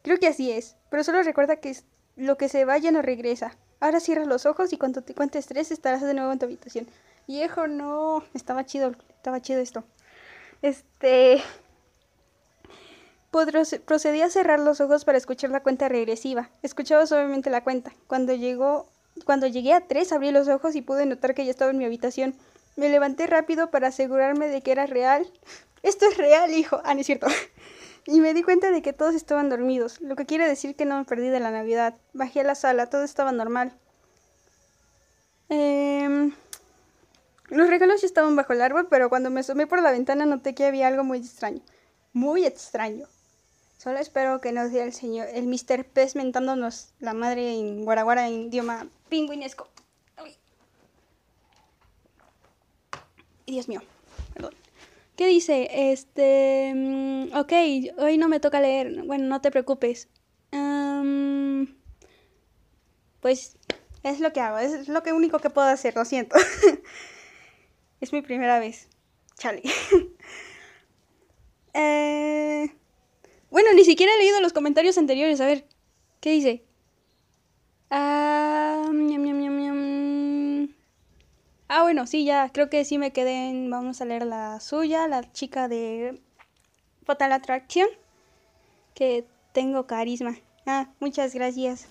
Creo 0.08 0.20
que 0.20 0.28
así 0.28 0.53
es. 0.53 0.78
Pero 0.89 1.03
solo 1.03 1.22
recuerda 1.22 1.58
que 1.58 1.76
lo 2.16 2.38
que 2.38 2.47
se 2.47 2.64
va 2.64 2.78
ya 2.78 2.91
no 2.91 3.01
regresa. 3.01 3.58
Ahora 3.82 3.99
cierra 3.99 4.24
los 4.24 4.45
ojos 4.45 4.72
y 4.72 4.78
cuando 4.78 5.01
te 5.01 5.14
cuentes 5.14 5.47
tres 5.47 5.70
estarás 5.70 6.01
de 6.01 6.14
nuevo 6.14 6.32
en 6.32 6.39
tu 6.39 6.45
habitación. 6.45 6.88
Viejo, 7.28 7.68
no. 7.68 8.24
Estaba 8.34 8.66
chido, 8.66 8.93
estaba 9.10 9.41
chido 9.41 9.60
esto. 9.60 9.84
Este. 10.62 11.43
Procedí 13.86 14.22
a 14.22 14.30
cerrar 14.30 14.62
los 14.62 14.80
ojos 14.80 15.03
para 15.03 15.18
escuchar 15.18 15.49
la 15.49 15.62
cuenta 15.62 15.89
regresiva. 15.89 16.51
Escuchaba 16.64 17.05
suavemente 17.05 17.49
la 17.49 17.66
cuenta. 17.66 17.91
Cuando 18.08 18.34
llegó, 18.34 18.88
cuando 19.26 19.45
llegué 19.47 19.74
a 19.74 19.88
tres, 19.88 20.14
abrí 20.14 20.32
los 20.32 20.47
ojos 20.47 20.78
y 20.78 20.82
pude 20.82 21.05
notar 21.05 21.36
que 21.36 21.43
ya 21.43 21.51
estaba 21.51 21.72
en 21.72 21.80
mi 21.80 21.86
habitación. 21.86 22.34
Me 22.78 22.88
levanté 22.88 23.28
rápido 23.28 23.72
para 23.72 23.89
asegurarme 23.89 24.47
de 24.47 24.62
que 24.62 24.72
era 24.72 24.86
real. 24.86 25.30
Esto 25.84 26.05
es 26.05 26.16
real, 26.16 26.53
hijo. 26.53 26.80
Ah, 26.86 26.93
no 26.93 27.01
es 27.01 27.08
cierto. 27.08 27.28
Y 28.08 28.22
me 28.22 28.34
di 28.34 28.41
cuenta 28.41 28.72
de 28.72 28.82
que 28.82 28.93
todos 28.93 29.16
estaban 29.16 29.49
dormidos, 29.49 29.99
lo 29.99 30.16
que 30.16 30.26
quiere 30.26 30.47
decir 30.47 30.78
que 30.78 30.86
no 30.86 30.97
me 30.97 31.03
perdí 31.03 31.28
de 31.28 31.41
la 31.41 31.51
Navidad. 31.51 31.97
Bajé 32.14 32.39
a 32.39 32.43
la 32.45 32.55
sala, 32.55 32.89
todo 32.89 33.03
estaba 33.03 33.34
normal. 33.34 33.78
Em, 35.49 36.34
los 37.49 37.68
regalos 37.70 37.99
ya 37.99 38.08
estaban 38.08 38.38
bajo 38.38 38.53
el 38.53 38.62
árbol, 38.62 38.88
pero 38.89 39.10
cuando 39.10 39.30
me 39.30 39.41
asomé 39.41 39.68
por 39.68 39.82
la 39.82 39.91
ventana 39.91 40.26
noté 40.26 40.55
que 40.55 40.66
había 40.66 40.88
algo 40.88 41.03
muy 41.03 41.18
extraño. 41.18 41.62
Muy 42.14 42.45
extraño. 42.45 43.08
Solo 43.78 43.99
espero 43.99 44.39
que 44.39 44.53
nos 44.53 44.72
dé 44.72 44.84
el 44.84 44.93
señor, 44.93 45.28
el 45.34 45.45
Mr. 45.45 45.84
Pez 45.86 46.16
mentándonos 46.16 46.93
la 46.99 47.14
madre 47.14 47.60
en 47.60 47.84
guaraguara 47.84 48.28
en 48.28 48.43
idioma 48.43 48.88
pingüinesco. 49.10 49.68
Dios 53.45 53.68
mío. 53.68 53.82
¿Qué 55.18 55.26
dice? 55.26 55.68
Este... 55.91 56.74
mm, 56.76 57.36
ok, 57.36 57.53
hoy 57.97 58.18
no 58.20 58.30
me 58.30 58.39
toca 58.39 58.61
leer. 58.61 59.03
Bueno, 59.03 59.26
no 59.26 59.41
te 59.41 59.49
preocupes. 59.51 60.09
Pues 63.20 63.57
es 64.03 64.20
lo 64.20 64.32
que 64.32 64.39
hago, 64.39 64.59
es 64.59 64.88
lo 64.88 65.01
único 65.15 65.39
que 65.39 65.49
puedo 65.49 65.68
hacer, 65.68 65.95
lo 65.95 66.05
siento. 66.05 66.38
es 67.99 68.13
mi 68.13 68.22
primera 68.22 68.59
vez. 68.59 68.88
Chale. 69.38 69.63
Eh, 71.80 72.74
bueno, 73.51 73.72
ni 73.76 73.86
siquiera 73.86 74.11
he 74.11 74.18
leído 74.18 74.41
los 74.41 74.51
comentarios 74.51 74.97
anteriores. 74.97 75.39
A 75.41 75.45
ver, 75.45 75.68
¿qué 76.20 76.32
dice? 76.32 76.63
Ah. 77.91 78.18
Ah, 81.70 81.82
bueno, 81.82 82.07
sí, 82.07 82.24
ya, 82.24 82.49
creo 82.53 82.70
que 82.70 82.86
sí 82.86 82.97
me 82.97 83.11
quedé 83.11 83.49
en... 83.49 83.70
Vamos 83.70 83.99
a 83.99 84.05
leer 84.05 84.26
la 84.26 84.59
suya, 84.61 85.07
la 85.07 85.30
chica 85.34 85.68
de 85.68 86.22
Fatal 87.03 87.34
Attraction, 87.34 87.89
que 88.93 89.26
tengo 89.51 89.86
carisma. 89.86 90.38
Ah, 90.65 90.88
muchas 91.01 91.34
gracias. 91.34 91.88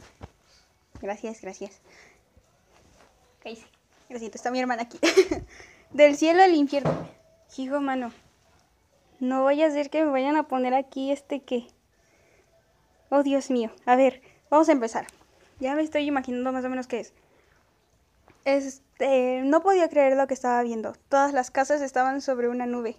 Gracias, 1.02 1.42
gracias. 1.42 1.80
¿Qué 3.42 3.50
hice? 3.50 3.66
Gracias, 4.08 4.34
está 4.34 4.50
mi 4.50 4.60
hermana 4.60 4.82
aquí. 4.82 4.98
Del 5.92 6.16
cielo 6.16 6.42
al 6.42 6.54
infierno. 6.54 7.08
Hijo, 7.58 7.80
mano. 7.80 8.12
No 9.20 9.44
vaya 9.44 9.66
a 9.66 9.70
ser 9.70 9.90
que 9.90 10.04
me 10.04 10.10
vayan 10.10 10.36
a 10.36 10.44
poner 10.44 10.72
aquí 10.72 11.10
este 11.10 11.40
que... 11.40 11.66
Oh, 13.10 13.22
Dios 13.22 13.50
mío. 13.50 13.70
A 13.84 13.94
ver, 13.94 14.22
vamos 14.48 14.70
a 14.70 14.72
empezar. 14.72 15.06
Ya 15.60 15.74
me 15.74 15.82
estoy 15.82 16.04
imaginando 16.04 16.50
más 16.52 16.64
o 16.64 16.70
menos 16.70 16.86
qué 16.86 17.00
es. 17.00 17.12
Este, 18.46 19.42
no 19.42 19.60
podía 19.60 19.88
creer 19.88 20.16
lo 20.16 20.28
que 20.28 20.34
estaba 20.34 20.62
viendo. 20.62 20.92
Todas 21.08 21.32
las 21.32 21.50
casas 21.50 21.82
estaban 21.82 22.22
sobre 22.22 22.48
una 22.48 22.64
nube. 22.64 22.96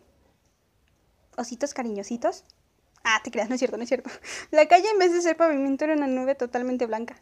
Ositos 1.37 1.73
cariñositos. 1.73 2.43
Ah, 3.05 3.21
te 3.23 3.31
creas, 3.31 3.47
no 3.47 3.55
es 3.55 3.59
cierto, 3.59 3.77
no 3.77 3.83
es 3.83 3.87
cierto. 3.87 4.09
La 4.51 4.67
calle 4.67 4.89
en 4.89 4.99
vez 4.99 5.13
de 5.13 5.21
ser 5.21 5.37
pavimento 5.37 5.85
era 5.85 5.93
una 5.93 6.07
nube 6.07 6.35
totalmente 6.35 6.85
blanca. 6.85 7.15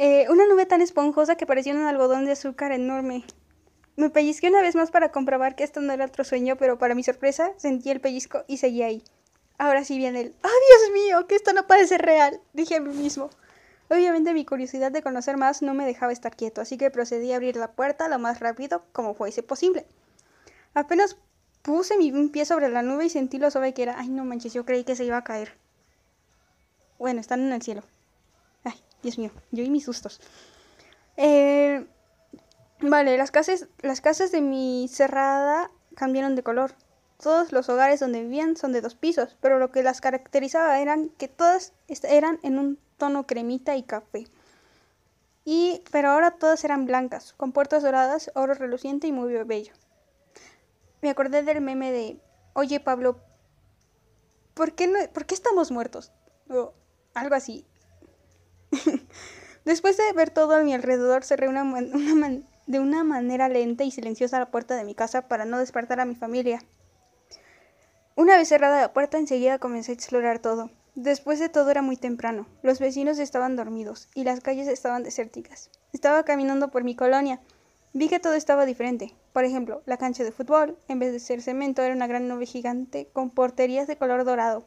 Eh, 0.00 0.26
una 0.28 0.44
nube 0.48 0.66
tan 0.66 0.80
esponjosa 0.80 1.36
que 1.36 1.46
parecía 1.46 1.72
un 1.72 1.84
algodón 1.84 2.24
de 2.24 2.32
azúcar 2.32 2.72
enorme. 2.72 3.24
Me 3.94 4.10
pellizqué 4.10 4.48
una 4.48 4.60
vez 4.60 4.74
más 4.74 4.90
para 4.90 5.12
comprobar 5.12 5.54
que 5.54 5.62
esto 5.62 5.80
no 5.80 5.92
era 5.92 6.06
otro 6.06 6.24
sueño, 6.24 6.56
pero 6.56 6.78
para 6.78 6.96
mi 6.96 7.04
sorpresa 7.04 7.52
sentí 7.58 7.90
el 7.90 8.00
pellizco 8.00 8.42
y 8.48 8.56
seguí 8.56 8.82
ahí. 8.82 9.04
Ahora 9.56 9.84
sí 9.84 9.98
viene 9.98 10.20
el... 10.20 10.34
¡Oh, 10.42 10.48
Dios 10.48 10.92
mío! 10.92 11.28
Que 11.28 11.36
esto 11.36 11.52
no 11.52 11.68
puede 11.68 11.86
ser 11.86 12.02
real, 12.02 12.40
dije 12.54 12.74
a 12.74 12.80
mí 12.80 12.92
mismo. 12.92 13.30
Obviamente 13.94 14.34
mi 14.34 14.44
curiosidad 14.44 14.90
de 14.90 15.02
conocer 15.02 15.36
más 15.36 15.62
no 15.62 15.72
me 15.72 15.86
dejaba 15.86 16.10
estar 16.10 16.34
quieto, 16.34 16.60
así 16.60 16.76
que 16.76 16.90
procedí 16.90 17.32
a 17.32 17.36
abrir 17.36 17.54
la 17.54 17.70
puerta 17.70 18.08
lo 18.08 18.18
más 18.18 18.40
rápido 18.40 18.84
como 18.90 19.14
fuese 19.14 19.44
posible. 19.44 19.86
Apenas 20.74 21.16
puse 21.62 21.96
mi 21.96 22.10
pie 22.28 22.44
sobre 22.44 22.68
la 22.70 22.82
nube 22.82 23.04
y 23.04 23.08
sentí 23.08 23.38
lo 23.38 23.52
suave 23.52 23.72
que 23.72 23.84
era. 23.84 23.96
Ay, 23.96 24.08
no 24.08 24.24
manches, 24.24 24.52
yo 24.52 24.64
creí 24.64 24.82
que 24.82 24.96
se 24.96 25.04
iba 25.04 25.18
a 25.18 25.22
caer. 25.22 25.56
Bueno, 26.98 27.20
están 27.20 27.40
en 27.40 27.52
el 27.52 27.62
cielo. 27.62 27.84
Ay, 28.64 28.74
Dios 29.04 29.16
mío, 29.16 29.30
yo 29.52 29.62
y 29.62 29.70
mis 29.70 29.84
sustos. 29.84 30.20
Eh, 31.16 31.86
vale, 32.80 33.16
las 33.16 33.30
casas, 33.30 33.68
las 33.80 34.00
casas 34.00 34.32
de 34.32 34.40
mi 34.40 34.88
cerrada 34.88 35.70
cambiaron 35.94 36.34
de 36.34 36.42
color. 36.42 36.72
Todos 37.22 37.52
los 37.52 37.68
hogares 37.68 38.00
donde 38.00 38.22
vivían 38.22 38.56
son 38.56 38.72
de 38.72 38.80
dos 38.80 38.96
pisos, 38.96 39.36
pero 39.40 39.60
lo 39.60 39.70
que 39.70 39.84
las 39.84 40.00
caracterizaba 40.00 40.80
eran 40.80 41.10
que 41.10 41.28
todas 41.28 41.74
eran 42.02 42.40
en 42.42 42.58
un 42.58 42.83
tono 42.96 43.26
cremita 43.26 43.76
y 43.76 43.82
café. 43.82 44.26
Y, 45.44 45.82
pero 45.90 46.10
ahora 46.10 46.32
todas 46.32 46.64
eran 46.64 46.86
blancas, 46.86 47.34
con 47.34 47.52
puertas 47.52 47.82
doradas, 47.82 48.30
oro 48.34 48.54
reluciente 48.54 49.06
y 49.06 49.12
muy 49.12 49.32
bello. 49.44 49.72
Me 51.02 51.10
acordé 51.10 51.42
del 51.42 51.60
meme 51.60 51.92
de, 51.92 52.18
oye 52.54 52.80
Pablo, 52.80 53.20
¿por 54.54 54.72
qué, 54.72 54.86
no, 54.86 54.98
¿por 55.12 55.26
qué 55.26 55.34
estamos 55.34 55.70
muertos? 55.70 56.12
O 56.48 56.72
algo 57.12 57.34
así. 57.34 57.66
Después 59.64 59.96
de 59.96 60.12
ver 60.12 60.30
todo 60.30 60.54
a 60.54 60.62
mi 60.62 60.74
alrededor, 60.74 61.24
cerré 61.24 61.48
una 61.48 61.62
de 62.66 62.80
una 62.80 63.04
manera 63.04 63.48
lenta 63.48 63.84
y 63.84 63.90
silenciosa 63.90 64.38
la 64.38 64.50
puerta 64.50 64.76
de 64.76 64.84
mi 64.84 64.94
casa 64.94 65.28
para 65.28 65.44
no 65.44 65.58
despertar 65.58 66.00
a 66.00 66.06
mi 66.06 66.14
familia. 66.14 66.60
Una 68.16 68.36
vez 68.36 68.48
cerrada 68.48 68.80
la 68.80 68.92
puerta, 68.92 69.18
enseguida 69.18 69.58
comencé 69.58 69.92
a 69.92 69.94
explorar 69.94 70.38
todo. 70.38 70.70
Después 70.94 71.40
de 71.40 71.48
todo 71.48 71.70
era 71.70 71.82
muy 71.82 71.96
temprano. 71.96 72.46
Los 72.62 72.78
vecinos 72.78 73.18
estaban 73.18 73.56
dormidos 73.56 74.08
y 74.14 74.24
las 74.24 74.40
calles 74.40 74.68
estaban 74.68 75.02
desérticas. 75.02 75.70
Estaba 75.92 76.24
caminando 76.24 76.70
por 76.70 76.84
mi 76.84 76.94
colonia. 76.94 77.40
Vi 77.92 78.08
que 78.08 78.20
todo 78.20 78.34
estaba 78.34 78.64
diferente. 78.64 79.14
Por 79.32 79.44
ejemplo, 79.44 79.82
la 79.86 79.96
cancha 79.96 80.22
de 80.24 80.32
fútbol, 80.32 80.78
en 80.88 81.00
vez 81.00 81.12
de 81.12 81.18
ser 81.20 81.42
cemento, 81.42 81.82
era 81.82 81.94
una 81.94 82.06
gran 82.06 82.28
nube 82.28 82.46
gigante 82.46 83.08
con 83.12 83.30
porterías 83.30 83.86
de 83.88 83.96
color 83.96 84.24
dorado. 84.24 84.66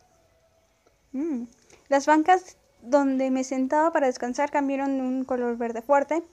Mm. 1.14 1.44
Las 1.88 2.06
bancas 2.06 2.58
donde 2.82 3.32
me 3.32 3.44
sentaba 3.46 3.92
para 3.92 4.08
descansar 4.08 4.52
cambiaron 4.52 4.98
de 4.98 5.04
un 5.04 5.24
color 5.24 5.58
verde 5.58 5.82
fuerte 5.82 6.24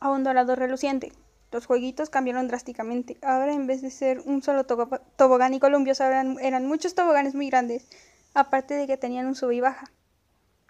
a 0.00 0.10
un 0.10 0.24
dorado 0.24 0.56
reluciente. 0.56 1.12
Los 1.52 1.66
jueguitos 1.66 2.10
cambiaron 2.10 2.48
drásticamente. 2.48 3.18
Ahora 3.22 3.52
en 3.52 3.66
vez 3.66 3.82
de 3.82 3.90
ser 3.90 4.20
un 4.24 4.42
solo 4.42 4.64
tobo- 4.66 5.00
tobogán 5.16 5.52
y 5.54 5.60
columpios, 5.60 6.00
eran 6.00 6.66
muchos 6.66 6.94
toboganes 6.94 7.34
muy 7.34 7.48
grandes. 7.50 7.86
Aparte 8.34 8.74
de 8.74 8.86
que 8.86 8.96
tenían 8.96 9.26
un 9.26 9.34
sub 9.34 9.52
y 9.52 9.60
baja. 9.60 9.86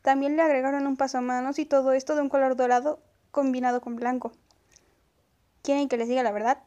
También 0.03 0.37
le 0.37 0.43
agregaron 0.43 0.87
un 0.87 0.97
pasamanos 0.97 1.59
y 1.59 1.65
todo 1.65 1.93
esto 1.93 2.15
de 2.15 2.23
un 2.23 2.29
color 2.29 2.57
dorado 2.57 3.01
combinado 3.31 3.81
con 3.81 3.97
blanco. 3.97 4.33
¿Quieren 5.63 5.89
que 5.89 5.97
les 5.97 6.09
diga 6.09 6.23
la 6.23 6.31
verdad? 6.31 6.59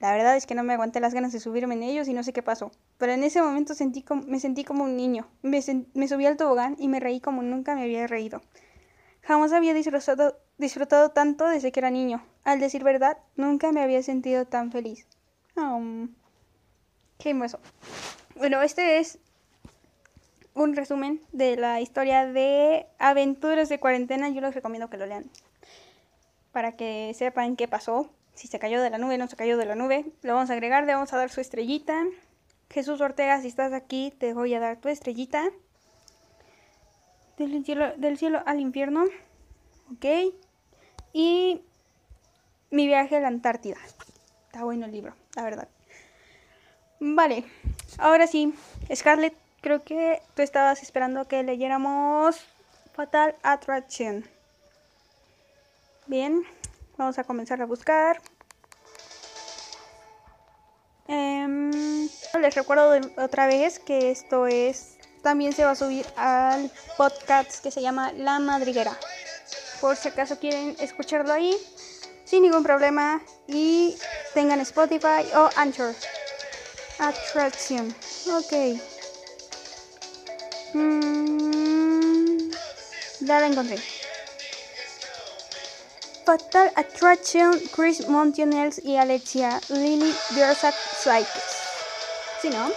La 0.00 0.12
verdad 0.12 0.36
es 0.36 0.46
que 0.46 0.54
no 0.54 0.64
me 0.64 0.72
aguanté 0.72 0.98
las 0.98 1.14
ganas 1.14 1.32
de 1.32 1.40
subirme 1.40 1.74
en 1.74 1.82
ellos 1.82 2.08
y 2.08 2.14
no 2.14 2.22
sé 2.24 2.32
qué 2.32 2.42
pasó. 2.42 2.72
Pero 2.98 3.12
en 3.12 3.22
ese 3.22 3.42
momento 3.42 3.74
me 4.26 4.40
sentí 4.40 4.64
como 4.64 4.84
un 4.84 4.96
niño. 4.96 5.28
Me, 5.42 5.62
subí 5.62 6.26
al 6.26 6.36
tobogán 6.36 6.74
y 6.78 6.88
me 6.88 7.00
reí 7.00 7.20
como 7.20 7.42
nunca 7.42 7.74
me 7.74 7.82
había 7.82 8.06
reído. 8.06 8.40
Jamás 9.22 9.52
había 9.52 9.74
disfrutado, 9.74 11.10
tanto 11.10 11.46
desde 11.46 11.70
que 11.70 11.80
era 11.80 11.90
niño. 11.90 12.24
Al 12.44 12.60
decir 12.60 12.82
verdad, 12.82 13.18
nunca 13.36 13.72
me 13.72 13.82
había 13.82 14.02
sentido 14.02 14.46
tan 14.46 14.72
feliz. 14.72 15.06
Qué 17.18 17.30
hermoso. 17.30 17.60
Bueno, 18.36 18.62
este 18.62 18.98
es 18.98 19.18
un 20.54 20.74
resumen 20.74 21.20
de 21.32 21.56
la 21.56 21.80
historia 21.80 22.26
de 22.26 22.86
Aventuras 22.98 23.68
de 23.68 23.80
Cuarentena. 23.80 24.28
Yo 24.28 24.40
les 24.40 24.54
recomiendo 24.54 24.90
que 24.90 24.96
lo 24.96 25.06
lean. 25.06 25.30
Para 26.52 26.76
que 26.76 27.12
sepan 27.14 27.56
qué 27.56 27.68
pasó. 27.68 28.10
Si 28.34 28.48
se 28.48 28.58
cayó 28.58 28.82
de 28.82 28.90
la 28.90 28.98
nube, 28.98 29.18
no 29.18 29.28
se 29.28 29.36
cayó 29.36 29.56
de 29.56 29.66
la 29.66 29.74
nube. 29.74 30.06
Lo 30.22 30.34
vamos 30.34 30.50
a 30.50 30.54
agregar, 30.54 30.84
le 30.84 30.94
vamos 30.94 31.12
a 31.12 31.16
dar 31.16 31.30
su 31.30 31.40
estrellita. 31.40 32.04
Jesús 32.70 33.00
Ortega, 33.00 33.40
si 33.40 33.48
estás 33.48 33.72
aquí, 33.72 34.12
te 34.18 34.32
voy 34.32 34.54
a 34.54 34.60
dar 34.60 34.78
tu 34.78 34.88
estrellita. 34.88 35.50
Del 37.36 37.64
cielo, 37.64 37.92
del 37.96 38.18
cielo 38.18 38.42
al 38.46 38.60
infierno. 38.60 39.04
Ok. 39.92 40.34
Y 41.12 41.62
mi 42.70 42.86
viaje 42.86 43.16
a 43.16 43.20
la 43.20 43.28
Antártida. 43.28 43.76
Está 44.46 44.64
bueno 44.64 44.86
el 44.86 44.92
libro, 44.92 45.14
la 45.36 45.42
verdad. 45.42 45.68
Vale, 47.00 47.44
ahora 47.98 48.26
sí, 48.26 48.52
Scarlett, 48.94 49.34
creo 49.60 49.82
que 49.82 50.22
tú 50.34 50.42
estabas 50.42 50.82
esperando 50.82 51.26
que 51.28 51.42
leyéramos 51.42 52.36
Fatal 52.94 53.34
Attraction. 53.42 54.28
Bien, 56.06 56.42
vamos 56.96 57.18
a 57.18 57.24
comenzar 57.24 57.62
a 57.62 57.66
buscar. 57.66 58.20
Em, 61.06 62.08
les 62.40 62.54
recuerdo 62.54 63.00
otra 63.16 63.46
vez 63.46 63.78
que 63.78 64.10
esto 64.10 64.46
es. 64.46 64.96
También 65.22 65.52
se 65.52 65.64
va 65.64 65.72
a 65.72 65.74
subir 65.74 66.06
al 66.16 66.70
podcast 66.96 67.62
que 67.62 67.70
se 67.70 67.82
llama 67.82 68.12
La 68.12 68.38
Madriguera. 68.38 68.96
Por 69.80 69.96
si 69.96 70.08
acaso 70.08 70.38
quieren 70.38 70.76
escucharlo 70.78 71.32
ahí, 71.32 71.56
sin 72.24 72.42
ningún 72.42 72.62
problema. 72.62 73.20
Y 73.46 73.96
tengan 74.34 74.60
Spotify 74.60 75.26
o 75.34 75.50
Anchor. 75.56 75.94
Attraction. 76.98 77.94
Ok. 78.32 78.99
Mm, 80.72 82.50
ya 83.20 83.40
la 83.40 83.46
encontré. 83.46 83.78
Fatal 86.24 86.70
Attraction, 86.76 87.60
Chris 87.74 88.06
Montionels 88.08 88.80
y 88.84 88.96
Alexia 88.96 89.60
Lily 89.68 90.14
Biersack 90.30 90.74
Sykes. 91.02 91.42
¿Sí, 92.40 92.50
no? 92.50 92.70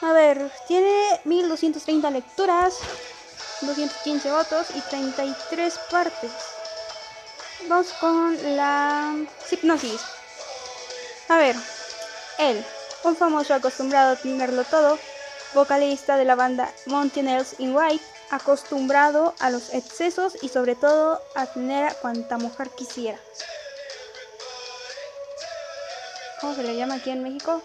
A 0.00 0.12
ver, 0.12 0.50
tiene 0.66 1.20
1230 1.24 2.10
lecturas, 2.10 2.74
215 3.60 4.30
votos 4.30 4.68
y 4.74 4.80
33 4.80 5.78
partes. 5.90 6.30
Vamos 7.66 7.92
con 8.00 8.56
la 8.56 9.14
hipnosis. 9.50 10.00
A 11.28 11.36
ver, 11.36 11.56
él, 12.38 12.64
un 13.02 13.16
famoso 13.16 13.52
acostumbrado 13.52 14.12
a 14.12 14.16
tenerlo 14.16 14.64
todo, 14.64 14.98
vocalista 15.54 16.16
de 16.16 16.24
la 16.24 16.34
banda 16.34 16.72
Montanels 16.86 17.58
in 17.58 17.74
White, 17.74 18.04
acostumbrado 18.30 19.34
a 19.38 19.50
los 19.50 19.72
excesos 19.72 20.36
y 20.42 20.48
sobre 20.48 20.74
todo 20.74 21.20
a 21.34 21.46
tener 21.46 21.84
a 21.84 21.94
cuanta 21.94 22.38
mujer 22.38 22.70
quisiera. 22.70 23.18
¿Cómo 26.40 26.54
se 26.54 26.62
le 26.62 26.76
llama 26.76 26.94
aquí 26.94 27.10
en 27.10 27.22
México? 27.22 27.62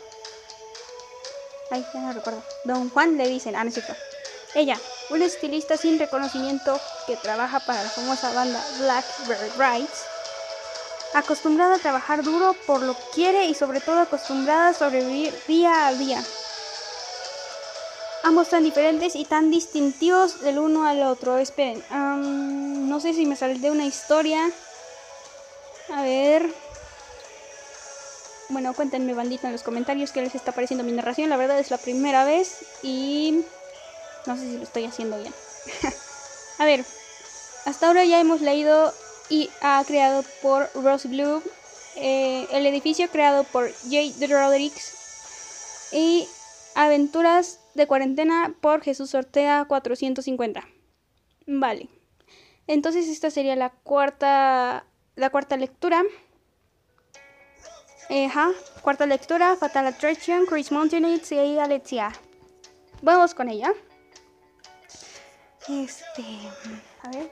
Ay, 1.70 1.86
ya 1.94 2.00
no 2.00 2.14
recuerdo. 2.14 2.44
Don 2.64 2.90
Juan 2.90 3.18
le 3.18 3.28
dicen, 3.28 3.56
ah, 3.56 3.64
no 3.64 3.70
es 3.70 3.76
cierto. 3.76 3.94
Ella, 4.56 4.80
una 5.10 5.26
estilista 5.26 5.78
sin 5.78 6.00
reconocimiento 6.00 6.80
que 7.08 7.16
trabaja 7.18 7.60
para 7.60 7.84
la 7.84 7.90
famosa 7.90 8.32
banda 8.34 8.64
Blackbird 8.80 9.58
Rights, 9.58 10.06
acostumbrada 11.14 11.76
a 11.76 11.80
trabajar 11.80 12.24
duro 12.24 12.56
por 12.66 12.82
lo 12.82 12.96
que 12.96 13.04
quiere 13.14 13.46
y 13.46 13.54
sobre 13.54 13.82
todo 13.82 14.02
acostumbrada 14.02 14.70
a 14.70 14.74
sobrevivir 14.74 15.34
día 15.48 15.88
a 15.88 15.94
día. 15.94 16.24
Ambos 18.24 18.50
tan 18.50 18.64
diferentes 18.64 19.16
y 19.16 19.26
tan 19.26 19.52
distintivos 19.52 20.42
del 20.42 20.60
uno 20.60 20.88
al 20.88 21.04
otro. 21.04 21.38
Esperen, 21.38 21.84
no 21.92 23.00
sé 23.00 23.14
si 23.14 23.26
me 23.26 23.36
sale 23.36 23.60
de 23.60 23.70
una 23.70 23.86
historia. 23.86 24.50
A 25.94 26.02
ver. 26.02 26.50
Bueno, 28.50 28.74
cuéntenme 28.74 29.14
bandita 29.14 29.48
en 29.48 29.54
los 29.54 29.64
comentarios 29.64 30.12
qué 30.12 30.22
les 30.22 30.36
está 30.36 30.54
pareciendo 30.54 30.84
mi 30.84 30.94
narración. 30.94 31.30
La 31.30 31.38
verdad 31.38 31.60
es 31.60 31.70
la 31.70 31.78
primera 31.78 32.24
vez 32.24 32.60
y 32.82 33.44
no 34.26 34.38
sé 34.38 34.42
si 34.44 34.58
lo 34.58 34.64
estoy 34.64 34.86
haciendo 34.86 35.18
bien. 35.18 35.34
a 36.60 36.66
ver, 36.66 36.86
hasta 37.66 37.88
ahora 37.88 38.06
ya 38.06 38.20
hemos 38.20 38.42
leído 38.42 38.94
y 39.30 39.50
ha 39.62 39.84
creado 39.86 40.24
por 40.42 40.70
Rose 40.76 41.08
Blue, 41.08 41.42
eh, 41.96 42.48
el 42.52 42.66
edificio 42.66 43.10
creado 43.10 43.44
por 43.44 43.72
Jay 43.90 44.14
Rodriguez 44.30 44.94
y 45.92 46.28
Aventuras 46.76 47.60
de 47.76 47.88
cuarentena 47.88 48.56
por 48.62 48.82
Jesús 48.82 49.14
Ortega 49.16 49.66
450. 49.66 50.64
Vale. 51.48 51.90
Entonces 52.68 53.08
esta 53.08 53.30
sería 53.30 53.56
la 53.56 53.70
cuarta 53.70 54.86
la 55.16 55.30
cuarta 55.30 55.58
lectura. 55.58 56.04
Ajá, 58.10 58.52
cuarta 58.82 59.06
lectura, 59.06 59.56
Fatal 59.56 59.88
Attraction, 59.88 60.46
Chris 60.46 60.72
Montanitz 60.72 61.32
y 61.32 61.58
Alexia. 61.58 62.12
Vamos 63.02 63.34
con 63.34 63.50
ella. 63.50 63.74
Este, 65.68 66.24
a 67.02 67.10
ver. 67.10 67.32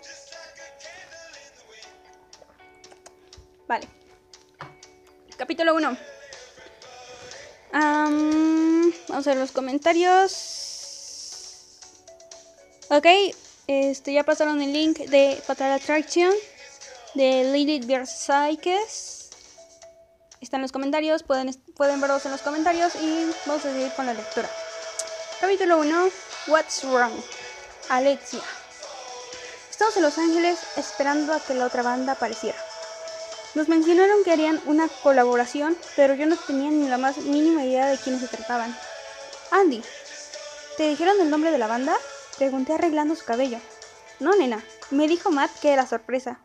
Vale. 3.67 3.87
Capítulo 5.37 5.75
1. 5.75 6.20
Vamos 7.72 9.28
a 9.28 9.30
ver 9.30 9.38
los 9.38 9.51
comentarios. 9.51 10.59
Ok, 12.89 13.05
este, 13.67 14.13
ya 14.13 14.24
pasaron 14.24 14.61
el 14.61 14.74
link 14.74 14.97
de 14.97 15.41
Fatal 15.45 15.72
Attraction 15.72 16.34
de 17.13 17.51
Lilith 17.53 17.86
Bersykes. 17.86 19.30
Está 20.41 20.57
en 20.57 20.63
los 20.63 20.72
comentarios, 20.72 21.24
pueden, 21.24 21.53
pueden 21.76 22.01
verlos 22.01 22.26
en 22.26 22.32
los 22.32 22.41
comentarios 22.41 22.95
y 22.95 23.32
vamos 23.45 23.65
a 23.65 23.72
seguir 23.72 23.91
con 23.93 24.07
la 24.07 24.13
lectura. 24.13 24.49
Capítulo 25.39 25.80
1, 25.80 26.09
What's 26.47 26.84
Wrong? 26.84 27.13
Alexia. 27.89 28.41
Estamos 29.69 29.95
en 29.97 30.03
Los 30.03 30.17
Ángeles 30.17 30.59
esperando 30.78 31.34
a 31.34 31.39
que 31.39 31.53
la 31.53 31.65
otra 31.65 31.84
banda 31.84 32.13
apareciera. 32.13 32.57
Nos 33.53 33.67
mencionaron 33.67 34.23
que 34.23 34.31
harían 34.31 34.61
una 34.65 34.87
colaboración, 34.87 35.75
pero 35.95 36.13
yo 36.13 36.25
no 36.25 36.37
tenía 36.37 36.71
ni 36.71 36.87
la 36.87 36.97
más 36.97 37.17
mínima 37.17 37.65
idea 37.65 37.87
de 37.87 37.97
quiénes 37.97 38.21
se 38.21 38.27
trataban. 38.27 38.75
Andy, 39.51 39.83
¿te 40.77 40.87
dijeron 40.87 41.19
el 41.19 41.29
nombre 41.29 41.51
de 41.51 41.57
la 41.57 41.67
banda? 41.67 41.95
Pregunté 42.37 42.73
arreglando 42.73 43.15
su 43.15 43.25
cabello. 43.25 43.59
No, 44.19 44.35
nena, 44.35 44.63
me 44.89 45.07
dijo 45.07 45.31
Matt 45.31 45.51
que 45.59 45.73
era 45.73 45.85
sorpresa. 45.85 46.39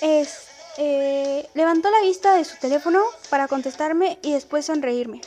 Es, 0.00 0.46
eh, 0.78 1.48
levantó 1.54 1.90
la 1.90 2.02
vista 2.02 2.34
de 2.34 2.44
su 2.44 2.56
teléfono 2.58 3.02
para 3.28 3.48
contestarme 3.48 4.18
y 4.22 4.32
después 4.32 4.66
sonreírme. 4.66 5.20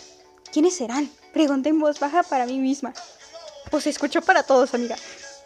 ¿Quiénes 0.53 0.77
serán? 0.77 1.11
Pregunté 1.33 1.69
en 1.69 1.79
voz 1.79 1.99
baja 1.99 2.23
para 2.23 2.45
mí 2.45 2.59
misma. 2.59 2.93
Pues 3.69 3.87
escuchó 3.87 4.21
para 4.21 4.43
todos, 4.43 4.73
amiga. 4.73 4.95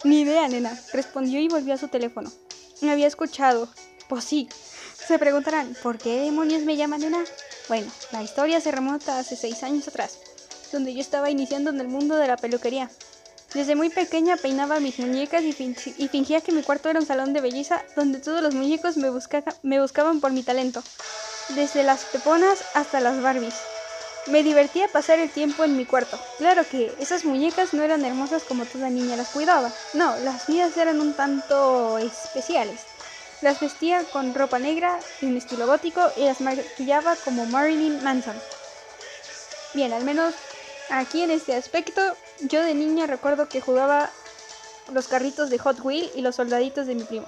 Ni 0.03 0.21
idea, 0.21 0.47
nena, 0.47 0.79
respondió 0.93 1.39
y 1.39 1.47
volvió 1.47 1.73
a 1.73 1.77
su 1.77 1.87
teléfono. 1.87 2.31
Me 2.81 2.91
había 2.91 3.07
escuchado. 3.07 3.67
Pues 4.09 4.23
sí. 4.23 4.49
Se 5.07 5.19
preguntarán, 5.19 5.75
¿por 5.83 5.99
qué 5.99 6.21
demonios 6.21 6.63
me 6.63 6.75
llaman 6.75 7.01
nena? 7.01 7.23
Bueno, 7.67 7.91
la 8.11 8.23
historia 8.23 8.59
se 8.59 8.71
remonta 8.71 9.19
hace 9.19 9.35
seis 9.35 9.61
años 9.61 9.87
atrás, 9.87 10.17
donde 10.71 10.95
yo 10.95 10.99
estaba 10.99 11.29
iniciando 11.29 11.69
en 11.69 11.79
el 11.79 11.87
mundo 11.87 12.15
de 12.15 12.27
la 12.27 12.35
peluquería. 12.35 12.89
Desde 13.53 13.75
muy 13.75 13.89
pequeña 13.89 14.35
peinaba 14.37 14.79
mis 14.79 14.97
muñecas 14.97 15.43
y, 15.43 15.53
fin 15.53 15.75
y 15.97 16.07
fingía 16.07 16.41
que 16.41 16.51
mi 16.51 16.63
cuarto 16.63 16.89
era 16.89 16.99
un 16.99 17.05
salón 17.05 17.33
de 17.33 17.41
belleza 17.41 17.83
donde 17.95 18.19
todos 18.19 18.41
los 18.41 18.55
muñecos 18.55 18.97
me, 18.97 19.11
me 19.61 19.81
buscaban 19.81 20.21
por 20.21 20.31
mi 20.31 20.41
talento, 20.41 20.81
desde 21.49 21.83
las 21.83 22.05
peponas 22.05 22.63
hasta 22.73 22.99
las 22.99 23.21
Barbies. 23.21 23.55
Me 24.25 24.41
divertía 24.41 24.87
pasar 24.87 25.19
el 25.19 25.29
tiempo 25.29 25.63
en 25.63 25.77
mi 25.77 25.85
cuarto. 25.85 26.19
Claro 26.39 26.63
que 26.67 26.91
esas 26.99 27.25
muñecas 27.25 27.75
no 27.75 27.83
eran 27.83 28.03
hermosas 28.05 28.43
como 28.43 28.65
toda 28.65 28.89
niña 28.89 29.15
las 29.15 29.29
cuidaba. 29.29 29.71
No, 29.93 30.17
las 30.17 30.49
mías 30.49 30.75
eran 30.77 30.99
un 30.99 31.13
tanto 31.13 31.99
especiales. 31.99 32.88
Las 33.41 33.59
vestía 33.59 34.03
con 34.11 34.33
ropa 34.33 34.59
negra 34.59 34.99
y 35.21 35.25
un 35.25 35.37
estilo 35.37 35.65
gótico 35.65 36.01
y 36.17 36.25
las 36.25 36.41
maquillaba 36.41 37.15
como 37.17 37.45
Marilyn 37.45 38.03
Manson. 38.03 38.35
Bien, 39.73 39.93
al 39.93 40.03
menos 40.03 40.33
Aquí 40.89 41.21
en 41.21 41.29
este 41.29 41.55
aspecto, 41.55 42.01
yo 42.41 42.63
de 42.63 42.73
niña 42.73 43.05
recuerdo 43.05 43.47
que 43.47 43.61
jugaba 43.61 44.09
los 44.91 45.07
carritos 45.07 45.51
de 45.51 45.59
Hot 45.59 45.79
Wheel 45.81 46.09
y 46.15 46.21
los 46.21 46.37
soldaditos 46.37 46.87
de 46.87 46.95
mi 46.95 47.03
primo. 47.03 47.27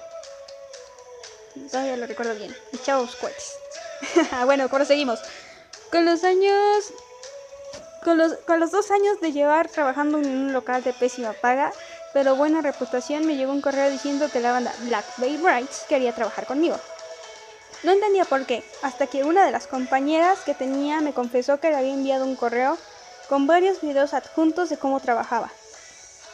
Todavía 1.70 1.96
lo 1.96 2.06
recuerdo 2.06 2.34
bien. 2.34 2.54
Y 2.72 2.78
chavos 2.78 3.14
cohetes. 3.16 3.54
bueno, 4.44 4.68
proseguimos. 4.68 5.20
Con 5.92 6.04
los 6.04 6.24
años. 6.24 6.92
Con 8.02 8.18
los, 8.18 8.34
con 8.46 8.58
los 8.58 8.72
dos 8.72 8.90
años 8.90 9.20
de 9.20 9.30
llevar 9.30 9.68
trabajando 9.68 10.18
en 10.18 10.26
un 10.28 10.52
local 10.52 10.82
de 10.82 10.92
pésima 10.92 11.34
paga, 11.34 11.72
pero 12.12 12.36
buena 12.36 12.60
reputación, 12.60 13.26
me 13.26 13.36
llegó 13.36 13.52
un 13.52 13.60
correo 13.60 13.90
diciendo 13.90 14.28
que 14.30 14.40
la 14.40 14.52
banda 14.52 14.74
Black 14.80 15.04
Bay 15.16 15.36
Brights 15.36 15.84
quería 15.88 16.14
trabajar 16.14 16.46
conmigo. 16.46 16.76
No 17.82 17.92
entendía 17.92 18.24
por 18.24 18.46
qué, 18.46 18.62
hasta 18.82 19.06
que 19.06 19.24
una 19.24 19.44
de 19.44 19.50
las 19.50 19.66
compañeras 19.66 20.40
que 20.40 20.54
tenía 20.54 21.00
me 21.00 21.12
confesó 21.12 21.58
que 21.58 21.70
le 21.70 21.76
había 21.76 21.94
enviado 21.94 22.24
un 22.24 22.36
correo 22.36 22.78
con 23.28 23.46
varios 23.46 23.80
videos 23.80 24.14
adjuntos 24.14 24.68
de 24.68 24.76
cómo 24.76 25.00
trabajaba. 25.00 25.50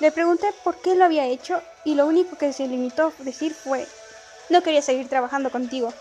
Le 0.00 0.12
pregunté 0.12 0.52
por 0.62 0.76
qué 0.76 0.94
lo 0.94 1.04
había 1.04 1.26
hecho 1.26 1.62
y 1.84 1.94
lo 1.94 2.06
único 2.06 2.36
que 2.36 2.52
se 2.52 2.68
limitó 2.68 3.12
a 3.18 3.24
decir 3.24 3.54
fue, 3.54 3.86
no 4.48 4.62
quería 4.62 4.82
seguir 4.82 5.08
trabajando 5.08 5.50
contigo. 5.50 5.92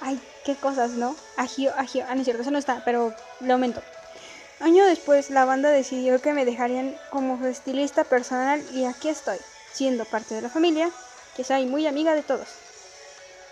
Ay, 0.00 0.20
qué 0.44 0.54
cosas, 0.56 0.90
¿no? 0.90 1.16
Agio, 1.36 1.72
agio, 1.76 2.04
ah, 2.08 2.14
no 2.14 2.20
es 2.20 2.26
cierto, 2.26 2.42
eso 2.42 2.50
no 2.50 2.58
está, 2.58 2.82
pero 2.84 3.14
lo 3.40 3.52
aumento. 3.54 3.82
Año 4.58 4.86
después, 4.86 5.30
la 5.30 5.44
banda 5.44 5.68
decidió 5.68 6.20
que 6.20 6.32
me 6.32 6.46
dejarían 6.46 6.96
como 7.10 7.44
estilista 7.46 8.04
personal 8.04 8.62
y 8.72 8.84
aquí 8.84 9.08
estoy, 9.08 9.36
siendo 9.72 10.06
parte 10.06 10.34
de 10.34 10.42
la 10.42 10.48
familia, 10.48 10.90
que 11.36 11.44
soy 11.44 11.66
muy 11.66 11.86
amiga 11.86 12.14
de 12.14 12.22
todos. 12.22 12.48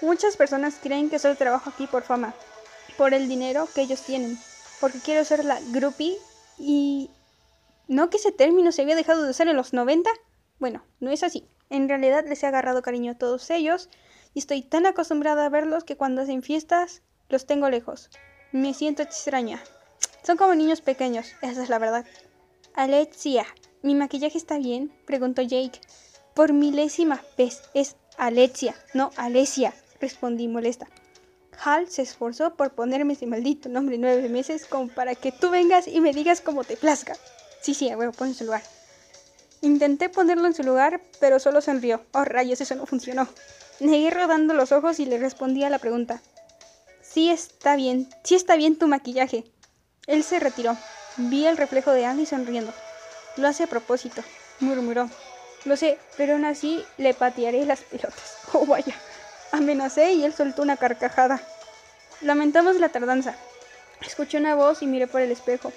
Muchas 0.00 0.36
personas 0.36 0.76
creen 0.82 1.10
que 1.10 1.18
solo 1.18 1.36
trabajo 1.36 1.70
aquí 1.70 1.86
por 1.86 2.02
fama, 2.04 2.34
por 2.96 3.12
el 3.12 3.28
dinero 3.28 3.68
que 3.74 3.82
ellos 3.82 4.00
tienen, 4.00 4.38
porque 4.80 4.98
quiero 5.00 5.24
ser 5.24 5.44
la 5.44 5.60
groupie 5.72 6.16
y... 6.58 7.10
¿No 7.86 8.08
que 8.08 8.16
ese 8.16 8.32
término 8.32 8.72
se 8.72 8.80
había 8.80 8.96
dejado 8.96 9.22
de 9.22 9.30
usar 9.30 9.46
en 9.46 9.56
los 9.56 9.74
90? 9.74 10.08
Bueno, 10.58 10.86
no 11.00 11.10
es 11.10 11.22
así. 11.22 11.46
En 11.68 11.86
realidad 11.86 12.24
les 12.26 12.42
he 12.42 12.46
agarrado 12.46 12.80
cariño 12.80 13.12
a 13.12 13.18
todos 13.18 13.50
ellos 13.50 13.90
y 14.32 14.38
estoy 14.38 14.62
tan 14.62 14.86
acostumbrada 14.86 15.44
a 15.44 15.50
verlos 15.50 15.84
que 15.84 15.96
cuando 15.96 16.22
hacen 16.22 16.42
fiestas 16.42 17.02
los 17.28 17.44
tengo 17.44 17.68
lejos. 17.68 18.08
Me 18.52 18.72
siento 18.72 19.02
extraña. 19.02 19.62
Son 20.24 20.38
como 20.38 20.54
niños 20.54 20.80
pequeños, 20.80 21.32
esa 21.42 21.62
es 21.62 21.68
la 21.68 21.78
verdad. 21.78 22.06
Alexia, 22.74 23.46
¿mi 23.82 23.94
maquillaje 23.94 24.38
está 24.38 24.58
bien? 24.58 24.90
preguntó 25.06 25.42
Jake. 25.42 25.80
Por 26.34 26.52
milésima 26.52 27.22
vez, 27.36 27.62
es 27.74 27.96
Alexia, 28.16 28.74
no 28.94 29.10
Alesia, 29.16 29.74
respondí 30.00 30.48
molesta. 30.48 30.88
Hal 31.62 31.88
se 31.88 32.02
esforzó 32.02 32.54
por 32.54 32.72
ponerme 32.72 33.12
ese 33.12 33.26
maldito 33.26 33.68
nombre 33.68 33.98
nueve 33.98 34.28
meses 34.28 34.64
como 34.64 34.88
para 34.88 35.14
que 35.14 35.30
tú 35.30 35.50
vengas 35.50 35.86
y 35.86 36.00
me 36.00 36.12
digas 36.12 36.40
cómo 36.40 36.64
te 36.64 36.76
plazca. 36.76 37.16
Sí, 37.60 37.74
sí, 37.74 37.94
bueno, 37.94 38.12
pon 38.12 38.28
en 38.28 38.34
su 38.34 38.44
lugar. 38.44 38.62
Intenté 39.60 40.08
ponerlo 40.08 40.46
en 40.46 40.54
su 40.54 40.62
lugar, 40.62 41.00
pero 41.20 41.38
solo 41.38 41.60
sonrió. 41.60 42.02
Oh, 42.12 42.24
rayos, 42.24 42.60
eso 42.60 42.74
no 42.74 42.86
funcionó. 42.86 43.28
Negué 43.78 44.10
rodando 44.10 44.54
los 44.54 44.72
ojos 44.72 45.00
y 45.00 45.06
le 45.06 45.18
respondí 45.18 45.64
a 45.64 45.70
la 45.70 45.78
pregunta. 45.78 46.22
Sí 47.02 47.30
está 47.30 47.76
bien, 47.76 48.08
sí 48.24 48.34
está 48.34 48.56
bien 48.56 48.76
tu 48.76 48.88
maquillaje. 48.88 49.44
Él 50.06 50.22
se 50.22 50.40
retiró. 50.40 50.76
Vi 51.16 51.46
el 51.46 51.56
reflejo 51.56 51.92
de 51.92 52.04
Andy 52.06 52.26
sonriendo. 52.26 52.72
Lo 53.36 53.48
hace 53.48 53.64
a 53.64 53.66
propósito, 53.66 54.22
murmuró. 54.60 55.08
Lo 55.64 55.76
sé, 55.76 55.98
pero 56.16 56.34
aún 56.34 56.44
así 56.44 56.84
le 56.98 57.14
patearé 57.14 57.64
las 57.64 57.80
pelotas. 57.80 58.36
Oh, 58.56 58.66
vaya. 58.66 58.94
Amenacé 59.50 60.12
y 60.12 60.24
él 60.24 60.32
soltó 60.32 60.62
una 60.62 60.76
carcajada. 60.76 61.40
Lamentamos 62.20 62.76
la 62.76 62.90
tardanza. 62.90 63.34
Escuché 64.00 64.38
una 64.38 64.54
voz 64.54 64.82
y 64.82 64.86
miré 64.86 65.08
por 65.08 65.20
el 65.20 65.32
espejo. 65.32 65.72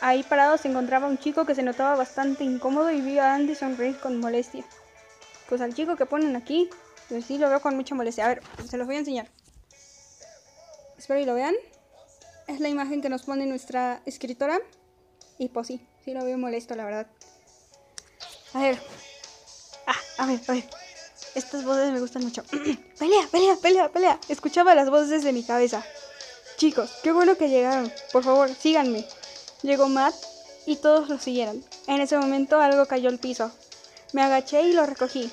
Ahí 0.00 0.22
parado 0.22 0.56
se 0.56 0.68
encontraba 0.68 1.08
un 1.08 1.18
chico 1.18 1.44
que 1.44 1.56
se 1.56 1.64
notaba 1.64 1.96
bastante 1.96 2.44
incómodo 2.44 2.92
y 2.92 3.00
vi 3.00 3.18
a 3.18 3.34
Andy 3.34 3.56
sonreír 3.56 3.98
con 3.98 4.20
molestia. 4.20 4.64
Pues 5.48 5.60
al 5.60 5.74
chico 5.74 5.96
que 5.96 6.06
ponen 6.06 6.36
aquí, 6.36 6.70
pues 7.08 7.24
sí 7.24 7.38
lo 7.38 7.48
veo 7.48 7.60
con 7.60 7.74
mucha 7.74 7.94
molestia. 7.96 8.26
A 8.26 8.28
ver, 8.28 8.42
se 8.68 8.76
los 8.76 8.86
voy 8.86 8.96
a 8.96 9.00
enseñar. 9.00 9.26
Espero 10.96 11.18
y 11.18 11.24
lo 11.24 11.34
vean. 11.34 11.54
Es 12.46 12.60
la 12.60 12.68
imagen 12.68 13.00
que 13.00 13.08
nos 13.08 13.22
pone 13.22 13.46
nuestra 13.46 14.02
escritora. 14.06 14.60
Y 15.38 15.48
pues 15.48 15.66
sí, 15.66 15.80
sí 16.04 16.12
lo 16.12 16.24
veo 16.24 16.38
molesto, 16.38 16.74
la 16.74 16.84
verdad. 16.84 17.06
A 18.52 18.60
ver. 18.60 18.78
Ah, 19.86 19.96
a 20.18 20.26
ver, 20.26 20.40
a 20.46 20.52
ver. 20.52 20.64
Estas 21.34 21.64
voces 21.64 21.92
me 21.92 22.00
gustan 22.00 22.22
mucho. 22.22 22.44
pelea, 22.98 23.26
pelea, 23.30 23.56
pelea, 23.56 23.88
pelea. 23.90 24.20
Escuchaba 24.28 24.74
las 24.74 24.90
voces 24.90 25.10
desde 25.10 25.32
mi 25.32 25.42
cabeza. 25.42 25.84
Chicos, 26.56 26.90
qué 27.02 27.10
bueno 27.10 27.36
que 27.36 27.48
llegaron. 27.48 27.92
Por 28.12 28.22
favor, 28.22 28.48
síganme. 28.54 29.04
Llegó 29.62 29.88
Matt 29.88 30.14
y 30.66 30.76
todos 30.76 31.08
lo 31.08 31.18
siguieron. 31.18 31.64
En 31.88 32.00
ese 32.00 32.16
momento 32.16 32.60
algo 32.60 32.86
cayó 32.86 33.08
al 33.08 33.18
piso. 33.18 33.50
Me 34.12 34.22
agaché 34.22 34.62
y 34.62 34.72
lo 34.72 34.86
recogí. 34.86 35.30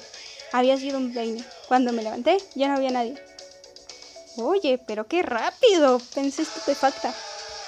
Había 0.51 0.77
sido 0.77 0.97
un 0.97 1.13
peine. 1.13 1.45
Cuando 1.67 1.93
me 1.93 2.01
levanté, 2.01 2.37
ya 2.55 2.67
no 2.67 2.75
había 2.75 2.89
nadie. 2.89 3.30
Oye, 4.37 4.79
pero 4.85 5.07
qué 5.07 5.23
rápido, 5.23 5.99
pensé 6.13 6.43
estupefacta. 6.43 7.13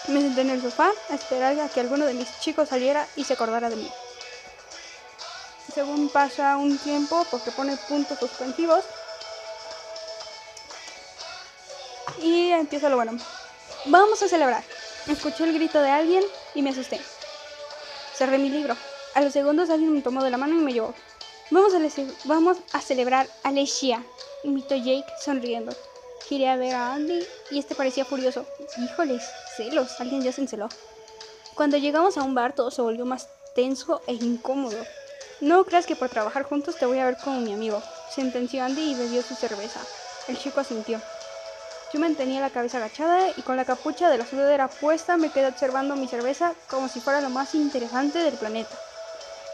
Me 0.08 0.22
senté 0.22 0.42
en 0.42 0.50
el 0.50 0.62
sofá 0.62 0.92
a 1.10 1.16
esperar 1.16 1.60
a 1.60 1.70
que 1.70 1.80
alguno 1.80 2.06
de 2.06 2.14
mis 2.14 2.40
chicos 2.40 2.70
saliera 2.70 3.08
y 3.16 3.24
se 3.24 3.34
acordara 3.34 3.70
de 3.70 3.76
mí. 3.76 3.92
Según 5.74 6.10
pasa 6.10 6.58
un 6.58 6.78
tiempo, 6.78 7.26
porque 7.32 7.52
pone 7.52 7.78
puntos 7.90 8.20
suspensivos. 8.20 8.84
Y 12.22 12.52
empieza 12.52 12.90
lo 12.90 12.96
bueno. 12.96 13.18
Vamos 13.86 14.22
a 14.22 14.28
celebrar. 14.28 14.64
Escuché 15.08 15.44
el 15.44 15.54
grito 15.54 15.82
de 15.82 15.90
alguien 15.90 16.24
y 16.56 16.62
me 16.62 16.70
asusté. 16.70 17.02
Cerré 18.16 18.38
mi 18.38 18.50
libro. 18.50 18.78
A 19.16 19.22
los 19.22 19.34
segundos 19.34 19.70
alguien 19.70 19.94
me 19.94 20.02
tomó 20.02 20.24
de 20.24 20.30
la 20.30 20.38
mano 20.38 20.54
y 20.54 20.64
me 20.64 20.74
llevó. 20.74 20.94
Vamos 21.52 21.74
a, 21.74 21.80
vamos 22.24 22.58
a 22.72 22.82
celebrar 22.82 23.28
a 23.44 23.52
Lesia, 23.52 24.04
invitó 24.44 24.76
Jake 24.76 25.06
sonriendo. 25.24 25.76
Giré 26.28 26.50
a 26.50 26.56
ver 26.56 26.74
a 26.74 26.94
Andy 26.94 27.26
y 27.52 27.60
este 27.60 27.76
parecía 27.76 28.06
furioso. 28.06 28.46
Híjoles, 28.78 29.24
celos, 29.58 30.00
alguien 30.00 30.22
ya 30.22 30.32
se 30.32 30.42
enceló. 30.42 30.70
Cuando 31.56 31.78
llegamos 31.78 32.18
a 32.18 32.24
un 32.24 32.34
bar 32.34 32.54
todo 32.54 32.72
se 32.72 32.82
volvió 32.82 33.06
más 33.06 33.28
tenso 33.56 34.02
e 34.08 34.14
incómodo. 34.14 34.78
No 35.42 35.66
creas 35.66 35.86
que 35.86 35.96
por 35.96 36.10
trabajar 36.10 36.44
juntos 36.44 36.78
te 36.78 36.86
voy 36.86 37.00
a 37.00 37.06
ver 37.06 37.18
como 37.18 37.42
mi 37.42 37.54
amigo, 37.54 37.82
sentenció 38.10 38.64
Andy 38.64 38.92
y 38.92 38.96
bebió 38.96 39.22
su 39.22 39.36
cerveza. 39.36 39.82
El 40.28 40.38
chico 40.38 40.62
asintió. 40.62 41.02
Yo 41.94 42.00
mantenía 42.00 42.42
la 42.42 42.50
cabeza 42.50 42.78
agachada 42.78 43.30
y 43.36 43.42
con 43.44 43.58
la 43.58 43.66
capucha 43.66 44.10
de 44.10 44.18
la 44.18 44.26
sudadera 44.26 44.68
puesta 44.68 45.18
me 45.18 45.30
quedé 45.30 45.48
observando 45.48 45.96
mi 45.96 46.08
cerveza 46.08 46.54
como 46.70 46.88
si 46.88 47.00
fuera 47.02 47.22
lo 47.22 47.30
más 47.30 47.54
interesante 47.54 48.20
del 48.20 48.34
planeta. 48.36 48.76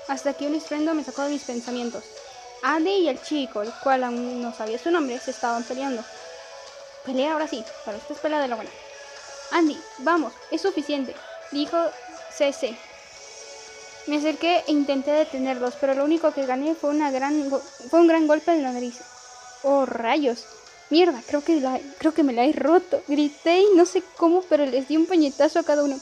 Hasta 0.08 0.34
que 0.34 0.48
un 0.48 0.56
estruendo 0.56 0.94
me 0.94 1.04
sacó 1.04 1.24
de 1.24 1.32
mis 1.32 1.44
pensamientos. 1.44 2.04
Andy 2.64 2.92
y 2.92 3.10
el 3.10 3.22
chico, 3.22 3.62
el 3.62 3.72
cual 3.84 4.04
aún 4.04 4.42
no 4.42 4.54
sabía 4.54 4.80
su 4.80 4.92
nombre, 4.92 5.20
se 5.20 5.32
estaban 5.32 5.64
peleando. 5.64 6.04
Pelea 7.06 7.48
sí, 7.48 7.64
para 7.86 7.98
esta 7.98 8.14
es 8.14 8.20
pelea 8.20 8.42
de 8.42 8.48
la 8.48 8.56
buena. 8.56 8.72
Andy, 9.52 9.80
vamos, 10.00 10.34
es 10.52 10.62
suficiente, 10.62 11.16
dijo 11.52 11.78
CC. 12.32 12.78
Me 14.08 14.18
acerqué 14.18 14.64
e 14.68 14.72
intenté 14.72 15.12
detenerlos, 15.12 15.76
pero 15.80 15.94
lo 15.94 16.04
único 16.04 16.32
que 16.32 16.46
gané 16.46 16.76
fue, 16.76 16.98
gran 17.12 17.50
fue 17.90 18.00
un 18.00 18.08
gran 18.08 18.28
golpe 18.28 18.52
en 18.54 18.64
la 18.64 18.72
nariz. 18.72 19.00
Oh, 19.64 19.86
rayos. 19.86 20.46
Mierda, 20.90 21.22
creo 21.28 21.44
que, 21.44 21.60
la, 21.62 21.80
creo 22.00 22.14
que 22.14 22.24
me 22.24 22.34
la 22.34 22.46
he 22.46 22.54
roto. 22.54 23.02
Grité 23.08 23.60
y 23.60 23.76
no 23.76 23.86
sé 23.86 24.02
cómo, 24.18 24.42
pero 24.50 24.66
les 24.66 24.88
di 24.88 24.98
un 24.98 25.06
puñetazo 25.06 25.60
a 25.60 25.64
cada 25.64 25.84
uno. 25.84 26.00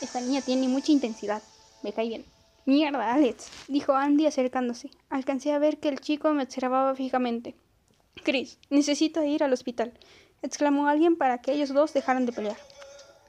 Esta 0.00 0.20
niña 0.20 0.42
tiene 0.42 0.68
mucha 0.68 0.92
intensidad. 0.92 1.42
Me 1.82 1.92
cae 1.92 2.08
bien. 2.08 2.24
Mierda, 2.66 3.14
Alex, 3.14 3.46
dijo 3.68 3.94
Andy 3.94 4.26
acercándose. 4.26 4.90
Alcancé 5.08 5.52
a 5.52 5.58
ver 5.58 5.78
que 5.78 5.88
el 5.88 6.00
chico 6.00 6.30
me 6.32 6.42
observaba 6.42 6.94
fijamente. 6.94 7.54
Chris, 8.22 8.58
necesito 8.68 9.22
ir 9.24 9.42
al 9.42 9.52
hospital, 9.52 9.92
exclamó 10.42 10.88
alguien 10.88 11.16
para 11.16 11.38
que 11.38 11.52
ellos 11.52 11.72
dos 11.72 11.92
dejaran 11.92 12.26
de 12.26 12.32
pelear. 12.32 12.56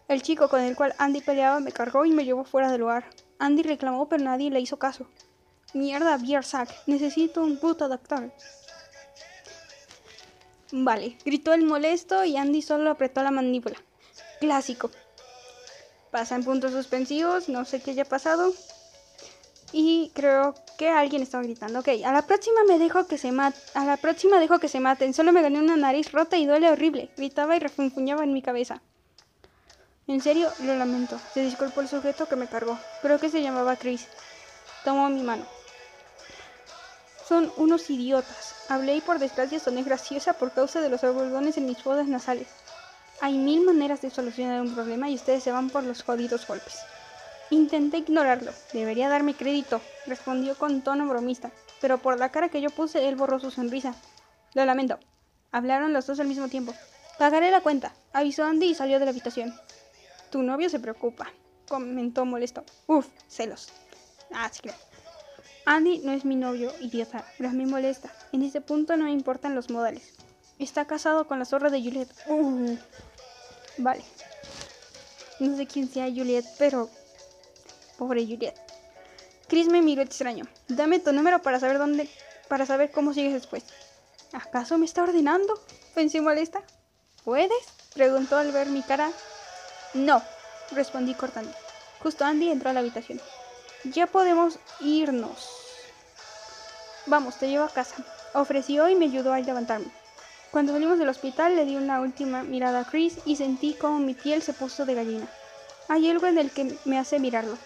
El 0.07 0.21
chico 0.21 0.49
con 0.49 0.61
el 0.61 0.75
cual 0.75 0.93
Andy 0.97 1.21
peleaba 1.21 1.59
me 1.59 1.71
cargó 1.71 2.05
y 2.05 2.11
me 2.11 2.25
llevó 2.25 2.43
fuera 2.43 2.71
del 2.71 2.81
lugar. 2.81 3.05
Andy 3.39 3.63
reclamó, 3.63 4.09
pero 4.09 4.23
nadie 4.23 4.51
le 4.51 4.59
hizo 4.59 4.77
caso. 4.77 5.07
Mierda, 5.73 6.17
Biersack, 6.17 6.69
necesito 6.85 7.41
un 7.41 7.57
puto 7.57 7.87
doctor. 7.87 8.31
Vale, 10.73 11.17
gritó 11.25 11.53
el 11.53 11.63
molesto 11.63 12.25
y 12.25 12.35
Andy 12.35 12.61
solo 12.61 12.91
apretó 12.91 13.23
la 13.23 13.31
mandíbula. 13.31 13.77
Clásico. 14.39 14.91
Pasa 16.11 16.35
en 16.35 16.43
puntos 16.43 16.71
suspensivos, 16.71 17.47
no 17.47 17.63
sé 17.63 17.81
qué 17.81 17.91
haya 17.91 18.05
pasado. 18.05 18.53
Y 19.71 20.11
creo 20.13 20.55
que 20.81 20.89
alguien 20.89 21.21
estaba 21.21 21.43
gritando. 21.43 21.81
Ok, 21.81 21.89
a 22.03 22.11
la 22.11 22.23
próxima 22.23 22.63
me 22.67 22.79
dejo 22.79 23.05
que 23.05 23.19
se 23.19 23.31
maten. 23.31 23.61
A 23.75 23.85
la 23.85 23.97
próxima 23.97 24.39
dejo 24.39 24.57
que 24.57 24.67
se 24.67 24.79
maten. 24.79 25.13
Solo 25.13 25.31
me 25.31 25.43
gané 25.43 25.59
una 25.59 25.77
nariz 25.77 26.11
rota 26.11 26.37
y 26.37 26.47
duele 26.47 26.71
horrible. 26.71 27.11
Gritaba 27.15 27.55
y 27.55 27.59
refunfuñaba 27.59 28.23
en 28.23 28.33
mi 28.33 28.41
cabeza. 28.41 28.81
En 30.07 30.21
serio, 30.21 30.49
lo 30.63 30.73
lamento. 30.73 31.19
Se 31.35 31.43
disculpó 31.43 31.81
el 31.81 31.87
sujeto 31.87 32.27
que 32.27 32.35
me 32.35 32.47
cargó. 32.47 32.79
Creo 33.03 33.19
que 33.19 33.29
se 33.29 33.43
llamaba 33.43 33.75
Chris. 33.75 34.07
Tomó 34.83 35.07
mi 35.09 35.21
mano. 35.21 35.45
Son 37.27 37.53
unos 37.57 37.87
idiotas. 37.91 38.55
Hablé 38.67 38.95
y 38.95 39.01
por 39.01 39.19
desgracia 39.19 39.59
soné 39.59 39.83
graciosa 39.83 40.33
por 40.33 40.51
causa 40.51 40.81
de 40.81 40.89
los 40.89 41.03
algodones 41.03 41.57
en 41.57 41.67
mis 41.67 41.77
fosas 41.77 42.07
nasales. 42.07 42.47
Hay 43.21 43.37
mil 43.37 43.63
maneras 43.63 44.01
de 44.01 44.09
solucionar 44.09 44.61
un 44.61 44.73
problema 44.73 45.11
y 45.11 45.13
ustedes 45.13 45.43
se 45.43 45.51
van 45.51 45.69
por 45.69 45.83
los 45.83 46.01
jodidos 46.01 46.47
golpes. 46.47 46.79
Intenté 47.51 47.97
ignorarlo. 47.97 48.53
Debería 48.71 49.09
darme 49.09 49.35
crédito, 49.35 49.81
respondió 50.07 50.57
con 50.57 50.81
tono 50.81 51.05
bromista, 51.07 51.51
pero 51.81 51.97
por 51.99 52.17
la 52.17 52.31
cara 52.31 52.49
que 52.49 52.61
yo 52.61 52.69
puse, 52.69 53.07
él 53.07 53.17
borró 53.17 53.39
su 53.39 53.51
sonrisa. 53.51 53.93
Lo 54.53 54.65
lamento. 54.65 54.97
Hablaron 55.51 55.91
los 55.91 56.07
dos 56.07 56.19
al 56.21 56.27
mismo 56.27 56.47
tiempo. 56.47 56.73
Pagaré 57.19 57.51
la 57.51 57.61
cuenta, 57.61 57.93
avisó 58.13 58.45
Andy 58.45 58.67
y 58.67 58.75
salió 58.75 58.99
de 58.99 59.05
la 59.05 59.11
habitación. 59.11 59.53
Tu 60.31 60.41
novio 60.41 60.69
se 60.69 60.79
preocupa, 60.79 61.27
comentó 61.67 62.25
molesto. 62.25 62.63
Uf, 62.87 63.07
celos. 63.27 63.67
Ah, 64.33 64.49
sí. 64.49 64.69
Andy 65.65 65.99
no 65.99 66.13
es 66.13 66.23
mi 66.23 66.37
novio, 66.37 66.71
idiota, 66.79 67.25
pero 67.37 67.51
me 67.51 67.65
molesta. 67.65 68.09
En 68.31 68.43
este 68.43 68.61
punto 68.61 68.95
no 68.95 69.03
me 69.03 69.11
importan 69.11 69.55
los 69.55 69.69
modales. 69.69 70.13
Está 70.57 70.85
casado 70.85 71.27
con 71.27 71.37
la 71.37 71.45
zorra 71.45 71.69
de 71.69 71.83
Juliet. 71.83 72.09
Uh, 72.27 72.77
vale. 73.77 74.03
No 75.39 75.57
sé 75.57 75.67
quién 75.67 75.89
sea 75.89 76.05
Juliet, 76.05 76.45
pero... 76.57 76.89
Pobre 78.01 78.25
Juliet. 78.25 78.55
Chris 79.47 79.67
me 79.67 79.83
miró 79.83 80.01
extraño. 80.01 80.47
Dame 80.67 80.97
tu 80.97 81.13
número 81.13 81.43
para 81.43 81.59
saber 81.59 81.77
dónde... 81.77 82.09
Para 82.47 82.65
saber 82.65 82.89
cómo 82.89 83.13
sigues 83.13 83.31
después. 83.31 83.63
¿Acaso 84.33 84.79
me 84.79 84.87
está 84.87 85.03
ordenando? 85.03 85.53
Pensé 85.93 86.19
molesta. 86.19 86.63
¿Puedes? 87.23 87.63
Preguntó 87.93 88.37
al 88.37 88.51
ver 88.51 88.69
mi 88.69 88.81
cara. 88.81 89.11
No, 89.93 90.19
respondí 90.71 91.13
cortando. 91.13 91.53
Justo 92.01 92.25
Andy 92.25 92.49
entró 92.49 92.71
a 92.71 92.73
la 92.73 92.79
habitación. 92.79 93.21
Ya 93.83 94.07
podemos 94.07 94.57
irnos. 94.79 95.47
Vamos, 97.05 97.37
te 97.37 97.49
llevo 97.49 97.65
a 97.65 97.69
casa. 97.69 97.97
Ofreció 98.33 98.89
y 98.89 98.95
me 98.95 99.05
ayudó 99.05 99.31
a 99.31 99.39
levantarme. 99.39 99.91
Cuando 100.49 100.73
salimos 100.73 100.97
del 100.97 101.09
hospital 101.09 101.55
le 101.55 101.65
di 101.65 101.75
una 101.75 102.01
última 102.01 102.41
mirada 102.41 102.79
a 102.79 102.85
Chris 102.85 103.19
y 103.25 103.35
sentí 103.35 103.75
como 103.75 103.99
mi 103.99 104.15
piel 104.15 104.41
se 104.41 104.53
puso 104.53 104.87
de 104.87 104.95
gallina. 104.95 105.29
Hay 105.87 106.09
algo 106.09 106.25
en 106.25 106.37
el 106.37 106.49
que 106.49 106.77
me 106.85 106.97
hace 106.97 107.19
mirarlo. 107.19 107.57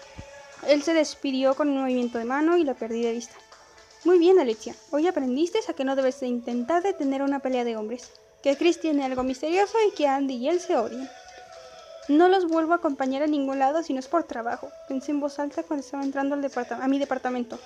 Él 0.68 0.84
se 0.84 0.94
despidió 0.94 1.56
con 1.56 1.70
un 1.70 1.82
movimiento 1.82 2.18
de 2.18 2.26
mano 2.26 2.58
y 2.58 2.64
lo 2.64 2.76
perdí 2.76 3.02
de 3.02 3.14
vista. 3.14 3.36
Muy 4.04 4.20
bien, 4.20 4.40
Alexia. 4.40 4.76
Hoy 4.92 5.08
aprendiste 5.08 5.60
a 5.68 5.74
que 5.74 5.84
no 5.84 5.96
debes 5.96 6.20
de 6.20 6.28
intentar 6.28 6.84
detener 6.84 7.22
una 7.22 7.40
pelea 7.40 7.64
de 7.64 7.76
hombres. 7.76 8.12
Que 8.44 8.56
Chris 8.56 8.80
tiene 8.80 9.04
algo 9.04 9.24
misterioso 9.24 9.78
y 9.88 9.96
que 9.96 10.08
Andy 10.08 10.36
y 10.36 10.50
él 10.50 10.60
se 10.60 10.78
odian. 10.78 11.10
No 12.08 12.28
los 12.28 12.48
vuelvo 12.48 12.74
a 12.74 12.76
acompañar 12.76 13.24
a 13.24 13.28
ningún 13.28 13.58
lado 13.58 13.82
si 13.82 13.94
no 13.94 14.00
es 14.00 14.08
por 14.08 14.26
trabajo, 14.26 14.70
pensé 14.88 15.12
en 15.12 15.20
voz 15.20 15.40
alta 15.40 15.64
cuando 15.64 15.84
estaba 15.84 16.04
entrando 16.04 16.36
al 16.36 16.52
a 16.70 16.88
mi 16.88 17.00
departamento. 17.00 17.58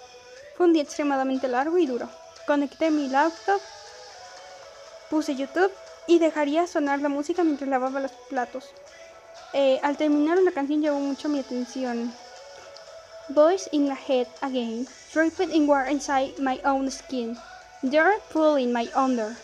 Fue 0.55 0.65
un 0.65 0.71
día 0.71 0.83
extremadamente 0.83 1.49
largo 1.49 1.77
y 1.77 1.85
duro. 1.85 2.09
Conecté 2.47 2.89
mi 2.89 3.09
laptop, 3.09 3.59
puse 5.09 5.35
YouTube 5.35 5.71
y 6.07 6.19
dejaría 6.19 6.67
sonar 6.67 7.01
la 7.01 7.09
música 7.09 7.43
mientras 7.43 7.69
lavaba 7.69 7.99
los 7.99 8.13
platos. 8.29 8.69
Eh, 9.51 9.79
al 9.83 9.97
terminar 9.97 10.37
una 10.37 10.51
canción 10.51 10.81
llamó 10.81 11.01
mucho 11.01 11.27
mi 11.27 11.39
atención. 11.39 12.13
Voice 13.29 13.67
in 13.71 13.87
my 13.87 13.93
head 13.93 14.27
again, 14.41 14.87
draped 15.13 15.39
in 15.39 15.67
war 15.67 15.83
inside 15.83 16.39
my 16.39 16.59
own 16.65 16.89
skin. 16.89 17.37
They're 17.83 18.19
pulling 18.31 18.73
my 18.73 18.89
under. 18.95 19.35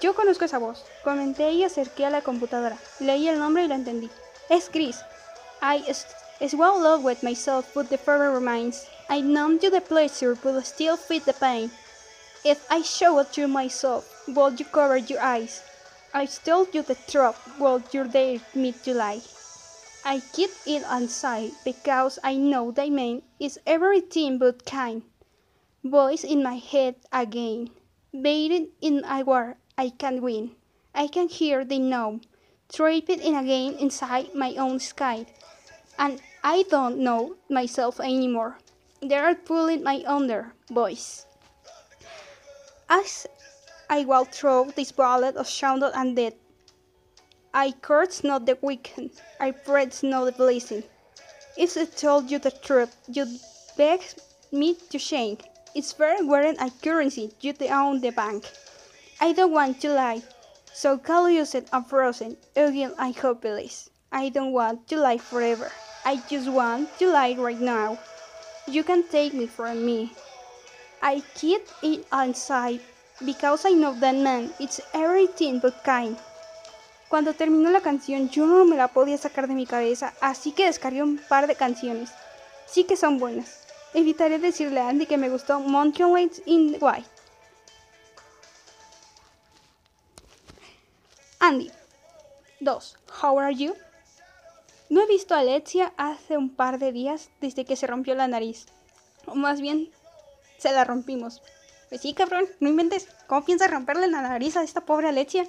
Yo 0.00 0.14
conozco 0.14 0.46
esa 0.46 0.58
voz. 0.58 0.82
Comenté 1.04 1.52
y 1.52 1.62
acerqué 1.62 2.06
a 2.06 2.10
la 2.10 2.22
computadora. 2.22 2.78
Leí 3.00 3.28
el 3.28 3.38
nombre 3.38 3.64
y 3.64 3.68
lo 3.68 3.74
entendí. 3.74 4.08
Es 4.48 4.68
Chris. 4.68 5.02
I 5.60 5.84
as 6.40 6.54
well 6.54 6.80
love 6.80 7.04
with 7.04 7.22
myself, 7.22 7.70
but 7.74 7.90
the 7.90 7.98
further 7.98 8.30
remains. 8.30 8.86
I 9.10 9.20
numb 9.20 9.58
you 9.62 9.70
the 9.70 9.80
pleasure, 9.80 10.34
but 10.34 10.64
still 10.64 10.96
feel 10.96 11.20
the 11.20 11.34
pain. 11.34 11.70
If 12.44 12.64
I 12.70 12.82
show 12.82 13.18
it 13.18 13.32
to 13.32 13.46
myself, 13.46 14.24
will 14.26 14.54
you 14.54 14.64
cover 14.64 14.96
your 14.96 15.20
eyes? 15.20 15.62
I 16.14 16.24
stole 16.26 16.66
you 16.72 16.82
the 16.82 16.94
truth, 16.94 17.36
while 17.58 17.82
you 17.92 18.04
dare 18.04 18.40
me 18.54 18.72
to 18.84 18.94
lie. 18.94 19.20
I 20.04 20.22
keep 20.32 20.50
it 20.66 20.82
inside 20.90 21.52
because 21.64 22.18
I 22.24 22.36
know 22.36 22.70
thy 22.70 22.88
man 22.88 23.22
is 23.38 23.58
everything 23.66 24.38
but 24.38 24.64
kind. 24.64 25.02
Voice 25.84 26.24
in 26.24 26.42
my 26.42 26.56
head 26.56 26.96
again, 27.12 27.70
baited 28.12 28.68
in 28.80 29.04
a 29.04 29.22
war 29.22 29.56
I 29.76 29.90
can 29.90 30.22
win. 30.22 30.56
I 30.94 31.06
can 31.06 31.28
hear 31.28 31.64
the 31.64 31.78
know, 31.78 32.20
trapped 32.72 33.10
in 33.10 33.34
again 33.34 33.74
inside 33.74 34.34
my 34.34 34.54
own 34.54 34.80
sky. 34.80 35.26
And 35.98 36.20
I 36.42 36.64
don't 36.70 36.98
know 36.98 37.36
myself 37.48 38.00
anymore. 38.00 38.58
They 39.00 39.16
are 39.16 39.34
pulling 39.34 39.82
my 39.82 40.02
under 40.06 40.52
voice. 40.70 41.26
As 42.88 43.26
I 43.90 44.04
walk 44.04 44.32
through 44.32 44.72
this 44.76 44.90
valley 44.90 45.28
of 45.28 45.48
shadow 45.48 45.90
and 45.94 46.16
death, 46.16 46.34
I 47.58 47.72
curse 47.72 48.22
not 48.22 48.46
the 48.46 48.56
wicked, 48.62 49.10
I 49.40 49.50
praise 49.50 50.04
not 50.04 50.26
the 50.26 50.30
blessing. 50.30 50.84
If 51.56 51.76
I 51.76 51.86
told 51.86 52.30
you 52.30 52.38
the 52.38 52.52
truth, 52.52 52.94
you'd 53.08 53.40
beg 53.76 54.00
me 54.52 54.76
to 54.90 54.96
shame. 54.96 55.38
It's 55.74 55.90
fair 55.90 56.24
wearing 56.24 56.56
a 56.60 56.70
currency 56.70 57.32
you 57.40 57.52
own 57.68 58.00
the 58.00 58.10
bank. 58.10 58.44
I 59.20 59.32
don't 59.32 59.50
want 59.50 59.80
to 59.80 59.92
lie, 59.92 60.22
so 60.72 60.98
call 60.98 61.28
you 61.28 61.44
said 61.44 61.68
I'm 61.72 61.82
frozen. 61.82 62.36
Again, 62.54 62.94
I 62.96 63.10
hope 63.10 63.44
it 63.44 63.88
I 64.12 64.28
don't 64.28 64.52
want 64.52 64.86
to 64.90 64.96
lie 64.96 65.18
forever. 65.18 65.72
I 66.04 66.22
just 66.30 66.48
want 66.48 66.96
to 67.00 67.10
lie 67.10 67.34
right 67.36 67.60
now. 67.60 67.98
You 68.68 68.84
can 68.84 69.02
take 69.08 69.34
me 69.34 69.48
from 69.48 69.84
me. 69.84 70.12
I 71.02 71.24
keep 71.34 71.66
it 71.82 72.06
inside 72.12 72.82
because 73.24 73.66
I 73.66 73.70
know 73.70 73.98
that 73.98 74.14
man 74.14 74.54
it's 74.60 74.80
everything 74.94 75.58
but 75.58 75.82
kind. 75.82 76.16
Cuando 77.08 77.34
terminó 77.34 77.70
la 77.70 77.80
canción 77.80 78.28
yo 78.28 78.46
no 78.46 78.64
me 78.64 78.76
la 78.76 78.88
podía 78.88 79.16
sacar 79.16 79.48
de 79.48 79.54
mi 79.54 79.66
cabeza, 79.66 80.12
así 80.20 80.52
que 80.52 80.66
descargué 80.66 81.02
un 81.02 81.18
par 81.18 81.46
de 81.46 81.54
canciones. 81.54 82.10
Sí 82.66 82.84
que 82.84 82.96
son 82.96 83.18
buenas. 83.18 83.66
Evitaré 83.94 84.38
decirle 84.38 84.80
a 84.80 84.88
Andy 84.88 85.06
que 85.06 85.16
me 85.16 85.30
gustó 85.30 85.60
Mountain 85.60 86.30
in 86.44 86.76
White. 86.80 87.08
Andy. 91.40 91.70
2. 92.60 92.96
How 93.22 93.38
are 93.38 93.54
you? 93.54 93.74
No 94.90 95.02
he 95.02 95.06
visto 95.06 95.34
a 95.34 95.38
Alexia 95.38 95.92
hace 95.96 96.36
un 96.36 96.50
par 96.54 96.78
de 96.78 96.92
días 96.92 97.30
desde 97.40 97.64
que 97.64 97.76
se 97.76 97.86
rompió 97.86 98.14
la 98.14 98.28
nariz. 98.28 98.66
O 99.26 99.34
más 99.34 99.60
bien, 99.60 99.90
se 100.58 100.72
la 100.72 100.84
rompimos. 100.84 101.40
Pues 101.88 102.00
sí, 102.02 102.12
cabrón, 102.12 102.46
no 102.60 102.68
inventes. 102.68 103.08
¿Cómo 103.26 103.44
piensas 103.44 103.70
romperle 103.70 104.08
la 104.08 104.20
nariz 104.20 104.56
a 104.56 104.62
esta 104.62 104.82
pobre 104.82 105.08
Alexia? 105.08 105.46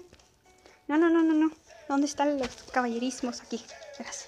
No, 0.90 0.98
no, 0.98 1.08
no, 1.08 1.22
no, 1.22 1.36
no. 1.36 1.52
¿Dónde 1.88 2.08
están 2.08 2.40
los 2.40 2.50
caballerismos 2.72 3.42
aquí? 3.42 3.64
Verás. 4.00 4.26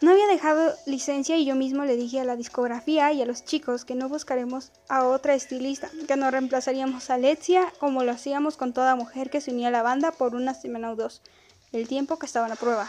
No 0.00 0.10
había 0.10 0.26
dejado 0.26 0.74
licencia 0.84 1.36
y 1.36 1.44
yo 1.44 1.54
mismo 1.54 1.84
le 1.84 1.94
dije 1.94 2.18
a 2.18 2.24
la 2.24 2.34
discografía 2.34 3.12
y 3.12 3.22
a 3.22 3.24
los 3.24 3.44
chicos 3.44 3.84
que 3.84 3.94
no 3.94 4.08
buscaremos 4.08 4.72
a 4.88 5.06
otra 5.06 5.34
estilista, 5.34 5.88
que 6.08 6.16
no 6.16 6.28
reemplazaríamos 6.28 7.08
a 7.08 7.14
Alexia 7.14 7.72
como 7.78 8.02
lo 8.02 8.10
hacíamos 8.10 8.56
con 8.56 8.72
toda 8.72 8.96
mujer 8.96 9.30
que 9.30 9.40
se 9.40 9.52
unía 9.52 9.68
a 9.68 9.70
la 9.70 9.84
banda 9.84 10.10
por 10.10 10.34
una 10.34 10.54
semana 10.54 10.90
o 10.90 10.96
dos, 10.96 11.22
el 11.70 11.86
tiempo 11.86 12.18
que 12.18 12.26
estaban 12.26 12.50
a 12.50 12.56
prueba. 12.56 12.88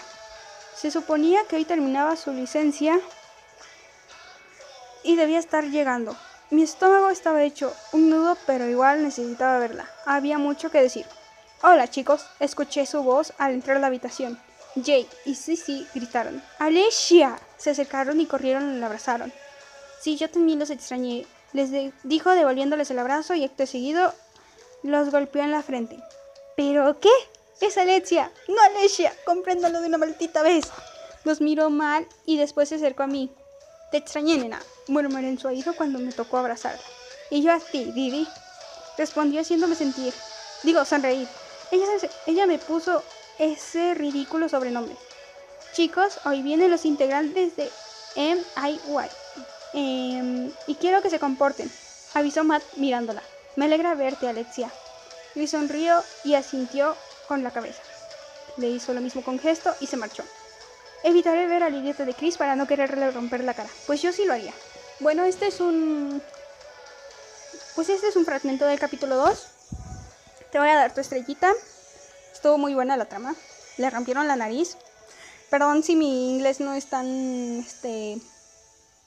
Se 0.76 0.90
suponía 0.90 1.46
que 1.48 1.58
hoy 1.58 1.66
terminaba 1.66 2.16
su 2.16 2.34
licencia 2.34 3.00
y 5.04 5.18
debía 5.18 5.38
estar 5.38 5.66
llegando. 5.66 6.18
Mi 6.50 6.64
estómago 6.64 7.12
estaba 7.12 7.44
hecho 7.44 7.76
un 7.92 8.10
nudo, 8.10 8.38
pero 8.48 8.68
igual 8.68 9.04
necesitaba 9.04 9.60
verla. 9.60 9.88
Había 10.08 10.40
mucho 10.40 10.72
que 10.72 10.82
decir. 10.82 11.06
Hola 11.64 11.88
chicos, 11.88 12.26
escuché 12.40 12.88
su 12.88 13.04
voz 13.04 13.34
al 13.38 13.52
entrar 13.54 13.78
a 13.78 13.80
la 13.80 13.86
habitación. 13.86 14.42
Jay 14.84 15.08
y 15.26 15.36
Sissy 15.36 15.86
gritaron. 15.94 16.42
¡Alicia! 16.58 17.38
Se 17.58 17.70
acercaron 17.70 18.20
y 18.20 18.26
corrieron 18.26 18.74
y 18.74 18.80
la 18.80 18.88
abrazaron. 18.88 19.32
Sí, 20.02 20.18
yo 20.18 20.28
también 20.28 20.58
los 20.58 20.72
extrañé. 20.72 21.28
Les 21.54 21.70
dijo 22.02 22.32
devolviéndoles 22.32 22.90
el 22.90 22.98
abrazo 22.98 23.36
y 23.36 23.44
acto 23.44 23.68
seguido 23.68 24.12
los 24.82 25.12
golpeó 25.12 25.44
en 25.44 25.52
la 25.52 25.62
frente. 25.62 26.00
¿Pero 26.58 27.00
qué? 27.00 27.12
Es 27.60 27.78
Alexia. 27.78 28.32
No 28.48 28.56
Alicia. 28.60 29.14
Compréndalo 29.24 29.82
de 29.82 29.88
una 29.88 30.00
maldita 30.00 30.42
vez. 30.42 30.66
Los 31.26 31.42
miró 31.42 31.70
mal 31.70 32.08
y 32.26 32.38
después 32.38 32.70
se 32.70 32.76
acercó 32.76 33.04
a 33.04 33.08
mí. 33.08 33.32
Te 33.92 33.98
extrañé, 33.98 34.40
nena. 34.40 34.60
Murmuré 34.88 35.28
en 35.28 35.38
su 35.38 35.48
oído 35.48 35.76
cuando 35.76 36.00
me 36.00 36.12
tocó 36.12 36.38
abrazarla. 36.40 36.82
Y 37.30 37.44
yo 37.44 37.54
a 37.54 37.60
ti, 37.60 37.92
Didi. 37.92 38.28
Respondió 38.98 39.42
haciéndome 39.42 39.76
sentir. 39.76 40.12
Digo, 40.64 40.84
sonreír. 40.86 41.28
Ella, 41.72 41.86
ella 42.28 42.46
me 42.46 42.60
puso 42.60 43.04
ese 43.40 43.94
ridículo 43.94 44.50
sobrenombre. 44.50 44.96
Chicos, 45.74 46.20
hoy 46.26 46.42
vienen 46.42 46.70
los 46.70 46.86
integrantes 46.86 47.56
de 47.56 47.72
MIY. 48.16 49.10
Em, 49.74 50.52
y 50.68 50.76
quiero 50.76 51.02
que 51.02 51.10
se 51.10 51.20
comporten, 51.20 51.72
avisó 52.14 52.44
Matt 52.44 52.64
mirándola. 52.76 53.24
Me 53.56 53.66
alegra 53.66 53.96
verte, 53.96 54.28
Alexia. 54.28 54.70
Y 55.34 55.48
sonrió 55.48 56.04
y 56.26 56.36
asintió 56.36 56.96
con 57.28 57.42
la 57.42 57.52
cabeza. 57.52 57.82
Le 58.58 58.68
hizo 58.68 58.94
lo 58.94 59.00
mismo 59.00 59.24
con 59.24 59.40
gesto 59.40 59.74
y 59.80 59.88
se 59.88 59.96
marchó. 59.96 60.24
Evitaré 61.04 61.48
ver 61.48 61.64
al 61.64 61.74
idiota 61.74 62.04
de 62.04 62.14
Chris 62.14 62.38
para 62.38 62.56
no 62.56 62.68
quererle 62.68 63.10
romper 63.12 63.44
la 63.44 63.54
cara. 63.54 63.70
Pues 63.88 64.02
yo 64.02 64.12
sí 64.12 64.26
lo 64.26 64.34
haría. 64.34 64.54
Bueno, 65.00 65.24
este 65.24 65.48
es 65.48 65.62
un... 65.62 66.22
Pues 67.76 67.88
este 67.88 68.10
es 68.10 68.16
un 68.18 68.26
fragmento 68.26 68.66
del 68.66 68.78
capítulo 68.78 69.16
2. 69.16 69.48
Te 70.52 70.60
voy 70.60 70.68
a 70.68 70.76
dar 70.76 70.94
tu 70.94 71.00
estrellita. 71.00 71.54
Estuvo 72.34 72.58
muy 72.58 72.74
buena 72.74 72.98
la 72.98 73.06
trama. 73.06 73.36
Le 73.78 73.90
rompieron 73.90 74.28
la 74.28 74.36
nariz. 74.36 74.78
Perdón 75.50 75.84
si 75.84 75.96
mi 75.96 76.32
inglés 76.32 76.60
no 76.60 76.74
es 76.74 76.88
tan 76.88 77.60
este 77.60 78.22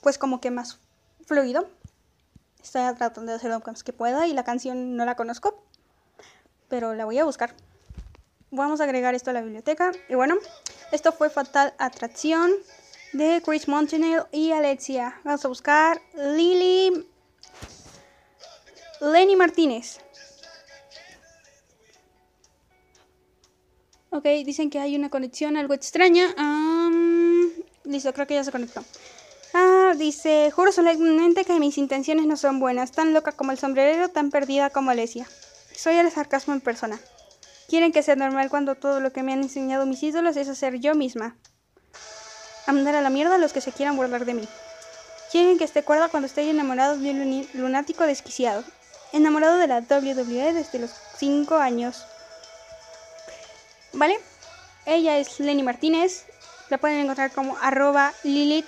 pues 0.00 0.18
como 0.18 0.40
que 0.40 0.50
más 0.50 0.78
fluido. 1.26 1.68
Estoy 2.62 2.82
tratando 2.94 3.32
de 3.32 3.36
hacer 3.36 3.50
lo 3.50 3.60
más 3.60 3.84
que 3.84 3.92
pueda 3.92 4.26
y 4.26 4.32
la 4.32 4.44
canción 4.44 4.96
no 4.96 5.04
la 5.04 5.16
conozco, 5.16 5.62
pero 6.68 6.94
la 6.94 7.04
voy 7.04 7.18
a 7.18 7.24
buscar. 7.24 7.54
Vamos 8.50 8.80
a 8.80 8.84
agregar 8.84 9.14
esto 9.14 9.30
a 9.30 9.32
la 9.34 9.42
biblioteca. 9.42 9.92
Y 10.08 10.14
bueno, 10.14 10.36
esto 10.92 11.12
fue 11.12 11.28
Fatal 11.28 11.74
Atracción 11.78 12.52
de 13.12 13.42
Chris 13.44 13.68
Montanel 13.68 14.24
y 14.32 14.52
Alexia. 14.52 15.20
Vamos 15.24 15.44
a 15.44 15.48
buscar 15.48 16.00
Lily 16.14 17.06
Lenny 19.00 19.36
Martínez. 19.36 20.00
Ok, 24.14 24.26
dicen 24.46 24.70
que 24.70 24.78
hay 24.78 24.94
una 24.94 25.10
conexión 25.10 25.56
algo 25.56 25.74
extraña. 25.74 26.32
Am, 26.36 27.50
listo, 27.82 28.12
creo 28.12 28.28
que 28.28 28.34
ya 28.34 28.44
se 28.44 28.52
conectó. 28.52 28.84
Ah, 29.52 29.94
dice, 29.98 30.52
juro 30.54 30.70
solemnemente 30.70 31.44
que 31.44 31.58
mis 31.58 31.78
intenciones 31.78 32.24
no 32.24 32.36
son 32.36 32.60
buenas, 32.60 32.92
tan 32.92 33.12
loca 33.12 33.32
como 33.32 33.50
el 33.50 33.58
sombrerero, 33.58 34.10
tan 34.10 34.30
perdida 34.30 34.70
como 34.70 34.92
Alesia. 34.92 35.26
Soy 35.74 35.96
el 35.96 36.08
sarcasmo 36.12 36.54
en 36.54 36.60
persona. 36.60 37.00
Quieren 37.68 37.90
que 37.90 38.04
sea 38.04 38.14
normal 38.14 38.50
cuando 38.50 38.76
todo 38.76 39.00
lo 39.00 39.12
que 39.12 39.24
me 39.24 39.32
han 39.32 39.42
enseñado 39.42 39.84
mis 39.84 40.00
ídolos 40.04 40.36
es 40.36 40.48
hacer 40.48 40.78
yo 40.78 40.94
misma. 40.94 41.36
A 42.68 42.72
mandar 42.72 42.94
a 42.94 43.02
la 43.02 43.10
mierda 43.10 43.34
a 43.34 43.38
los 43.38 43.52
que 43.52 43.60
se 43.60 43.72
quieran 43.72 43.96
burlar 43.96 44.26
de 44.26 44.34
mí. 44.34 44.48
Quieren 45.32 45.58
que 45.58 45.64
esté 45.64 45.82
cuerda 45.82 46.08
cuando 46.08 46.28
estoy 46.28 46.48
enamorado 46.48 46.96
de 46.96 47.10
un 47.10 47.48
lunático 47.54 48.04
desquiciado. 48.04 48.62
Enamorado 49.12 49.56
de 49.56 49.66
la 49.66 49.80
WWE 49.80 50.52
desde 50.52 50.78
los 50.78 50.92
5 51.18 51.56
años. 51.56 52.04
¿Vale? 53.94 54.18
Ella 54.86 55.18
es 55.18 55.38
Lenny 55.38 55.62
Martínez. 55.62 56.26
La 56.68 56.78
pueden 56.78 57.00
encontrar 57.00 57.30
como 57.32 57.56
arroba 57.58 58.12
Lilith. 58.24 58.66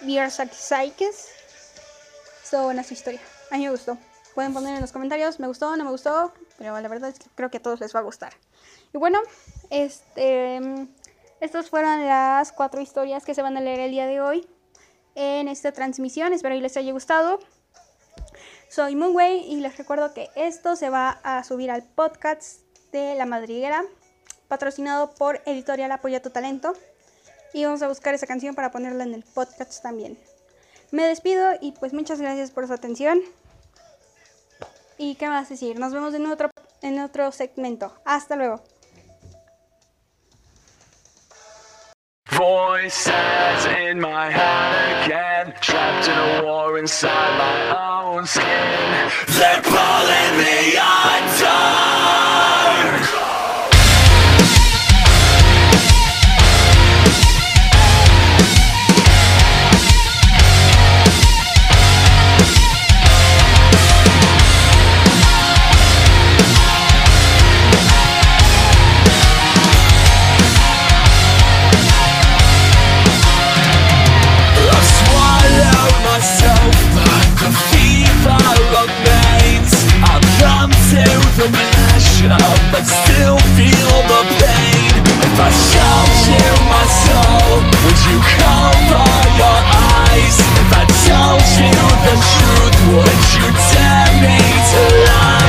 Estuvo 2.42 2.64
buena 2.64 2.84
su 2.84 2.94
historia. 2.94 3.20
A 3.50 3.56
mí 3.56 3.64
me 3.64 3.70
gustó. 3.70 3.98
Pueden 4.34 4.52
poner 4.52 4.76
en 4.76 4.80
los 4.80 4.92
comentarios, 4.92 5.40
me 5.40 5.48
gustó, 5.48 5.76
no 5.76 5.84
me 5.84 5.90
gustó. 5.90 6.32
Pero 6.58 6.78
la 6.80 6.88
verdad 6.88 7.10
es 7.10 7.18
que 7.18 7.26
creo 7.34 7.50
que 7.50 7.56
a 7.56 7.62
todos 7.62 7.80
les 7.80 7.94
va 7.94 8.00
a 8.00 8.02
gustar. 8.02 8.34
Y 8.94 8.98
bueno, 8.98 9.18
este, 9.70 10.60
estas 11.40 11.70
fueron 11.70 12.06
las 12.06 12.52
cuatro 12.52 12.80
historias 12.80 13.24
que 13.24 13.34
se 13.34 13.42
van 13.42 13.56
a 13.56 13.60
leer 13.60 13.80
el 13.80 13.90
día 13.90 14.06
de 14.06 14.20
hoy 14.20 14.48
en 15.16 15.48
esta 15.48 15.72
transmisión. 15.72 16.32
Espero 16.32 16.54
que 16.54 16.60
les 16.60 16.76
haya 16.76 16.92
gustado. 16.92 17.40
Soy 18.68 18.94
Moonway 18.94 19.52
y 19.52 19.56
les 19.56 19.76
recuerdo 19.76 20.14
que 20.14 20.28
esto 20.36 20.76
se 20.76 20.90
va 20.90 21.20
a 21.24 21.42
subir 21.42 21.70
al 21.70 21.82
podcast 21.82 22.60
de 22.92 23.14
La 23.14 23.26
Madriguera, 23.26 23.84
patrocinado 24.48 25.10
por 25.10 25.40
Editorial 25.46 25.92
Apoya 25.92 26.22
tu 26.22 26.30
Talento. 26.30 26.74
Y 27.52 27.64
vamos 27.64 27.82
a 27.82 27.88
buscar 27.88 28.14
esa 28.14 28.26
canción 28.26 28.54
para 28.54 28.70
ponerla 28.70 29.04
en 29.04 29.14
el 29.14 29.22
podcast 29.22 29.82
también. 29.82 30.18
Me 30.90 31.06
despido 31.06 31.50
y 31.60 31.72
pues 31.72 31.92
muchas 31.92 32.20
gracias 32.20 32.50
por 32.50 32.66
su 32.66 32.72
atención. 32.72 33.20
¿Y 34.98 35.16
qué 35.16 35.28
más 35.28 35.48
decir? 35.48 35.78
Nos 35.78 35.92
vemos 35.92 36.14
en 36.14 36.26
otro, 36.26 36.50
en 36.82 37.00
otro 37.00 37.32
segmento. 37.32 37.92
Hasta 38.04 38.36
luego. 38.36 38.62
Trapped 45.60 46.08
inside 46.78 47.38
my 47.38 47.76
own 47.76 48.26
skin. 48.26 48.46
but 82.28 82.82
still 82.82 83.38
feel 83.54 83.96
the 84.10 84.22
pain 84.42 84.90
If 85.22 85.38
I 85.38 85.50
showed 85.70 86.16
you 86.26 86.48
my 86.66 86.86
soul, 87.06 87.62
would 87.62 88.00
you 88.10 88.18
cover 88.34 89.06
your 89.38 89.60
eyes? 90.10 90.36
If 90.62 90.70
I 90.74 90.84
told 91.06 91.46
you 91.54 91.76
the 92.06 92.16
truth, 92.34 92.76
would 92.90 93.22
you 93.36 93.46
tell 93.70 94.10
me 94.22 94.38
to 94.70 94.82
lie? 95.06 95.45